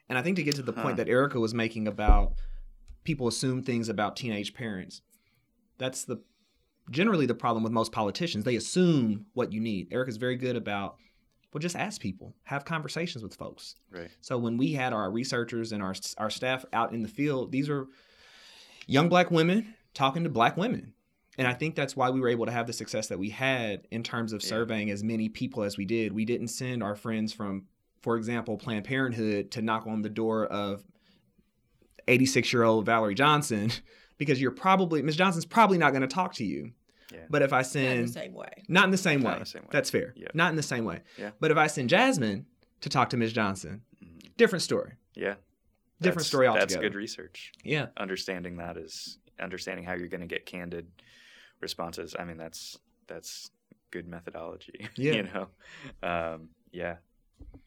And 0.09 0.19
I 0.19 0.23
think 0.23 0.37
to 0.37 0.43
get 0.43 0.57
to 0.57 0.63
the 0.63 0.73
Huh. 0.73 0.83
point 0.83 0.97
that 0.97 1.09
Erica 1.09 1.39
was 1.41 1.55
making 1.55 1.87
about 1.89 2.35
people 3.05 3.29
assume 3.29 3.63
things 3.63 3.89
about 3.89 4.17
teenage 4.17 4.55
parents, 4.55 5.03
that's 5.79 6.05
the 6.05 6.19
generally 6.91 7.27
the 7.27 7.35
problem 7.35 7.63
with 7.63 7.73
most 7.73 7.93
politicians. 7.93 8.45
They 8.45 8.57
assume 8.57 9.27
what 9.35 9.53
you 9.53 9.61
need. 9.61 9.89
Erica's 9.93 10.17
very 10.19 10.37
good 10.37 10.57
about, 10.57 10.97
well, 11.53 11.61
just 11.61 11.77
ask 11.77 12.01
people, 12.01 12.35
have 12.45 12.65
conversations 12.65 13.23
with 13.23 13.35
folks. 13.37 13.77
Right. 13.91 14.11
So 14.21 14.37
when 14.39 14.57
we 14.57 14.73
had 14.73 14.93
our 14.93 15.11
researchers 15.11 15.73
and 15.73 15.83
our 15.83 15.95
our 16.19 16.31
staff 16.31 16.65
out 16.73 16.93
in 16.93 17.03
the 17.03 17.09
field, 17.09 17.53
these 17.53 17.69
are 17.71 17.87
young 18.87 19.09
black 19.09 19.31
women 19.31 19.75
talking 19.95 20.25
to 20.25 20.31
black 20.31 20.57
women. 20.57 20.94
And 21.39 21.47
I 21.49 21.53
think 21.55 21.75
that's 21.75 21.97
why 21.97 22.11
we 22.11 22.21
were 22.21 22.29
able 22.29 22.47
to 22.47 22.53
have 22.53 22.67
the 22.67 22.73
success 22.73 23.09
that 23.09 23.19
we 23.19 23.31
had 23.31 23.87
in 23.91 24.03
terms 24.03 24.33
of 24.33 24.43
Yeah. 24.43 24.49
surveying 24.49 24.91
as 24.91 25.03
many 25.03 25.29
people 25.29 25.63
as 25.65 25.77
we 25.77 25.85
did. 25.85 26.13
We 26.13 26.25
didn't 26.25 26.49
send 26.49 26.83
our 26.83 26.95
friends 26.95 27.33
from, 27.33 27.67
for 28.03 28.17
example, 28.17 28.57
Planned 28.57 28.85
Parenthood 28.85 29.51
to 29.53 29.63
knock 29.63 29.87
on 29.87 30.03
the 30.03 30.09
door 30.11 30.47
of 30.47 30.85
86 32.09 32.53
year 32.53 32.63
old 32.63 32.87
Valerie 32.87 33.15
Johnson 33.15 33.71
because 34.19 34.41
you're 34.41 34.51
probably, 34.51 35.03
Ms. 35.03 35.17
Johnson's 35.17 35.45
probably 35.47 35.79
not 35.79 35.91
going 35.91 36.03
to 36.03 36.09
talk 36.09 36.35
to 36.35 36.45
you. 36.45 36.73
Yeah. 37.13 37.21
But 37.31 37.43
if 37.43 37.53
I 37.53 37.59
not 37.59 37.67
in 37.67 37.71
send, 37.71 38.09
the 38.09 38.13
same 38.13 38.35
way. 38.35 38.51
not 38.69 38.85
in 38.85 38.91
the 38.91 38.97
same 38.97 39.23
way. 39.23 39.35
in 39.35 39.39
the 39.41 39.47
same 39.47 39.63
way. 39.63 39.69
That's 39.71 39.91
fair. 39.91 40.15
Yeah. 40.17 40.29
Not 40.35 40.51
in 40.51 40.57
the 40.57 40.63
same 40.63 40.85
way. 40.85 41.01
Yeah. 41.19 41.31
But 41.39 41.51
if 41.51 41.57
I 41.57 41.67
send 41.67 41.91
Jasmine 41.91 42.47
to 42.81 42.89
talk 42.89 43.11
to 43.11 43.17
Ms. 43.17 43.33
Johnson, 43.33 43.83
Mhm. 44.03 44.37
different 44.37 44.63
story. 44.63 44.93
Yeah. 45.15 45.35
Different 46.01 46.17
That's- 46.17 46.27
story 46.27 46.47
altogether. 46.49 46.75
That's 46.75 46.81
good 46.83 46.95
research. 46.95 47.53
Yeah. 47.63 47.89
Understanding 47.97 48.57
that 48.57 48.77
is 48.77 49.19
understanding 49.41 49.85
how 49.85 49.95
you're 49.95 50.09
going 50.09 50.21
to 50.21 50.27
get 50.27 50.47
candid 50.47 50.87
responses. 51.61 52.15
I 52.19 52.25
mean, 52.25 52.37
that's 52.37 52.79
that's 53.07 53.51
good 53.91 54.07
methodology. 54.09 54.89
Yeah. 54.97 55.13
you 55.13 55.23
know, 55.25 55.49
um, 56.03 56.49
yeah, 56.73 56.97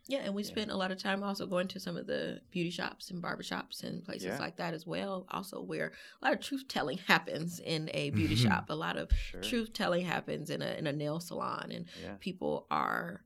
Yeah, 0.09 0.19
and 0.19 0.33
we 0.33 0.43
Yeah. 0.43 0.47
spent 0.49 0.71
a 0.71 0.75
lot 0.77 0.91
of 0.91 0.97
time 0.97 1.21
also 1.23 1.45
going 1.45 1.67
to 1.69 1.79
some 1.79 1.97
of 1.97 2.07
the 2.07 2.41
beauty 2.51 2.69
shops 2.69 3.11
and 3.11 3.21
barbershops 3.21 3.83
and 3.83 4.03
places 4.03 4.27
Yeah. 4.27 4.39
like 4.39 4.55
that 4.57 4.73
as 4.73 4.85
well. 4.87 5.25
Also, 5.29 5.61
where 5.61 5.91
a 6.21 6.25
lot 6.25 6.33
of 6.33 6.39
truth 6.41 6.65
telling 6.67 6.97
happens 6.99 7.59
in 7.59 7.89
a 7.93 8.09
beauty 8.11 8.35
Mhm. 8.35 8.43
shop. 8.49 8.69
A 8.69 8.75
lot 8.75 8.97
of 8.97 9.11
sure, 9.11 9.41
truth 9.41 9.73
telling 9.73 10.05
happens 10.05 10.49
in 10.49 10.61
a 10.61 10.71
in 10.77 10.87
a 10.87 10.93
nail 10.93 11.19
salon, 11.19 11.71
and 11.71 11.85
yeah, 12.01 12.15
people 12.19 12.67
are 12.71 13.21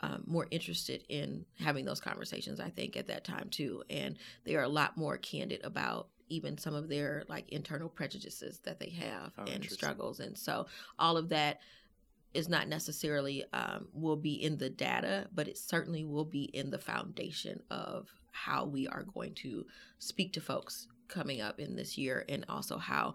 um, 0.00 0.22
more 0.26 0.46
interested 0.50 1.02
in 1.08 1.44
having 1.58 1.84
those 1.84 2.00
conversations. 2.00 2.60
I 2.60 2.70
think 2.70 2.96
at 2.96 3.08
that 3.08 3.24
time 3.24 3.48
too, 3.50 3.82
and 3.90 4.16
they 4.44 4.54
are 4.54 4.62
a 4.62 4.68
lot 4.68 4.96
more 4.96 5.18
candid 5.18 5.60
about 5.64 6.08
even 6.28 6.58
some 6.58 6.74
of 6.74 6.88
their 6.88 7.24
like 7.28 7.48
internal 7.50 7.88
prejudices 7.88 8.60
that 8.64 8.78
they 8.80 8.90
have 8.90 9.32
Oh, 9.38 9.44
and 9.44 9.64
struggles, 9.64 10.20
and 10.20 10.36
so 10.36 10.66
all 10.98 11.16
of 11.16 11.28
that 11.30 11.60
is 12.34 12.48
not 12.48 12.68
necessarily 12.68 13.44
um, 13.52 13.88
will 13.92 14.16
be 14.16 14.34
in 14.34 14.58
the 14.58 14.68
data, 14.68 15.26
but 15.34 15.48
it 15.48 15.56
certainly 15.56 16.04
will 16.04 16.26
be 16.26 16.44
in 16.44 16.70
the 16.70 16.78
foundation 16.78 17.60
of 17.70 18.08
how 18.32 18.64
we 18.66 18.86
are 18.86 19.04
going 19.14 19.34
to 19.34 19.64
speak 19.98 20.32
to 20.34 20.40
folks 20.40 20.88
coming 21.08 21.40
up 21.40 21.58
in 21.58 21.74
this 21.74 21.96
year, 21.96 22.24
and 22.28 22.44
also 22.48 22.76
how 22.76 23.14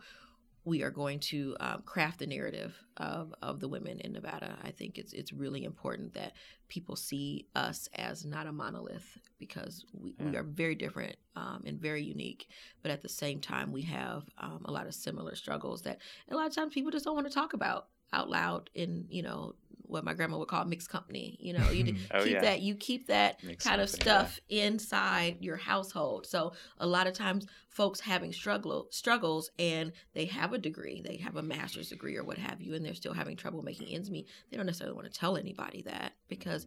we 0.66 0.82
are 0.82 0.92
going 0.92 1.20
to 1.20 1.56
um, 1.60 1.82
craft 1.86 2.20
the 2.20 2.28
narrative 2.28 2.76
of, 2.98 3.34
of 3.42 3.60
the 3.60 3.68
women 3.68 4.00
in 4.00 4.14
Nevada. 4.14 4.58
I 4.64 4.72
think 4.72 4.98
it's 4.98 5.14
it's 5.14 5.34
really 5.34 5.66
important 5.66 6.14
that 6.14 6.34
people 6.70 6.96
see 6.96 7.48
us 7.56 7.90
as 7.96 8.24
not 8.26 8.48
a 8.48 8.52
monolith 8.52 9.18
because 9.40 9.86
we, 9.94 10.16
we 10.20 10.38
are 10.38 10.44
very 10.44 10.76
different 10.76 11.18
um, 11.36 11.64
and 11.66 11.80
very 11.80 12.04
unique, 12.04 12.48
but 12.82 12.92
at 12.92 13.02
the 13.02 13.10
same 13.10 13.40
time 13.40 13.72
we 13.72 13.82
have 13.82 14.24
um, 14.38 14.62
a 14.66 14.72
lot 14.72 14.88
of 14.88 14.94
similar 14.94 15.36
struggles 15.36 15.82
that 15.82 16.00
a 16.30 16.36
lot 16.36 16.48
of 16.48 16.56
times 16.56 16.74
people 16.74 16.92
just 16.92 17.06
don't 17.06 17.16
want 17.16 17.28
to 17.28 17.34
talk 17.34 17.54
about 17.54 17.88
out 18.14 18.30
loud 18.30 18.70
in 18.76 19.06
you 19.10 19.24
know 19.24 19.56
what 19.86 20.04
my 20.04 20.14
grandma 20.14 20.38
would 20.38 20.48
call 20.48 20.66
mixed 20.66 20.90
company. 20.90 21.38
You 21.40 21.54
know, 21.54 21.70
you 21.72 21.96
Oh, 22.12 22.24
keep 22.24 22.34
yeah. 22.34 22.42
that 22.42 22.62
you 22.62 22.76
keep 22.76 23.08
that 23.08 23.44
Mixed 23.44 23.68
kind 23.68 23.82
of 23.82 23.90
company, 23.92 24.10
yeah. 24.12 24.20
stuff 24.26 24.40
inside 24.50 25.38
your 25.42 25.58
household. 25.58 26.26
So 26.26 26.54
a 26.78 26.88
lot 26.88 27.08
of 27.08 27.14
times 27.14 27.46
folks 27.70 28.00
having 28.00 28.32
struggle 28.34 28.88
struggles 28.92 29.50
and 29.60 29.92
they 30.14 30.26
have 30.26 30.54
a 30.54 30.58
degree, 30.58 31.02
they 31.06 31.18
have 31.18 31.36
a 31.36 31.44
master's 31.44 31.90
degree 31.90 32.16
or 32.18 32.24
what 32.24 32.38
have 32.38 32.62
you, 32.62 32.74
and 32.74 32.86
they're 32.86 32.94
still 32.94 33.14
having 33.14 33.36
trouble 33.38 33.62
making 33.64 33.88
ends 33.88 34.10
meet. 34.10 34.28
They 34.50 34.58
don't 34.58 34.66
necessarily 34.66 34.96
want 34.96 35.12
to 35.12 35.20
tell 35.20 35.38
anybody 35.38 35.82
that 35.84 36.14
because 36.28 36.66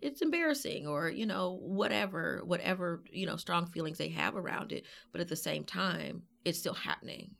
it's 0.00 0.20
embarrassing 0.22 0.86
or 0.86 1.08
you 1.08 1.24
know 1.24 1.58
whatever 1.62 2.42
whatever 2.44 3.02
you 3.10 3.26
know 3.26 3.36
strong 3.36 3.66
feelings 3.66 3.96
they 3.96 4.08
have 4.08 4.34
around 4.36 4.70
it 4.72 4.84
but 5.12 5.20
at 5.20 5.28
the 5.28 5.36
same 5.36 5.64
time 5.64 6.24
it's 6.44 6.58
still 6.58 6.74
happening 6.74 7.30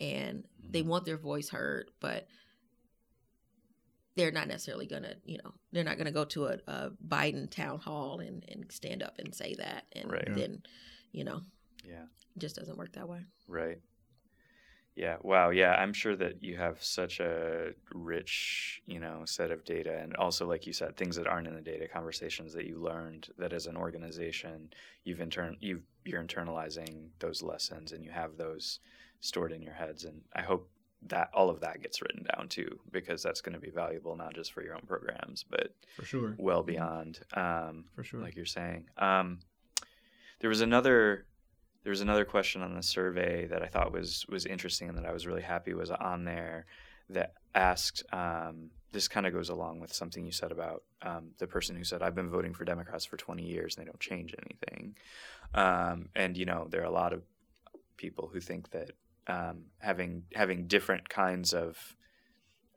and 0.00 0.44
they 0.70 0.82
Mhm. 0.82 0.86
want 0.86 1.04
their 1.06 1.16
voice 1.16 1.48
heard 1.48 1.90
but 2.00 2.28
they're 4.16 4.30
not 4.32 4.48
necessarily 4.48 4.86
gonna 4.86 5.14
you 5.24 5.38
know 5.42 5.52
they're 5.72 5.84
not 5.84 5.98
gonna 5.98 6.12
go 6.12 6.24
to 6.24 6.46
a, 6.46 6.58
a 6.66 6.90
biden 7.06 7.50
town 7.50 7.78
hall 7.78 8.20
and, 8.20 8.44
and 8.48 8.70
stand 8.70 9.02
up 9.02 9.18
and 9.18 9.34
say 9.34 9.54
that 9.54 9.84
and 9.92 10.10
Right. 10.10 10.34
Then 10.34 10.62
you 11.12 11.24
know 11.24 11.40
yeah. 11.84 12.04
it 12.36 12.38
just 12.38 12.56
doesn't 12.56 12.78
work 12.78 12.92
that 12.92 13.08
way 13.08 13.20
Right. 13.48 13.78
Yeah. 14.96 15.16
Wow. 15.22 15.50
Yeah. 15.50 15.72
I'm 15.72 15.92
sure 15.92 16.14
that 16.16 16.42
you 16.42 16.56
have 16.56 16.82
such 16.82 17.18
a 17.18 17.72
rich, 17.92 18.80
you 18.86 19.00
know, 19.00 19.22
set 19.24 19.50
of 19.50 19.64
data, 19.64 19.98
and 20.00 20.14
also, 20.16 20.46
like 20.46 20.66
you 20.66 20.72
said, 20.72 20.96
things 20.96 21.16
that 21.16 21.26
aren't 21.26 21.48
in 21.48 21.54
the 21.54 21.60
data, 21.60 21.88
conversations 21.88 22.52
that 22.54 22.66
you 22.66 22.78
learned 22.78 23.28
that 23.38 23.52
as 23.52 23.66
an 23.66 23.76
organization 23.76 24.70
you've 25.02 25.20
intern 25.20 25.56
you've 25.60 25.82
you're 26.04 26.22
internalizing 26.22 27.08
those 27.18 27.42
lessons, 27.42 27.90
and 27.90 28.04
you 28.04 28.10
have 28.12 28.36
those 28.36 28.78
stored 29.20 29.50
in 29.50 29.62
your 29.62 29.74
heads. 29.74 30.04
And 30.04 30.20
I 30.36 30.42
hope 30.42 30.70
that 31.08 31.30
all 31.34 31.50
of 31.50 31.60
that 31.60 31.82
gets 31.82 32.00
written 32.00 32.24
down 32.34 32.48
too, 32.48 32.78
because 32.90 33.22
that's 33.22 33.40
going 33.40 33.52
to 33.54 33.60
be 33.60 33.70
valuable 33.70 34.16
not 34.16 34.34
just 34.34 34.52
for 34.52 34.62
your 34.62 34.74
own 34.74 34.82
programs, 34.86 35.44
but 35.48 35.74
For 35.96 36.04
sure. 36.04 36.34
well 36.38 36.62
beyond. 36.62 37.20
Um, 37.34 37.84
For 37.94 38.04
sure. 38.04 38.20
like 38.20 38.36
you're 38.36 38.46
saying. 38.46 38.88
Um, 38.96 39.40
there 40.40 40.48
was 40.50 40.60
another 40.60 41.26
there 41.82 41.90
was 41.90 42.00
another 42.00 42.24
question 42.24 42.62
on 42.62 42.74
the 42.74 42.82
survey 42.82 43.46
that 43.46 43.62
I 43.62 43.66
thought 43.66 43.92
was 43.92 44.24
was 44.28 44.46
interesting 44.46 44.88
and 44.88 44.96
that 44.96 45.04
I 45.04 45.12
was 45.12 45.26
really 45.26 45.42
happy 45.42 45.74
was 45.74 45.90
on 45.90 46.24
there 46.24 46.66
that 47.10 47.34
asked. 47.54 48.02
Um, 48.12 48.70
this 48.92 49.08
kind 49.08 49.26
of 49.26 49.32
goes 49.32 49.48
along 49.48 49.80
with 49.80 49.92
something 49.92 50.24
you 50.24 50.30
said 50.30 50.52
about 50.52 50.84
um, 51.02 51.30
the 51.38 51.48
person 51.48 51.74
who 51.76 51.82
said 51.82 52.00
I've 52.00 52.14
been 52.14 52.30
voting 52.30 52.54
for 52.54 52.64
Democrats 52.64 53.04
for 53.04 53.16
20 53.16 53.42
years 53.42 53.76
and 53.76 53.84
they 53.84 53.90
don't 53.90 53.98
change 53.98 54.34
anything. 54.38 54.94
Um, 55.52 56.08
and 56.14 56.36
you 56.36 56.44
know 56.46 56.68
there 56.70 56.80
are 56.82 56.86
a 56.86 56.90
lot 56.92 57.12
of 57.12 57.22
people 57.96 58.30
who 58.32 58.40
think 58.40 58.70
that 58.70 58.92
um, 59.26 59.64
having 59.78 60.24
having 60.34 60.66
different 60.66 61.08
kinds 61.08 61.52
of 61.52 61.94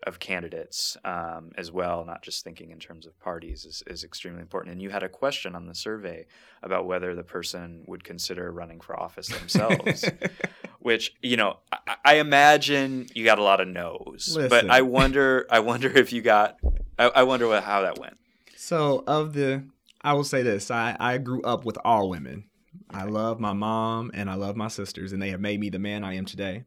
of 0.06 0.20
candidates 0.20 0.96
um, 1.04 1.52
as 1.58 1.72
well, 1.72 2.06
not 2.06 2.22
just 2.22 2.44
thinking 2.44 2.72
in 2.72 2.80
terms 2.80 3.08
of 3.08 3.20
parties, 3.20 3.66
is, 3.66 3.82
is 3.88 4.04
extremely 4.04 4.42
important. 4.42 4.74
And 4.74 4.82
you 4.82 4.90
had 4.90 5.02
a 5.02 5.10
question 5.10 5.56
on 5.56 5.66
the 5.66 5.74
survey 5.74 6.28
about 6.62 6.86
whether 6.86 7.16
the 7.16 7.24
person 7.24 7.84
would 7.88 8.04
consider 8.04 8.52
running 8.52 8.80
for 8.80 8.98
office 8.98 9.28
themselves, 9.28 10.06
which 10.80 11.14
you 11.22 11.36
know 11.36 11.58
I, 11.72 11.96
I 12.06 12.16
imagine 12.16 13.08
you 13.14 13.26
got 13.26 13.40
a 13.40 13.44
lot 13.44 13.60
of 13.60 13.68
no's, 13.68 14.38
but 14.50 14.70
I 14.70 14.82
wonder 14.82 15.46
I 15.50 15.60
wonder 15.60 15.90
if 15.90 16.14
you 16.14 16.22
got 16.22 16.58
I, 17.00 17.08
I 17.08 17.24
wonder 17.24 17.48
what, 17.48 17.64
how 17.64 17.82
that 17.82 18.00
went. 18.00 18.18
So 18.56 19.04
of 19.08 19.34
the, 19.34 19.66
I 20.02 20.14
will 20.14 20.24
say 20.24 20.44
this: 20.44 20.70
I 20.72 20.96
I 21.00 21.18
grew 21.18 21.42
up 21.42 21.66
with 21.66 21.78
all 21.84 22.10
women. 22.10 22.46
I 22.90 23.04
love 23.04 23.40
my 23.40 23.54
mom 23.54 24.12
and 24.13 24.30
I 24.30 24.36
love 24.36 24.56
my 24.56 24.68
sisters, 24.68 25.13
and 25.13 25.22
they 25.22 25.30
have 25.30 25.42
made 25.42 25.60
me 25.60 25.70
the 25.70 25.80
man 25.80 26.04
I 26.04 26.16
am 26.16 26.26
today. 26.26 26.63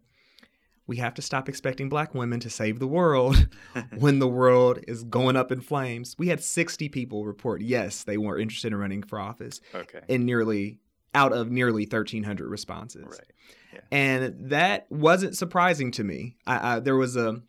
We 0.87 0.97
have 0.97 1.15
to 1.15 1.23
stop 1.23 1.49
expecting 1.49 1.89
black 1.89 2.15
women 2.15 2.41
to 2.41 2.51
save 2.51 2.81
the 2.81 2.87
world 2.89 3.49
when 3.99 4.19
the 4.19 4.27
world 4.29 4.81
is 4.89 5.05
going 5.05 5.37
up 5.37 5.53
in 5.53 5.61
flames. 5.61 6.17
We 6.19 6.29
had 6.29 6.43
60 6.43 6.89
people 6.89 7.25
report 7.25 7.61
yes, 7.63 8.03
they 8.03 8.17
were 8.17 8.39
interested 8.39 8.73
in 8.73 8.79
running 8.79 9.03
for 9.05 9.21
office 9.21 9.61
Okay, 9.75 10.01
in 10.09 10.27
nearly 10.27 10.81
out 11.15 11.33
of 11.33 11.51
nearly 11.51 11.83
1,300 11.85 12.49
responses. 12.49 13.05
right. 13.05 13.83
And 13.93 14.51
that 14.51 14.87
wasn't 14.91 15.37
surprising 15.37 15.91
to 15.93 16.05
me. 16.05 16.37
I, 16.47 16.77
I, 16.77 16.81
there 16.81 16.97
was 16.97 17.17
a, 17.17 17.41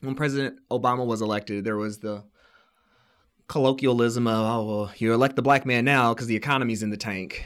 when 0.00 0.14
President 0.14 0.58
Obama 0.70 1.06
was 1.06 1.20
elected, 1.20 1.64
there 1.64 1.76
was 1.76 1.98
the 1.98 2.24
colloquialism 3.48 4.26
of, 4.26 4.34
oh, 4.46 4.64
well, 4.64 4.92
you 4.98 5.12
elect 5.12 5.36
the 5.36 5.42
black 5.42 5.64
man 5.64 5.84
now 5.84 6.14
because 6.14 6.26
the 6.26 6.36
economy's 6.36 6.82
in 6.82 6.90
the 6.90 6.96
tank. 6.96 7.44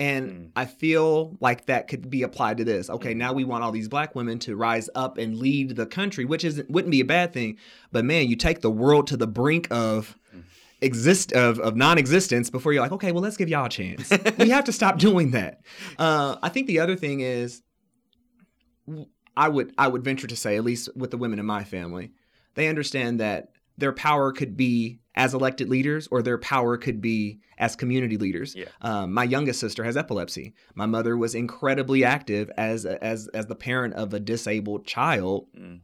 And 0.00 0.30
Mm. 0.30 0.50
I 0.56 0.64
feel 0.64 1.36
like 1.40 1.66
that 1.66 1.86
could 1.86 2.08
be 2.08 2.22
applied 2.22 2.56
to 2.56 2.64
this. 2.64 2.88
Okay, 2.88 3.12
Mm. 3.14 3.18
now 3.18 3.32
we 3.34 3.44
want 3.44 3.62
all 3.62 3.70
these 3.70 3.88
black 3.88 4.14
women 4.14 4.38
to 4.40 4.56
rise 4.56 4.88
up 4.94 5.18
and 5.18 5.36
lead 5.36 5.76
the 5.76 5.84
country, 5.86 6.24
which 6.24 6.42
isn't 6.44 6.70
wouldn't 6.70 6.90
be 6.90 7.00
a 7.00 7.04
bad 7.04 7.32
thing. 7.34 7.58
But 7.92 8.04
man, 8.06 8.26
you 8.28 8.34
take 8.36 8.62
the 8.62 8.70
world 8.70 9.06
to 9.08 9.16
the 9.18 9.26
brink 9.26 9.68
of 9.70 10.16
Mm. 10.34 10.42
exist 10.80 11.32
of, 11.32 11.58
of 11.60 11.76
non-existence 11.76 12.48
before 12.48 12.72
you're 12.72 12.80
like, 12.82 12.92
okay, 12.92 13.12
well, 13.12 13.22
let's 13.22 13.36
give 13.36 13.50
y'all 13.50 13.66
a 13.66 13.68
chance. 13.68 14.10
we 14.38 14.48
have 14.48 14.64
to 14.64 14.72
stop 14.72 14.98
doing 15.08 15.32
that. 15.32 15.60
Uh, 15.98 16.36
I 16.42 16.48
think 16.48 16.66
the 16.66 16.78
other 16.80 16.96
thing 16.96 17.20
is, 17.20 17.62
I 19.36 19.48
would 19.48 19.72
I 19.78 19.88
would 19.88 20.02
venture 20.02 20.26
to 20.26 20.36
say, 20.36 20.56
at 20.56 20.64
least 20.64 20.88
with 20.96 21.10
the 21.10 21.16
women 21.18 21.38
in 21.38 21.46
my 21.46 21.62
family, 21.64 22.12
they 22.54 22.68
understand 22.68 23.20
that 23.20 23.50
their 23.80 23.92
power 23.92 24.32
could 24.32 24.56
be 24.56 25.00
as 25.16 25.34
elected 25.34 25.68
leaders, 25.68 26.06
or 26.10 26.22
their 26.22 26.38
power 26.38 26.76
could 26.76 27.00
be 27.00 27.40
as 27.58 27.74
community 27.76 28.16
leaders. 28.16 28.54
Yeah. 28.54 28.66
Um, 28.80 29.12
my 29.12 29.24
youngest 29.24 29.58
sister 29.60 29.82
has 29.84 29.96
epilepsy. 29.96 30.54
My 30.74 30.86
mother 30.86 31.16
was 31.16 31.34
incredibly 31.34 32.04
active 32.04 32.50
as 32.56 32.86
as 32.86 33.28
as 33.34 33.46
the 33.46 33.56
parent 33.56 33.94
of 33.94 34.14
a 34.14 34.20
disabled 34.20 34.86
child 34.86 35.46
Mm. 35.58 35.80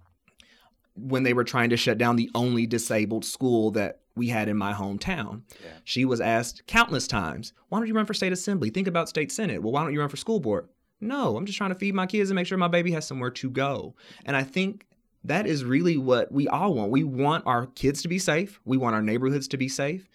when 0.95 1.25
they 1.25 1.35
were 1.35 1.45
trying 1.45 1.71
to 1.71 1.77
shut 1.77 1.99
down 1.99 2.17
the 2.17 2.31
only 2.35 2.67
disabled 2.67 3.25
school 3.25 3.71
that 3.73 4.01
we 4.15 4.29
had 4.29 4.49
in 4.49 4.57
my 4.57 4.73
hometown. 4.73 5.43
Yeah. 5.63 5.73
She 5.85 6.05
was 6.07 6.21
asked 6.23 6.67
countless 6.67 7.07
times, 7.07 7.53
why 7.69 7.79
don't 7.79 7.89
you 7.89 7.95
run 7.95 8.07
for 8.07 8.15
state 8.15 8.33
assembly? 8.33 8.71
Think 8.71 8.89
about 8.89 9.09
state 9.09 9.31
senate. 9.31 9.63
Well, 9.63 9.73
why 9.73 9.83
don't 9.83 9.93
you 9.93 10.01
run 10.01 10.09
for 10.09 10.17
school 10.17 10.41
board? 10.41 10.69
No, 11.01 11.37
I'm 11.37 11.45
just 11.45 11.59
trying 11.59 11.75
to 11.75 11.79
feed 11.79 11.95
my 11.95 12.07
kids 12.07 12.31
and 12.31 12.35
make 12.37 12.47
sure 12.47 12.57
my 12.57 12.69
baby 12.69 12.93
has 12.93 13.07
somewhere 13.07 13.31
to 13.33 13.51
go. 13.51 13.95
And 14.25 14.35
I 14.35 14.43
think 14.45 14.87
that 15.29 15.47
is 15.47 15.65
really 15.65 15.97
what 15.97 16.31
we 16.33 16.49
all 16.49 16.75
want. 16.75 16.91
We 16.91 17.05
want 17.05 17.47
our 17.47 17.67
kids 17.67 18.03
to 18.03 18.09
be 18.09 18.19
safe. 18.19 18.61
We 18.65 18.77
want 18.77 18.95
our 18.95 19.03
neighborhoods 19.03 19.49
to 19.49 19.57
be 19.57 19.69
safe. 19.69 20.09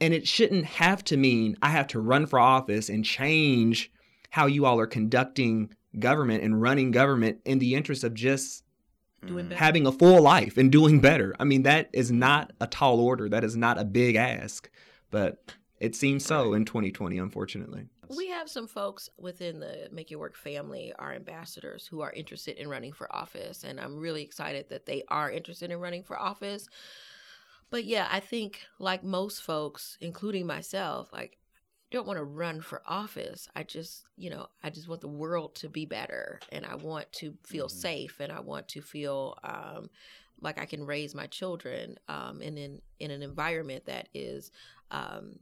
And 0.00 0.12
it 0.12 0.26
shouldn't 0.26 0.66
have 0.66 1.04
to 1.04 1.16
mean 1.16 1.56
I 1.62 1.68
have 1.68 1.86
to 1.88 2.00
run 2.00 2.26
for 2.26 2.38
office 2.38 2.88
and 2.88 3.04
change 3.04 3.90
how 4.30 4.46
you 4.46 4.66
all 4.66 4.78
are 4.80 4.86
conducting 4.86 5.74
government 5.98 6.42
and 6.42 6.60
running 6.60 6.90
government 6.90 7.38
in 7.44 7.58
the 7.58 7.74
interest 7.74 8.04
of 8.04 8.14
just 8.14 8.64
Doing 9.24 9.50
having 9.50 9.86
a 9.86 9.92
full 9.92 10.20
life 10.20 10.58
and 10.58 10.70
doing 10.70 11.00
better. 11.00 11.34
I 11.40 11.44
mean, 11.44 11.62
that 11.62 11.88
is 11.92 12.12
not 12.12 12.52
a 12.60 12.66
tall 12.66 13.00
order. 13.00 13.28
That 13.28 13.44
is 13.44 13.56
not 13.56 13.78
a 13.78 13.84
big 13.84 14.16
ask, 14.16 14.68
but 15.10 15.54
it 15.80 15.94
seems 15.94 16.26
so 16.26 16.52
in 16.52 16.64
2020, 16.64 17.16
unfortunately. 17.16 17.86
We 18.08 18.28
have 18.28 18.48
some 18.50 18.66
folks 18.66 19.08
within 19.18 19.60
the 19.60 19.88
Make 19.92 20.10
It 20.12 20.16
Work 20.16 20.36
family, 20.36 20.92
our 20.98 21.12
ambassadors, 21.12 21.86
who 21.86 22.00
are 22.00 22.12
interested 22.12 22.56
in 22.56 22.68
running 22.68 22.92
for 22.92 23.14
office. 23.14 23.64
And 23.64 23.80
I'm 23.80 23.96
really 23.96 24.22
excited 24.22 24.68
that 24.70 24.86
they 24.86 25.04
are 25.08 25.30
interested 25.30 25.70
in 25.70 25.78
running 25.80 26.02
for 26.02 26.18
office. 26.18 26.68
But 27.70 27.84
yeah, 27.84 28.08
I 28.10 28.20
think 28.20 28.60
like 28.78 29.02
most 29.02 29.42
folks, 29.42 29.96
including 30.00 30.46
myself, 30.46 31.12
like 31.12 31.38
don't 31.90 32.06
want 32.06 32.18
to 32.18 32.24
run 32.24 32.60
for 32.60 32.82
office. 32.86 33.48
I 33.54 33.62
just, 33.62 34.04
you 34.16 34.30
know, 34.30 34.46
I 34.62 34.70
just 34.70 34.88
want 34.88 35.00
the 35.00 35.08
world 35.08 35.54
to 35.56 35.68
be 35.68 35.86
better 35.86 36.40
and 36.50 36.64
I 36.64 36.74
want 36.74 37.12
to 37.14 37.36
feel 37.44 37.66
Mhm. 37.66 37.70
safe 37.70 38.20
and 38.20 38.32
I 38.32 38.40
want 38.40 38.68
to 38.68 38.82
feel 38.82 39.38
um, 39.44 39.90
like 40.40 40.58
I 40.58 40.66
can 40.66 40.84
raise 40.84 41.14
my 41.14 41.26
children 41.26 41.98
um, 42.08 42.42
in, 42.42 42.58
in, 42.58 42.82
in 42.98 43.10
an 43.10 43.22
environment 43.22 43.86
that 43.86 44.08
is 44.14 44.50
um, 44.90 45.38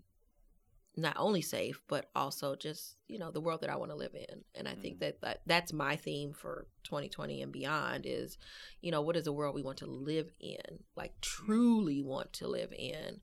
not 0.97 1.17
only 1.19 1.41
safe, 1.41 1.81
but 1.89 2.11
also 2.15 2.55
just, 2.55 2.97
you 3.09 3.19
know, 3.19 3.31
the 3.31 3.41
world 3.41 3.63
that 3.63 3.71
I 3.71 3.77
want 3.77 3.91
to 3.93 3.97
live 3.97 4.15
in. 4.15 4.45
And 4.55 4.69
I 4.69 4.75
think 4.75 4.97
Mhm. 4.97 5.01
that, 5.01 5.21
that 5.23 5.41
that's 5.47 5.73
my 5.73 5.97
theme 5.97 6.33
for 6.35 6.67
2020 6.85 7.41
and 7.41 7.51
beyond 7.53 8.05
is, 8.05 8.37
you 8.83 8.91
know, 8.91 9.01
what 9.01 9.17
is 9.17 9.25
the 9.25 9.33
world 9.33 9.55
we 9.55 9.63
want 9.63 9.79
to 9.79 9.87
live 9.87 10.31
in, 10.39 10.85
like 10.95 11.19
truly 11.23 12.03
want 12.03 12.33
to 12.35 12.49
live 12.49 12.73
in, 12.73 13.21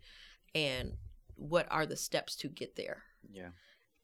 and 0.55 0.97
what 1.35 1.67
are 1.69 1.85
the 1.85 1.95
steps 1.95 2.35
to 2.37 2.47
get 2.49 2.75
there? 2.75 3.03
Yeah. 3.31 3.49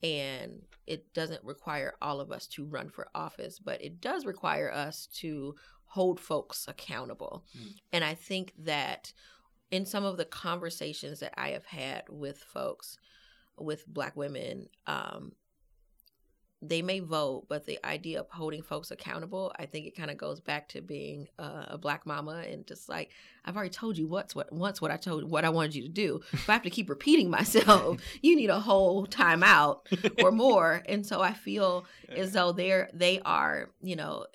and 0.03 0.61
it 0.85 1.13
doesn't 1.13 1.43
require 1.43 1.95
all 2.01 2.19
of 2.19 2.31
us 2.31 2.45
to 2.45 2.65
run 2.65 2.89
for 2.89 3.07
office, 3.15 3.57
but 3.57 3.81
it 3.81 4.01
does 4.01 4.25
require 4.25 4.71
us 4.71 5.07
to 5.07 5.55
hold 5.85 6.19
folks 6.19 6.67
accountable. 6.67 7.43
Mm. 7.57 7.79
And 7.93 8.03
I 8.03 8.13
think 8.13 8.53
that 8.59 9.13
in 9.71 9.85
some 9.85 10.03
of 10.03 10.17
the 10.17 10.25
conversations 10.25 11.21
that 11.21 11.33
I 11.39 11.51
have 11.51 11.65
had 11.65 12.03
with 12.09 12.39
folks, 12.39 12.97
with 13.57 13.87
Black 13.87 14.15
women, 14.15 14.67
um, 14.87 15.33
they 16.61 16.81
may 16.81 16.99
vote, 16.99 17.45
but 17.47 17.65
the 17.65 17.83
idea 17.85 18.19
of 18.19 18.29
holding 18.29 18.61
folks 18.61 18.91
accountable, 18.91 19.53
I 19.59 19.65
think 19.65 19.85
it 19.85 19.95
kind 19.95 20.09
of 20.09 20.17
goes 20.17 20.39
back 20.39 20.69
to 20.69 20.81
being 20.81 21.27
uh, 21.37 21.65
a 21.67 21.77
black 21.77 22.05
mama 22.05 22.43
and 22.49 22.65
just 22.65 22.89
like 22.89 23.11
I've 23.43 23.55
already 23.55 23.71
told 23.71 23.97
you 23.97 24.07
what's 24.07 24.33
what 24.33 24.51
once 24.51 24.81
what 24.81 24.91
I 24.91 24.97
told 24.97 25.29
what 25.29 25.45
I 25.45 25.49
wanted 25.49 25.75
you 25.75 25.83
to 25.83 25.89
do. 25.89 26.21
If 26.31 26.49
I 26.49 26.53
have 26.53 26.63
to 26.63 26.69
keep 26.69 26.89
repeating 26.89 27.29
myself, 27.29 28.01
you 28.21 28.35
need 28.35 28.49
a 28.49 28.59
whole 28.59 29.05
timeout 29.05 29.81
or 30.23 30.31
more. 30.31 30.81
And 30.87 31.05
so 31.05 31.21
I 31.21 31.33
feel 31.33 31.85
as 32.09 32.33
though 32.33 32.51
they're 32.51 32.89
they 32.93 33.19
are, 33.19 33.69
you 33.81 33.95
know, 33.95 34.25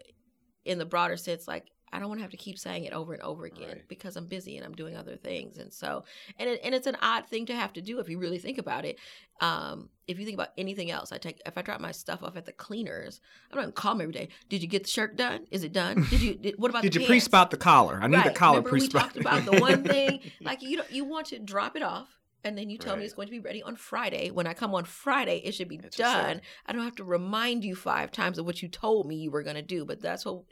in 0.64 0.79
the 0.79 0.87
broader 0.87 1.16
sense, 1.16 1.49
like 1.49 1.66
I 1.93 1.99
don't 1.99 2.09
want 2.09 2.18
to 2.20 2.22
have 2.22 2.30
to 2.30 2.36
keep 2.36 2.59
saying 2.59 2.84
it 2.84 2.93
over 2.93 3.12
and 3.14 3.22
over 3.22 3.45
again 3.47 3.68
Right. 3.68 3.88
because 3.88 4.16
I'm 4.16 4.26
busy 4.26 4.57
and 4.57 4.64
I'm 4.64 4.74
doing 4.74 4.97
other 4.97 5.16
things. 5.16 5.59
And 5.59 5.72
so, 5.72 6.05
and 6.38 6.49
it, 6.49 6.61
and 6.62 6.74
it's 6.74 6.86
an 6.86 6.97
odd 7.03 7.26
thing 7.26 7.47
to 7.47 7.55
have 7.55 7.72
to 7.74 7.80
do 7.82 7.99
if 7.99 8.09
you 8.09 8.18
really 8.18 8.38
think 8.38 8.59
about 8.59 8.84
it. 8.84 8.99
Um, 9.41 9.88
if 10.07 10.18
you 10.18 10.24
think 10.24 10.34
about 10.34 10.51
anything 10.59 10.91
else, 10.91 11.12
I 11.12 11.18
take 11.18 11.41
if 11.47 11.57
I 11.57 11.62
drop 11.62 11.80
my 11.80 11.93
stuff 11.93 12.22
off 12.22 12.36
at 12.36 12.45
the 12.47 12.53
cleaners, 12.53 13.20
I'm 13.51 13.57
not 13.57 13.62
gonna 13.62 13.72
call 13.72 13.95
them 13.95 14.03
every 14.03 14.12
day. 14.12 14.28
Did 14.49 14.62
you 14.62 14.68
get 14.68 14.84
the 14.84 14.91
shirt 14.91 15.16
done? 15.16 15.47
Is 15.51 15.64
it 15.64 15.72
done? 15.72 16.07
Did 16.11 16.20
you? 16.20 16.34
Did, 16.34 16.55
what 16.59 16.70
about 16.70 16.82
Did 16.82 16.93
the 16.95 17.01
you 17.01 17.07
pre-spot 17.07 17.51
the 17.51 17.57
collar? 17.57 17.99
I 18.03 18.07
need 18.07 18.18
the 18.18 18.28
Right. 18.28 18.34
collar 18.34 18.59
Remember 18.59 18.72
we 18.72 18.80
pre-spot. 18.80 19.03
talked 19.03 19.16
about 19.16 19.45
the 19.47 19.59
one 19.59 19.82
thing, 19.88 20.20
like 20.43 20.62
you 20.62 20.76
don't, 20.76 20.91
you 20.93 21.05
want 21.05 21.28
to 21.28 21.38
drop 21.38 21.74
it 21.74 21.82
off, 21.82 22.09
and 22.45 22.57
then 22.59 22.68
you 22.70 22.76
tell 22.78 22.97
me 22.97 23.05
it's 23.05 23.14
going 23.14 23.28
to 23.28 23.32
be 23.32 23.41
ready 23.41 23.62
on 23.62 23.76
Friday. 23.76 24.30
When 24.30 24.47
I 24.47 24.53
come 24.55 24.74
on 24.74 24.84
Friday, 24.84 25.38
it 25.45 25.53
should 25.55 25.68
be 25.68 25.76
It's 25.76 25.97
just 25.97 26.12
there. 26.14 26.22
done. 26.34 26.41
I 26.66 26.72
don't 26.72 26.84
have 26.84 26.97
to 26.97 27.05
remind 27.05 27.64
you 27.64 27.74
five 27.74 28.12
times 28.12 28.38
of 28.38 28.45
what 28.47 28.62
you 28.62 28.68
told 28.68 29.07
me 29.07 29.16
you 29.16 29.30
were 29.30 29.43
going 29.43 29.57
to 29.57 29.62
do. 29.62 29.84
But 29.86 30.01
that's 30.03 30.24
what 30.26 30.43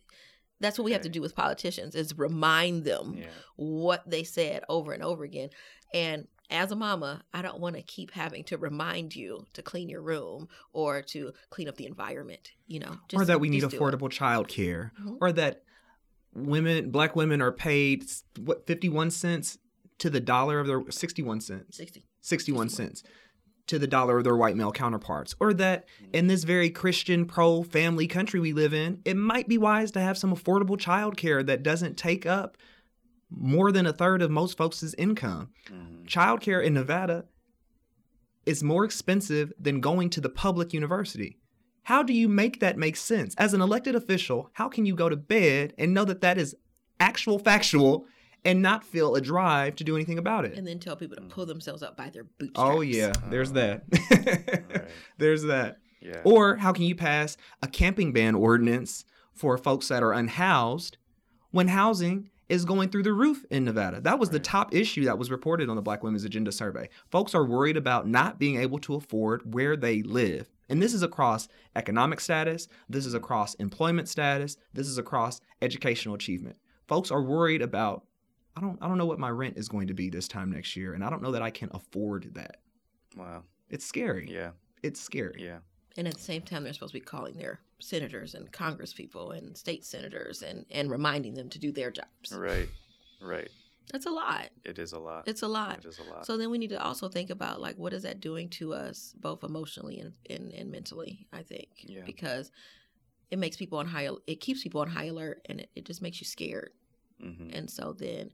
that's 0.60 0.78
what 0.78 0.84
we 0.84 0.92
have 0.92 1.02
to 1.02 1.08
do 1.08 1.20
with 1.20 1.34
politicians 1.36 1.94
is 1.94 2.16
remind 2.18 2.84
them 2.84 3.14
Yeah. 3.18 3.26
what 3.56 4.08
they 4.08 4.24
said 4.24 4.64
over 4.68 4.92
and 4.92 5.02
over 5.02 5.24
again. 5.24 5.50
And 5.94 6.26
as 6.50 6.72
a 6.72 6.76
mama, 6.76 7.22
I 7.32 7.42
don't 7.42 7.60
want 7.60 7.76
to 7.76 7.82
keep 7.82 8.10
having 8.12 8.42
to 8.44 8.56
remind 8.58 9.14
you 9.14 9.46
to 9.52 9.62
clean 9.62 9.88
your 9.88 10.00
room 10.02 10.48
or 10.72 11.02
to 11.02 11.32
clean 11.50 11.68
up 11.68 11.76
the 11.76 11.86
environment. 11.86 12.52
You 12.66 12.80
know, 12.80 12.98
or 13.14 13.24
that 13.24 13.40
we 13.40 13.48
need 13.50 13.60
just 13.60 13.76
affordable 13.76 14.10
child 14.10 14.48
care, 14.48 14.92
Mhm. 15.00 15.18
or 15.20 15.32
that 15.32 15.62
women, 16.34 16.90
black 16.90 17.16
women, 17.16 17.40
are 17.40 17.52
paid 17.52 18.04
what 18.38 18.66
fifty-one 18.66 19.10
cents 19.10 19.58
to 19.98 20.10
the 20.10 20.20
dollar 20.20 20.60
of 20.60 20.66
their 20.66 20.82
sixty-one 20.90 21.40
cents, 21.40 21.76
60. 21.76 22.04
61 22.20 22.68
61. 22.68 22.68
cents 22.70 23.02
to 23.68 23.78
the 23.78 23.86
dollar 23.86 24.18
of 24.18 24.24
their 24.24 24.36
white 24.36 24.56
male 24.56 24.72
counterparts, 24.72 25.34
or 25.40 25.54
that 25.54 25.86
in 26.12 26.26
this 26.26 26.44
very 26.44 26.70
Christian 26.70 27.24
pro-family 27.24 28.06
country 28.06 28.40
we 28.40 28.52
live 28.52 28.74
in, 28.74 29.00
it 29.04 29.16
might 29.16 29.48
be 29.48 29.56
wise 29.58 29.90
to 29.92 30.00
have 30.00 30.18
some 30.18 30.34
affordable 30.34 30.78
child 30.78 31.16
care 31.16 31.42
that 31.42 31.62
doesn't 31.62 31.96
take 31.96 32.26
up 32.26 32.56
more 33.30 33.70
than 33.70 33.86
a 33.86 33.92
third 33.92 34.22
of 34.22 34.30
most 34.30 34.56
folks' 34.56 34.94
income. 34.94 35.50
Mhm. 35.70 36.06
Childcare 36.06 36.64
in 36.64 36.74
Nevada 36.74 37.26
is 38.46 38.62
more 38.62 38.84
expensive 38.84 39.52
than 39.60 39.80
going 39.80 40.08
to 40.10 40.20
the 40.20 40.30
public 40.30 40.72
university. 40.72 41.38
How 41.82 42.02
do 42.02 42.12
you 42.12 42.28
make 42.28 42.60
that 42.60 42.78
make 42.78 42.96
sense? 42.96 43.34
As 43.36 43.52
an 43.52 43.60
elected 43.60 43.94
official, 43.94 44.50
how 44.54 44.68
can 44.68 44.86
you 44.86 44.94
go 44.94 45.08
to 45.08 45.16
bed 45.16 45.74
and 45.78 45.92
know 45.92 46.04
that 46.04 46.22
that 46.22 46.38
is 46.38 46.56
actual 47.00 47.38
factual 47.38 48.06
and 48.44 48.62
not 48.62 48.84
feel 48.84 49.14
a 49.14 49.20
drive 49.20 49.76
to 49.76 49.84
do 49.84 49.94
anything 49.96 50.18
about 50.18 50.44
it? 50.44 50.56
And 50.56 50.66
then 50.66 50.78
tell 50.78 50.96
people 50.96 51.16
to 51.16 51.22
pull 51.22 51.46
themselves 51.46 51.82
up 51.82 51.96
by 51.96 52.10
their 52.10 52.24
bootstraps. 52.24 52.70
Oh 52.76 52.80
yeah, 52.80 53.12
there's 53.30 53.50
Oh. 53.50 53.54
that. 53.54 53.82
Right. 53.92 54.84
There's 55.18 55.42
that. 55.44 55.78
Yeah. 56.00 56.20
Or 56.24 56.56
how 56.56 56.72
can 56.72 56.84
you 56.84 56.94
pass 56.94 57.36
a 57.62 57.66
camping 57.66 58.12
ban 58.12 58.34
ordinance 58.34 59.04
for 59.34 59.58
folks 59.58 59.88
that 59.88 60.02
are 60.02 60.12
unhoused 60.12 60.96
when 61.50 61.68
housing 61.68 62.30
is 62.48 62.64
going 62.64 62.88
through 62.88 63.02
the 63.02 63.12
roof 63.12 63.44
in 63.50 63.64
Nevada? 63.64 64.00
That 64.00 64.18
was 64.18 64.30
the 64.30 64.38
top 64.38 64.72
issue 64.74 65.04
that 65.06 65.18
was 65.18 65.30
reported 65.30 65.68
on 65.68 65.76
the 65.76 65.82
Black 65.82 66.02
Women's 66.04 66.24
Agenda 66.24 66.52
survey. 66.52 66.88
Folks 67.10 67.34
are 67.34 67.44
worried 67.44 67.76
about 67.76 68.06
not 68.06 68.38
being 68.38 68.60
able 68.60 68.78
to 68.80 68.94
afford 68.94 69.52
where 69.54 69.76
they 69.76 70.02
live. 70.02 70.48
And 70.68 70.80
this 70.82 70.94
is 70.94 71.02
across 71.02 71.48
economic 71.74 72.20
status, 72.20 72.68
this 72.88 73.04
is 73.06 73.14
across 73.14 73.54
employment 73.54 74.08
status, 74.08 74.56
this 74.72 74.86
is 74.86 74.98
across 74.98 75.40
educational 75.62 76.14
achievement. 76.14 76.56
Folks 76.86 77.10
are 77.10 77.22
worried 77.22 77.60
about 77.62 78.04
I 78.56 78.60
don't 78.60 78.78
I 78.82 78.88
don't 78.88 78.98
know 78.98 79.06
what 79.06 79.18
my 79.18 79.30
rent 79.30 79.56
is 79.56 79.68
going 79.68 79.88
to 79.88 79.94
be 79.94 80.10
this 80.10 80.28
time 80.28 80.50
next 80.50 80.76
year 80.76 80.94
and 80.94 81.04
I 81.04 81.10
don't 81.10 81.22
know 81.22 81.32
that 81.32 81.42
I 81.42 81.50
can 81.50 81.70
afford 81.72 82.34
that. 82.34 82.56
wow. 83.16 83.42
It's 83.70 83.84
scary. 83.84 84.28
Yeah. 84.30 84.50
It's 84.82 85.00
scary. 85.00 85.42
Yeah. 85.44 85.58
And 85.96 86.06
at 86.06 86.14
the 86.14 86.20
same 86.20 86.42
time, 86.42 86.64
they're 86.64 86.72
supposed 86.72 86.92
to 86.92 87.00
be 87.00 87.04
calling 87.04 87.34
their 87.36 87.60
senators 87.80 88.34
and 88.34 88.50
congresspeople 88.52 89.36
and 89.36 89.56
state 89.56 89.84
senators 89.84 90.42
and, 90.42 90.64
and 90.70 90.90
reminding 90.90 91.34
them 91.34 91.48
to 91.50 91.58
do 91.58 91.72
their 91.72 91.90
jobs. 91.90 92.32
Right. 92.32 92.68
Right. 93.20 93.50
That's 93.92 94.06
a 94.06 94.10
lot. 94.10 94.50
It 94.64 94.78
is 94.78 94.92
a 94.92 94.98
lot. 94.98 95.26
It's 95.26 95.42
a 95.42 95.48
lot. 95.48 95.78
It 95.78 95.86
is 95.86 95.98
a 95.98 96.04
lot. 96.04 96.26
So 96.26 96.36
then 96.36 96.50
we 96.50 96.58
need 96.58 96.70
to 96.70 96.82
also 96.82 97.08
think 97.08 97.30
about 97.30 97.60
like 97.60 97.76
what 97.76 97.92
is 97.92 98.02
that 98.02 98.20
doing 98.20 98.48
to 98.50 98.74
us 98.74 99.14
both 99.18 99.42
emotionally 99.44 99.98
and, 99.98 100.12
and, 100.30 100.52
and 100.52 100.70
mentally, 100.70 101.26
I 101.32 101.42
think. 101.42 101.68
Yeah. 101.80 102.02
Because 102.04 102.50
it 103.30 103.38
makes 103.38 103.56
people 103.56 103.78
on 103.78 103.86
high 103.86 104.08
it 104.26 104.40
keeps 104.40 104.62
people 104.62 104.80
on 104.80 104.88
high 104.88 105.06
alert 105.06 105.42
and 105.46 105.60
it, 105.60 105.70
it 105.74 105.84
just 105.84 106.02
makes 106.02 106.20
you 106.20 106.26
scared. 106.26 106.70
Hmm 107.20 107.50
And 107.52 107.70
so 107.70 107.92
then 107.92 108.30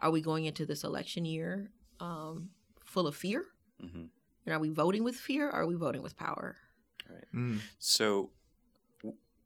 are 0.00 0.10
we 0.10 0.20
going 0.20 0.44
into 0.46 0.66
this 0.66 0.84
election 0.84 1.24
year 1.24 1.70
um, 2.00 2.50
full 2.84 3.06
of 3.06 3.16
fear? 3.16 3.44
hmm 3.80 4.06
And 4.44 4.54
are 4.54 4.58
we 4.58 4.70
voting 4.70 5.04
with 5.04 5.16
fear 5.16 5.48
or 5.48 5.52
are 5.52 5.66
we 5.66 5.74
voting 5.74 6.02
with 6.02 6.16
power? 6.16 6.56
Mm. 7.34 7.60
So, 7.78 8.30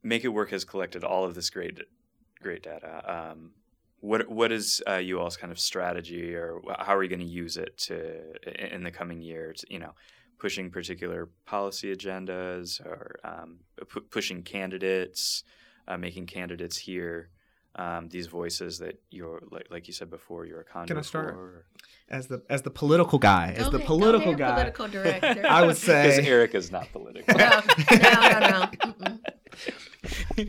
Make 0.02 0.24
It 0.24 0.28
Work 0.28 0.50
has 0.50 0.64
collected 0.64 1.04
all 1.04 1.24
of 1.24 1.34
this 1.34 1.50
great, 1.50 1.80
great 2.40 2.62
data. 2.62 3.02
Um, 3.04 3.52
what 4.00 4.28
what 4.28 4.52
is 4.52 4.82
uh, 4.88 4.96
you 4.96 5.18
all's 5.18 5.36
kind 5.36 5.50
of 5.50 5.58
strategy, 5.58 6.34
or 6.34 6.60
how 6.78 6.94
are 6.94 7.02
you 7.02 7.08
going 7.08 7.20
to 7.20 7.26
use 7.26 7.56
it 7.56 7.76
to 7.78 8.74
in 8.74 8.82
the 8.84 8.90
coming 8.90 9.20
years? 9.20 9.64
You 9.68 9.80
know, 9.80 9.94
pushing 10.38 10.70
particular 10.70 11.28
policy 11.44 11.94
agendas, 11.94 12.80
or 12.84 13.16
um, 13.24 13.60
pu- 13.88 14.02
pushing 14.02 14.42
candidates, 14.42 15.42
uh, 15.88 15.96
making 15.96 16.26
candidates 16.26 16.76
hear 16.76 17.30
um, 17.76 18.08
these 18.08 18.26
voices 18.26 18.78
that 18.78 19.00
you're 19.10 19.42
like, 19.50 19.66
like 19.70 19.86
you 19.86 19.92
said 19.92 20.10
before, 20.10 20.46
you're 20.46 20.60
a 20.60 20.64
conduit 20.64 20.88
can 20.88 20.96
i 20.98 21.02
start? 21.02 21.34
for. 21.34 21.66
As 22.08 22.28
the 22.28 22.42
as 22.48 22.62
the 22.62 22.70
political 22.70 23.18
guy, 23.18 23.52
as 23.56 23.64
Go 23.64 23.70
the 23.70 23.76
ahead- 23.78 23.88
go 23.88 23.94
political 23.96 24.28
ahead, 24.34 24.38
guy, 24.38 24.54
Political 24.54 24.88
director. 24.88 25.46
I 25.48 25.60
would 25.62 25.68
because 25.80 25.82
say 26.16 26.26
Eric 26.34 26.54
is 26.54 26.70
not 26.70 26.90
political. 26.92 27.34
no, 27.36 27.60
no, 27.90 28.40
no, 28.40 28.70
no. 29.00 29.18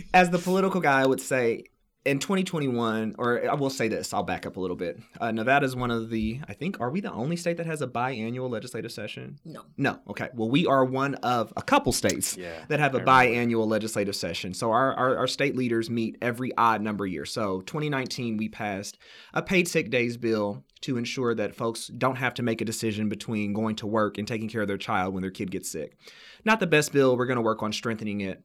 As 0.13 0.29
the 0.29 0.37
political 0.37 0.81
guy, 0.81 1.01
I 1.01 1.05
would 1.05 1.21
say 1.21 1.63
in 2.07 2.19
2021, 2.19 3.15
or 3.17 3.49
I 3.49 3.53
will 3.55 3.69
say 3.69 3.89
this, 3.89 4.13
I'll 4.13 4.23
back 4.23 4.45
up 4.45 4.55
a 4.55 4.59
little 4.59 4.77
bit. 4.77 4.99
Uh, 5.19 5.31
Nevada 5.31 5.65
is 5.65 5.75
one 5.75 5.91
of 5.91 6.09
the, 6.09 6.39
I 6.47 6.53
think, 6.53 6.79
are 6.79 6.89
we 6.89 7.01
the 7.01 7.11
only 7.11 7.35
state 7.35 7.57
that 7.57 7.65
has 7.65 7.81
a 7.81 7.87
biannual 7.87 8.49
legislative 8.49 8.93
session? 8.93 9.39
No. 9.43 9.63
No. 9.75 9.99
Okay. 10.09 10.29
Well, 10.33 10.49
we 10.49 10.65
are 10.65 10.85
one 10.85 11.15
of 11.15 11.51
a 11.57 11.61
couple 11.61 11.91
states 11.91 12.37
yeah, 12.37 12.63
that 12.69 12.79
have 12.79 12.95
a 12.95 12.99
remember. 12.99 13.11
biannual 13.11 13.67
legislative 13.67 14.15
session. 14.15 14.53
So 14.53 14.71
our, 14.71 14.93
our, 14.93 15.17
our 15.17 15.27
state 15.27 15.57
leaders 15.57 15.89
meet 15.89 16.17
every 16.21 16.55
odd 16.57 16.81
number 16.81 17.05
year. 17.05 17.25
So 17.25 17.59
2019, 17.61 18.37
we 18.37 18.47
passed 18.47 18.97
a 19.33 19.41
paid 19.41 19.67
sick 19.67 19.89
days 19.89 20.15
bill 20.15 20.63
to 20.81 20.97
ensure 20.97 21.35
that 21.35 21.55
folks 21.55 21.87
don't 21.87 22.15
have 22.15 22.33
to 22.35 22.43
make 22.43 22.61
a 22.61 22.65
decision 22.65 23.09
between 23.09 23.51
going 23.51 23.75
to 23.75 23.87
work 23.87 24.17
and 24.17 24.27
taking 24.27 24.47
care 24.47 24.61
of 24.61 24.69
their 24.69 24.77
child 24.77 25.13
when 25.13 25.21
their 25.21 25.31
kid 25.31 25.51
gets 25.51 25.69
sick. 25.69 25.97
Not 26.45 26.61
the 26.61 26.67
best 26.67 26.93
bill. 26.93 27.17
We're 27.17 27.25
going 27.25 27.35
to 27.35 27.41
work 27.41 27.61
on 27.61 27.73
strengthening 27.73 28.21
it. 28.21 28.41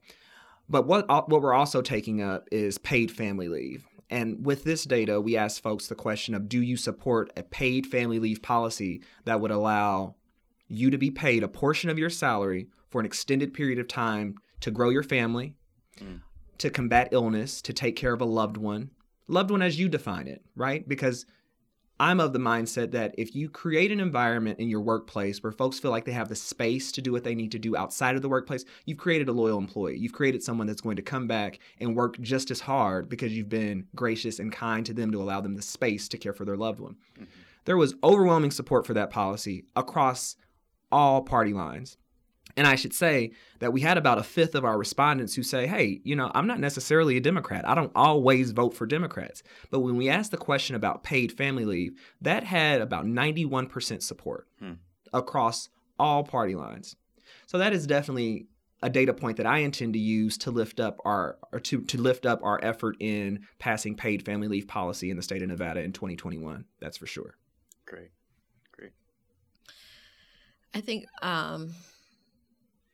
But 0.69 0.87
what 0.87 1.07
what 1.07 1.41
we're 1.41 1.53
also 1.53 1.81
taking 1.81 2.21
up 2.21 2.47
is 2.51 2.77
paid 2.77 3.11
family 3.11 3.47
leave. 3.47 3.85
And 4.09 4.45
with 4.45 4.63
this 4.63 4.83
data, 4.83 5.19
we 5.19 5.35
asked 5.35 5.61
folks 5.63 5.87
the 5.87 5.95
question 5.95 6.35
of 6.35 6.47
do 6.47 6.61
you 6.61 6.77
support 6.77 7.31
a 7.35 7.43
paid 7.43 7.87
family 7.87 8.19
leave 8.19 8.41
policy 8.41 9.01
that 9.25 9.41
would 9.41 9.51
allow 9.51 10.15
you 10.67 10.89
to 10.91 10.97
be 10.97 11.11
paid 11.11 11.43
a 11.43 11.47
portion 11.47 11.89
of 11.89 11.97
your 11.97 12.09
salary 12.09 12.67
for 12.89 12.99
an 12.99 13.05
extended 13.05 13.53
period 13.53 13.79
of 13.79 13.87
time 13.87 14.35
to 14.61 14.71
grow 14.71 14.89
your 14.89 15.03
family, 15.03 15.55
Mm. 15.99 16.21
to 16.57 16.69
combat 16.69 17.09
illness, 17.11 17.61
to 17.61 17.73
take 17.73 17.95
care 17.95 18.13
of 18.13 18.21
a 18.21 18.25
loved 18.25 18.57
one, 18.57 18.89
loved 19.27 19.51
one 19.51 19.61
as 19.61 19.79
you 19.79 19.89
define 19.89 20.27
it, 20.27 20.43
right? 20.55 20.87
Because 20.87 21.25
I'm 22.03 22.19
of 22.19 22.33
the 22.33 22.39
mindset 22.39 22.91
that 22.91 23.15
if 23.17 23.33
you 23.33 23.47
create 23.47 23.89
an 23.89 24.01
environment 24.01 24.59
in 24.59 24.67
your 24.67 24.81
workplace 24.81 25.41
where 25.41 25.53
folks 25.53 25.79
feel 25.79 25.89
like 25.89 26.03
they 26.03 26.11
have 26.11 26.27
the 26.27 26.35
space 26.35 26.91
to 26.91 27.01
do 27.01 27.13
what 27.13 27.23
they 27.23 27.33
need 27.33 27.53
to 27.53 27.59
do 27.59 27.77
outside 27.77 28.17
of 28.17 28.21
the 28.21 28.27
workplace, 28.27 28.65
you've 28.83 28.97
created 28.97 29.29
a 29.29 29.31
loyal 29.31 29.57
employee. 29.57 29.97
You've 29.97 30.11
created 30.11 30.43
someone 30.43 30.67
that's 30.67 30.81
going 30.81 30.97
to 30.97 31.01
come 31.01 31.27
back 31.27 31.59
and 31.79 31.95
work 31.95 32.19
just 32.19 32.51
as 32.51 32.59
hard 32.59 33.07
because 33.07 33.31
you've 33.31 33.47
been 33.47 33.87
gracious 33.95 34.39
and 34.39 34.51
kind 34.51 34.85
to 34.85 34.93
them 34.93 35.13
to 35.13 35.21
allow 35.21 35.39
them 35.39 35.55
the 35.55 35.61
space 35.61 36.09
to 36.09 36.17
care 36.17 36.33
for 36.33 36.43
their 36.43 36.57
loved 36.57 36.81
one. 36.81 36.97
Mm-hmm. 37.15 37.23
There 37.63 37.77
was 37.77 37.95
overwhelming 38.03 38.51
support 38.51 38.85
for 38.85 38.93
that 38.95 39.09
policy 39.09 39.63
across 39.73 40.35
all 40.91 41.21
party 41.21 41.53
lines. 41.53 41.95
And 42.55 42.67
I 42.67 42.75
should 42.75 42.93
say 42.93 43.31
that 43.59 43.73
we 43.73 43.81
had 43.81 43.97
about 43.97 44.19
a 44.19 44.23
fifth 44.23 44.53
of 44.53 44.63
our 44.63 44.77
respondents 44.77 45.33
who 45.33 45.43
say, 45.43 45.65
hey, 45.65 46.01
you 46.03 46.15
know, 46.15 46.31
I'm 46.35 46.45
not 46.45 46.59
necessarily 46.59 47.17
a 47.17 47.21
Democrat. 47.21 47.67
I 47.67 47.73
don't 47.73 47.91
always 47.95 48.51
vote 48.51 48.75
for 48.75 48.85
Democrats. 48.85 49.41
But 49.71 49.79
when 49.79 49.97
we 49.97 50.09
asked 50.09 50.31
the 50.31 50.37
question 50.37 50.75
about 50.75 51.03
paid 51.03 51.31
family 51.31 51.65
leave, 51.65 51.99
that 52.21 52.43
had 52.43 52.81
about 52.81 53.05
91% 53.05 54.03
support 54.03 54.47
hmm. 54.59 54.73
across 55.11 55.69
all 55.97 56.23
party 56.23 56.55
lines. 56.55 56.95
So 57.47 57.57
that 57.57 57.73
is 57.73 57.87
definitely 57.87 58.47
a 58.83 58.89
data 58.89 59.13
point 59.13 59.37
that 59.37 59.45
I 59.45 59.59
intend 59.59 59.93
to 59.93 59.99
use 59.99 60.37
to 60.39 60.51
lift 60.51 60.79
up 60.79 60.99
our 61.05 61.37
or 61.51 61.59
to, 61.61 61.81
to 61.81 61.97
lift 61.97 62.25
up 62.25 62.41
our 62.43 62.59
effort 62.61 62.97
in 62.99 63.47
passing 63.57 63.95
paid 63.95 64.25
family 64.25 64.49
leave 64.49 64.67
policy 64.67 65.09
in 65.09 65.17
the 65.17 65.23
state 65.23 65.41
of 65.41 65.47
Nevada 65.47 65.81
in 65.81 65.93
2021. 65.93 66.65
That's 66.81 66.97
for 66.97 67.07
sure. 67.07 67.37
Great. 67.85 68.11
Great. 68.73 68.91
I 70.73 70.81
think 70.81 71.05
um 71.21 71.73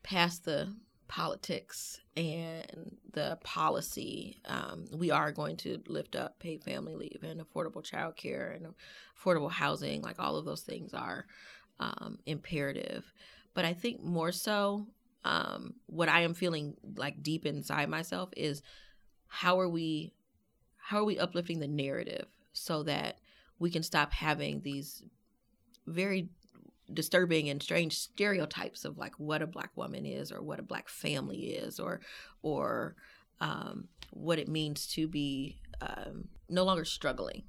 past 0.09 0.43
the 0.43 0.73
politics 1.07 2.01
and 2.17 2.97
the 3.13 3.37
policy, 3.43 4.41
um, 4.45 4.85
we 4.91 5.11
are 5.11 5.31
going 5.31 5.55
to 5.55 5.79
lift 5.87 6.15
up 6.15 6.39
paid 6.39 6.63
family 6.63 6.95
leave 6.95 7.19
and 7.21 7.39
affordable 7.39 7.83
child 7.83 8.15
care 8.15 8.49
and 8.51 8.73
affordable 9.15 9.51
housing. 9.51 10.01
Like 10.01 10.19
all 10.19 10.35
of 10.35 10.45
those 10.45 10.61
things 10.61 10.95
are 10.95 11.27
um, 11.79 12.17
imperative. 12.25 13.13
But 13.53 13.65
I 13.65 13.73
think 13.73 14.01
more 14.01 14.31
so, 14.31 14.87
um, 15.23 15.75
what 15.85 16.09
I 16.09 16.21
am 16.21 16.33
feeling 16.33 16.75
like 16.95 17.21
deep 17.21 17.45
inside 17.45 17.87
myself 17.87 18.29
is 18.35 18.63
how 19.27 19.59
are 19.59 19.69
we, 19.69 20.11
how 20.77 20.97
are 20.97 21.05
we 21.05 21.19
uplifting 21.19 21.59
the 21.59 21.67
narrative 21.67 22.25
so 22.53 22.81
that 22.83 23.19
we 23.59 23.69
can 23.69 23.83
stop 23.83 24.11
having 24.11 24.61
these 24.61 25.03
very 25.85 26.29
disturbing 26.93 27.49
and 27.49 27.61
strange 27.61 27.97
stereotypes 27.97 28.85
of 28.85 28.97
like 28.97 29.13
what 29.17 29.41
a 29.41 29.47
black 29.47 29.71
woman 29.75 30.05
is 30.05 30.31
or 30.31 30.41
what 30.41 30.59
a 30.59 30.63
black 30.63 30.89
family 30.89 31.51
is 31.51 31.79
or 31.79 32.01
or 32.41 32.95
um, 33.41 33.87
what 34.11 34.39
it 34.39 34.47
means 34.47 34.87
to 34.87 35.07
be 35.07 35.59
um, 35.81 36.27
no 36.49 36.63
longer 36.63 36.85
struggling. 36.85 37.43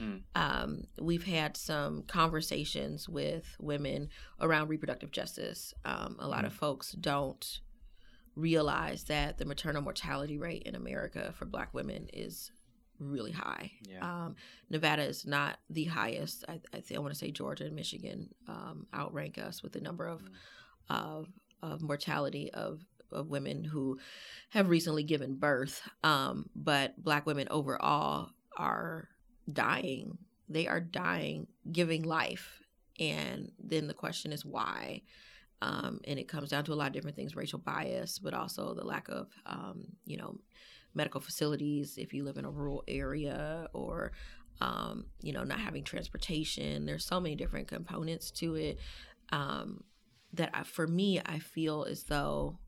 Mm. 0.00 0.22
Um, 0.34 0.84
we've 1.00 1.24
had 1.24 1.56
some 1.56 2.02
conversations 2.02 3.08
with 3.08 3.56
women 3.58 4.08
around 4.40 4.68
reproductive 4.68 5.10
justice. 5.10 5.72
Um, 5.84 6.16
a 6.18 6.28
lot 6.28 6.44
mm. 6.44 6.48
of 6.48 6.52
folks 6.52 6.92
don't 6.92 7.60
realize 8.34 9.04
that 9.04 9.38
the 9.38 9.46
maternal 9.46 9.82
mortality 9.82 10.36
rate 10.36 10.64
in 10.64 10.74
America 10.74 11.32
for 11.36 11.46
Black 11.46 11.72
women 11.72 12.08
is 12.12 12.50
really 12.98 13.32
high. 13.32 13.72
Yeah. 13.88 14.00
Um, 14.02 14.36
Nevada 14.70 15.02
is 15.02 15.26
not 15.26 15.58
the 15.70 15.84
highest. 15.84 16.44
I, 16.48 16.60
I 16.72 16.80
think 16.80 16.98
I 16.98 17.02
want 17.02 17.12
to 17.12 17.18
say 17.18 17.30
Georgia 17.30 17.64
and 17.64 17.74
Michigan 17.74 18.28
um, 18.48 18.86
outrank 18.94 19.38
us 19.38 19.62
with 19.62 19.72
the 19.72 19.80
number 19.80 20.06
of, 20.06 20.22
mm. 20.22 20.28
of 20.90 21.28
of 21.62 21.82
mortality 21.82 22.50
of 22.52 22.84
of 23.12 23.28
women 23.28 23.64
who 23.64 23.98
have 24.50 24.68
recently 24.68 25.04
given 25.04 25.36
birth. 25.36 25.80
Um, 26.02 26.50
but 26.54 27.02
Black 27.02 27.26
women 27.26 27.48
overall 27.50 28.30
are 28.56 29.08
dying. 29.52 30.18
They 30.48 30.66
are 30.66 30.80
dying, 30.80 31.46
giving 31.70 32.02
life, 32.02 32.60
and 32.98 33.50
then 33.58 33.86
the 33.86 33.94
question 33.94 34.32
is 34.32 34.44
why. 34.44 35.02
Um, 35.62 36.00
and 36.04 36.18
it 36.18 36.28
comes 36.28 36.50
down 36.50 36.64
to 36.64 36.72
a 36.72 36.74
lot 36.74 36.88
of 36.88 36.92
different 36.92 37.16
things: 37.16 37.34
racial 37.34 37.58
bias, 37.58 38.18
but 38.18 38.34
also 38.34 38.74
the 38.74 38.84
lack 38.84 39.08
of, 39.08 39.28
um, 39.46 39.86
you 40.04 40.16
know, 40.18 40.38
medical 40.96 41.20
facilities 41.20 41.98
if 41.98 42.12
you 42.12 42.24
live 42.24 42.38
in 42.38 42.44
a 42.44 42.50
rural 42.50 42.82
area 42.88 43.68
or 43.72 44.12
um, 44.60 45.06
you 45.20 45.32
know 45.32 45.44
not 45.44 45.60
having 45.60 45.84
transportation. 45.84 46.86
There's 46.86 47.04
so 47.04 47.20
many 47.20 47.36
different 47.36 47.68
components 47.68 48.30
to 48.32 48.56
it 48.56 48.78
um, 49.30 49.84
that 50.36 50.50
I, 50.54 50.62
for 50.62 50.86
me 50.86 51.20
i 51.24 51.38
feel 51.38 51.86
as 51.88 52.04
though 52.04 52.58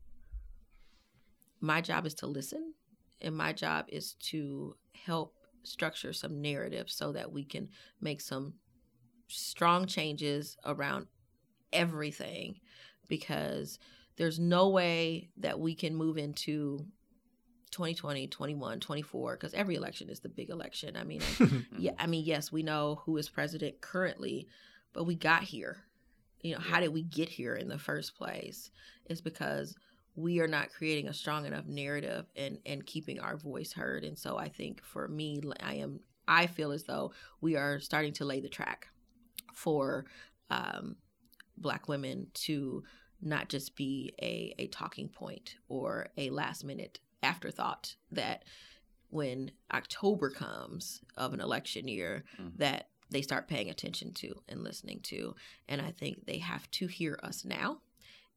my 1.61 1.81
job 1.81 2.05
is 2.05 2.13
to 2.15 2.27
listen 2.27 2.73
and 3.21 3.35
my 3.35 3.53
job 3.53 3.85
is 3.89 4.13
to 4.13 4.75
help 4.93 5.35
structure 5.63 6.13
some 6.13 6.41
narrative 6.41 6.89
so 6.89 7.11
that 7.11 7.31
we 7.31 7.43
can 7.43 7.69
make 8.01 8.21
some 8.21 8.53
strong 9.27 9.85
changes 9.85 10.57
around 10.65 11.07
everything 11.73 12.55
because 13.07 13.77
there's 14.17 14.39
no 14.39 14.69
way 14.69 15.29
that 15.37 15.59
we 15.59 15.75
can 15.75 15.95
move 15.95 16.17
into 16.17 16.85
2020 17.71 18.27
21 18.27 18.79
24 18.79 19.35
because 19.35 19.53
every 19.53 19.75
election 19.75 20.09
is 20.09 20.19
the 20.19 20.29
big 20.29 20.49
election. 20.49 20.95
I 20.97 21.03
mean 21.03 21.21
yeah 21.77 21.91
i 21.97 22.07
mean 22.07 22.25
yes 22.25 22.51
we 22.51 22.63
know 22.63 23.01
who 23.05 23.17
is 23.17 23.29
president 23.29 23.81
currently 23.81 24.47
but 24.93 25.05
we 25.05 25.15
got 25.15 25.43
here. 25.43 25.77
You 26.41 26.53
know 26.53 26.61
yeah. 26.65 26.71
how 26.71 26.79
did 26.79 26.93
we 26.93 27.03
get 27.03 27.29
here 27.29 27.55
in 27.55 27.67
the 27.67 27.77
first 27.77 28.15
place? 28.15 28.71
It's 29.05 29.21
because 29.21 29.75
we 30.15 30.39
are 30.39 30.47
not 30.47 30.71
creating 30.71 31.07
a 31.07 31.13
strong 31.13 31.45
enough 31.45 31.65
narrative 31.67 32.25
and 32.35 32.59
and 32.65 32.85
keeping 32.85 33.19
our 33.19 33.37
voice 33.37 33.73
heard. 33.73 34.03
And 34.03 34.17
so 34.17 34.37
i 34.37 34.49
think 34.49 34.83
for 34.83 35.07
me 35.07 35.41
i 35.59 35.75
am 35.75 35.99
i 36.27 36.47
feel 36.47 36.71
as 36.71 36.83
though 36.83 37.11
we 37.41 37.55
are 37.55 37.79
starting 37.79 38.13
to 38.13 38.25
lay 38.25 38.39
the 38.39 38.49
track 38.49 38.87
for 39.53 40.05
um, 40.49 40.95
black 41.57 41.87
women 41.87 42.27
to 42.33 42.83
not 43.21 43.49
just 43.49 43.75
be 43.75 44.13
a, 44.21 44.55
a 44.57 44.67
talking 44.67 45.09
point 45.09 45.55
or 45.67 46.07
a 46.17 46.29
last 46.29 46.63
minute 46.63 46.99
afterthought 47.23 47.95
that 48.11 48.43
when 49.09 49.51
October 49.73 50.29
comes 50.29 51.01
of 51.17 51.33
an 51.33 51.41
election 51.41 51.87
year 51.87 52.23
mm-hmm. 52.39 52.49
that 52.57 52.87
they 53.09 53.21
start 53.21 53.47
paying 53.47 53.69
attention 53.69 54.13
to 54.13 54.41
and 54.47 54.63
listening 54.63 54.99
to. 55.01 55.35
And 55.67 55.81
I 55.81 55.91
think 55.91 56.25
they 56.25 56.37
have 56.37 56.69
to 56.71 56.87
hear 56.87 57.19
us 57.23 57.43
now 57.43 57.79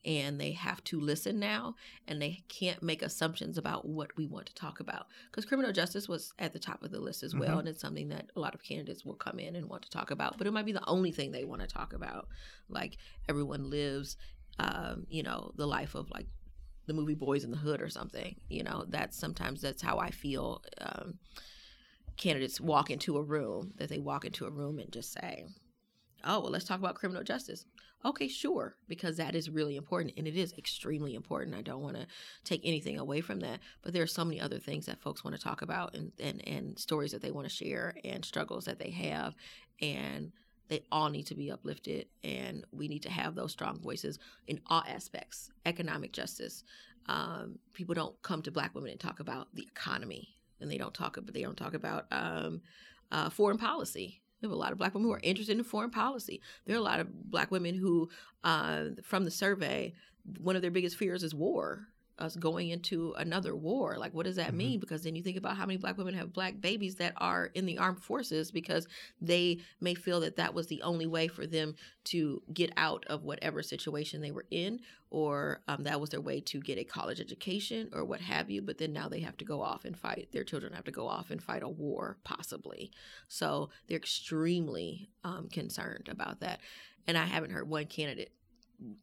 and 0.04 0.40
they 0.40 0.52
have 0.52 0.82
to 0.82 0.98
listen 0.98 1.38
now 1.38 1.76
and 2.08 2.20
they 2.20 2.42
can't 2.48 2.82
make 2.82 3.02
assumptions 3.02 3.56
about 3.56 3.86
what 3.86 4.10
we 4.16 4.26
want 4.26 4.46
to 4.46 4.54
talk 4.54 4.80
about 4.80 5.06
because 5.30 5.44
criminal 5.44 5.72
justice 5.72 6.08
was 6.08 6.32
at 6.38 6.52
the 6.52 6.58
top 6.58 6.82
of 6.82 6.90
the 6.90 6.98
list 6.98 7.22
as 7.22 7.34
well 7.34 7.50
mm-hmm. 7.50 7.60
and 7.60 7.68
it's 7.68 7.80
something 7.80 8.08
that 8.08 8.26
a 8.34 8.40
lot 8.40 8.54
of 8.54 8.62
candidates 8.62 9.04
will 9.04 9.14
come 9.14 9.38
in 9.38 9.54
and 9.54 9.68
want 9.68 9.82
to 9.82 9.90
talk 9.90 10.10
about 10.10 10.38
but 10.38 10.46
it 10.46 10.52
might 10.52 10.66
be 10.66 10.72
the 10.72 10.88
only 10.88 11.12
thing 11.12 11.30
they 11.30 11.44
want 11.44 11.62
to 11.62 11.68
talk 11.68 11.92
about 11.92 12.26
like 12.68 12.96
everyone 13.28 13.70
lives 13.70 14.16
um, 14.58 15.06
you 15.08 15.22
know 15.22 15.52
the 15.56 15.66
life 15.66 15.94
of 15.94 16.10
like 16.10 16.26
the 16.86 16.94
movie 16.94 17.14
Boys 17.14 17.44
in 17.44 17.50
the 17.50 17.56
Hood 17.56 17.80
or 17.80 17.88
something. 17.88 18.36
You 18.48 18.62
know, 18.64 18.84
that's 18.88 19.16
sometimes 19.16 19.60
that's 19.60 19.82
how 19.82 19.98
I 19.98 20.10
feel. 20.10 20.62
Um, 20.80 21.18
candidates 22.16 22.60
walk 22.60 22.90
into 22.90 23.16
a 23.16 23.22
room 23.22 23.72
that 23.76 23.88
they 23.88 23.98
walk 23.98 24.24
into 24.24 24.44
a 24.46 24.50
room 24.50 24.78
and 24.78 24.92
just 24.92 25.12
say, 25.12 25.46
"Oh, 26.24 26.40
well, 26.40 26.50
let's 26.50 26.64
talk 26.64 26.78
about 26.78 26.94
criminal 26.94 27.22
justice." 27.22 27.64
Okay, 28.04 28.26
sure, 28.26 28.76
because 28.88 29.16
that 29.16 29.36
is 29.36 29.48
really 29.48 29.76
important 29.76 30.14
and 30.16 30.26
it 30.26 30.36
is 30.36 30.52
extremely 30.58 31.14
important. 31.14 31.54
I 31.54 31.62
don't 31.62 31.82
want 31.82 31.96
to 31.96 32.06
take 32.42 32.60
anything 32.64 32.98
away 32.98 33.20
from 33.20 33.38
that, 33.40 33.60
but 33.82 33.92
there 33.92 34.02
are 34.02 34.08
so 34.08 34.24
many 34.24 34.40
other 34.40 34.58
things 34.58 34.86
that 34.86 35.00
folks 35.00 35.22
want 35.22 35.36
to 35.36 35.42
talk 35.42 35.62
about 35.62 35.94
and 35.94 36.12
and 36.18 36.46
and 36.46 36.78
stories 36.78 37.12
that 37.12 37.22
they 37.22 37.30
want 37.30 37.48
to 37.48 37.54
share 37.54 37.94
and 38.04 38.24
struggles 38.24 38.64
that 38.64 38.78
they 38.78 38.90
have 38.90 39.34
and 39.80 40.32
they 40.72 40.82
all 40.90 41.10
need 41.10 41.26
to 41.26 41.34
be 41.34 41.50
uplifted 41.50 42.06
and 42.24 42.64
we 42.72 42.88
need 42.88 43.02
to 43.02 43.10
have 43.10 43.34
those 43.34 43.52
strong 43.52 43.78
voices 43.78 44.18
in 44.46 44.58
all 44.68 44.82
aspects 44.88 45.50
economic 45.66 46.12
justice. 46.12 46.64
Um, 47.10 47.58
people 47.74 47.94
don't 47.94 48.20
come 48.22 48.40
to 48.40 48.50
black 48.50 48.74
women 48.74 48.90
and 48.90 48.98
talk 48.98 49.20
about 49.20 49.48
the 49.52 49.64
economy 49.64 50.30
and 50.62 50.70
they 50.70 50.78
don't 50.78 50.94
talk 50.94 51.18
about 51.18 51.34
they 51.34 51.42
don't 51.42 51.58
talk 51.58 51.74
about 51.74 52.06
um, 52.10 52.62
uh, 53.10 53.28
foreign 53.28 53.58
policy. 53.58 54.22
We 54.40 54.46
have 54.46 54.52
a 54.52 54.58
lot 54.58 54.72
of 54.72 54.78
black 54.78 54.94
women 54.94 55.08
who 55.10 55.14
are 55.14 55.20
interested 55.22 55.58
in 55.58 55.62
foreign 55.62 55.90
policy. 55.90 56.40
There 56.64 56.74
are 56.74 56.78
a 56.78 56.82
lot 56.82 57.00
of 57.00 57.30
black 57.30 57.50
women 57.50 57.74
who, 57.74 58.08
uh, 58.42 58.84
from 59.02 59.24
the 59.24 59.30
survey, 59.30 59.92
one 60.38 60.56
of 60.56 60.62
their 60.62 60.70
biggest 60.70 60.96
fears 60.96 61.22
is 61.22 61.34
war 61.34 61.86
us 62.22 62.36
going 62.36 62.70
into 62.70 63.12
another 63.18 63.54
war. 63.54 63.96
Like, 63.98 64.14
what 64.14 64.24
does 64.24 64.36
that 64.36 64.48
mm-hmm. 64.48 64.56
mean? 64.56 64.80
Because 64.80 65.02
then 65.02 65.16
you 65.16 65.22
think 65.22 65.36
about 65.36 65.56
how 65.56 65.66
many 65.66 65.76
black 65.76 65.98
women 65.98 66.14
have 66.14 66.32
black 66.32 66.60
babies 66.60 66.94
that 66.96 67.12
are 67.16 67.46
in 67.54 67.66
the 67.66 67.78
armed 67.78 68.02
forces 68.02 68.50
because 68.50 68.86
they 69.20 69.58
may 69.80 69.94
feel 69.94 70.20
that 70.20 70.36
that 70.36 70.54
was 70.54 70.68
the 70.68 70.82
only 70.82 71.06
way 71.06 71.28
for 71.28 71.46
them 71.46 71.74
to 72.04 72.42
get 72.54 72.72
out 72.76 73.04
of 73.08 73.24
whatever 73.24 73.62
situation 73.62 74.20
they 74.20 74.30
were 74.30 74.46
in, 74.50 74.80
or 75.10 75.60
um, 75.68 75.82
that 75.82 76.00
was 76.00 76.10
their 76.10 76.20
way 76.20 76.40
to 76.40 76.60
get 76.60 76.78
a 76.78 76.84
college 76.84 77.20
education 77.20 77.90
or 77.92 78.04
what 78.04 78.20
have 78.20 78.48
you. 78.48 78.62
But 78.62 78.78
then 78.78 78.92
now 78.92 79.08
they 79.08 79.20
have 79.20 79.36
to 79.38 79.44
go 79.44 79.60
off 79.60 79.84
and 79.84 79.98
fight. 79.98 80.28
Their 80.32 80.44
children 80.44 80.72
have 80.72 80.84
to 80.84 80.90
go 80.90 81.06
off 81.06 81.30
and 81.30 81.42
fight 81.42 81.62
a 81.62 81.68
war, 81.68 82.16
possibly. 82.24 82.90
So 83.28 83.70
they're 83.88 83.98
extremely 83.98 85.10
um, 85.24 85.48
concerned 85.48 86.08
about 86.10 86.40
that. 86.40 86.60
And 87.06 87.18
I 87.18 87.26
haven't 87.26 87.50
heard 87.50 87.68
one 87.68 87.86
candidate 87.86 88.32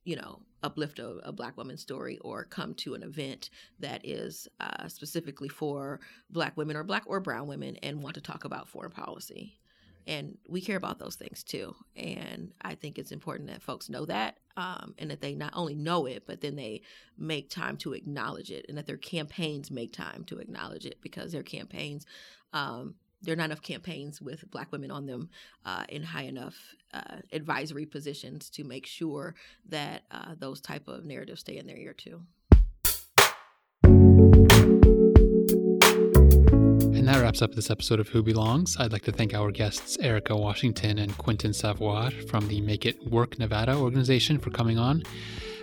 you 0.03 0.15
know, 0.15 0.39
uplift 0.63 0.99
a, 0.99 1.07
a, 1.23 1.31
black 1.31 1.55
woman's 1.57 1.81
story 1.81 2.17
or 2.19 2.43
come 2.43 2.73
to 2.73 2.93
an 2.93 3.03
event 3.03 3.49
that 3.79 4.01
is 4.03 4.47
uh, 4.59 4.87
specifically 4.87 5.47
for 5.49 5.99
black 6.29 6.57
women 6.57 6.75
or 6.75 6.83
black 6.83 7.03
or 7.05 7.19
brown 7.19 7.47
women 7.47 7.75
and 7.77 8.03
want 8.03 8.15
to 8.15 8.21
talk 8.21 8.43
about 8.45 8.67
foreign 8.67 8.91
policy. 8.91 9.57
and 10.07 10.37
we 10.47 10.59
care 10.59 10.77
about 10.77 10.97
those 10.99 11.15
things 11.15 11.43
too. 11.43 11.75
And 11.95 12.51
I 12.61 12.75
think 12.75 12.97
it's 12.97 13.11
important 13.11 13.49
that 13.49 13.61
folks 13.61 13.89
know 13.89 14.05
that, 14.05 14.37
um, 14.57 14.95
and 14.97 15.11
that 15.11 15.21
they 15.21 15.35
not 15.35 15.53
only 15.55 15.75
know 15.75 16.05
it, 16.07 16.23
but 16.25 16.41
then 16.41 16.55
they 16.55 16.81
make 17.17 17.49
time 17.49 17.77
to 17.77 17.93
acknowledge 17.93 18.51
it, 18.51 18.65
and 18.67 18.77
that 18.77 18.87
their 18.87 18.97
campaigns 18.97 19.69
make 19.71 19.93
time 19.93 20.23
to 20.25 20.39
acknowledge 20.39 20.85
it 20.85 21.01
because 21.01 21.31
their 21.31 21.43
campaigns. 21.43 22.05
Um, 22.53 22.95
there 23.21 23.33
are 23.33 23.37
not 23.37 23.45
enough 23.45 23.61
campaigns 23.61 24.21
with 24.21 24.49
black 24.49 24.71
women 24.71 24.91
on 24.91 25.05
them 25.05 25.29
uh, 25.65 25.83
in 25.89 26.03
high 26.03 26.23
enough 26.23 26.55
uh, 26.93 27.17
advisory 27.33 27.85
positions 27.85 28.49
to 28.49 28.63
make 28.63 28.85
sure 28.85 29.35
that 29.67 30.03
uh, 30.11 30.35
those 30.37 30.61
type 30.61 30.87
of 30.87 31.05
narratives 31.05 31.41
stay 31.41 31.57
in 31.57 31.67
their 31.67 31.77
ear 31.77 31.93
too. 31.93 32.21
And 36.99 37.07
that 37.07 37.21
wraps 37.21 37.41
up 37.41 37.55
this 37.55 37.69
episode 37.69 37.99
of 37.99 38.09
Who 38.09 38.23
Belongs. 38.23 38.77
I'd 38.77 38.91
like 38.91 39.03
to 39.03 39.11
thank 39.11 39.33
our 39.33 39.51
guests, 39.51 39.97
Erica 39.99 40.35
Washington 40.35 40.99
and 40.99 41.17
Quentin 41.17 41.51
Savwoir 41.51 42.27
from 42.29 42.47
the 42.47 42.61
Make 42.61 42.85
It 42.85 43.09
Work 43.09 43.39
Nevada 43.39 43.75
organization 43.75 44.37
for 44.37 44.49
coming 44.49 44.77
on, 44.77 45.03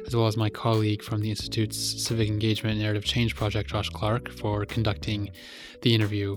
as 0.07 0.15
well 0.15 0.27
as 0.27 0.37
my 0.37 0.51
colleague 0.51 1.03
from 1.03 1.21
the 1.21 1.31
Institute's 1.31 2.05
Civic 2.05 2.29
Engagement 2.29 2.73
and 2.73 2.83
Narrative 2.83 3.05
Change 3.05 3.35
Project, 3.35 3.71
Josh 3.71 3.89
Clark, 3.91 4.31
for 4.31 4.65
conducting 4.67 5.31
the 5.83 5.95
interview. 5.95 6.37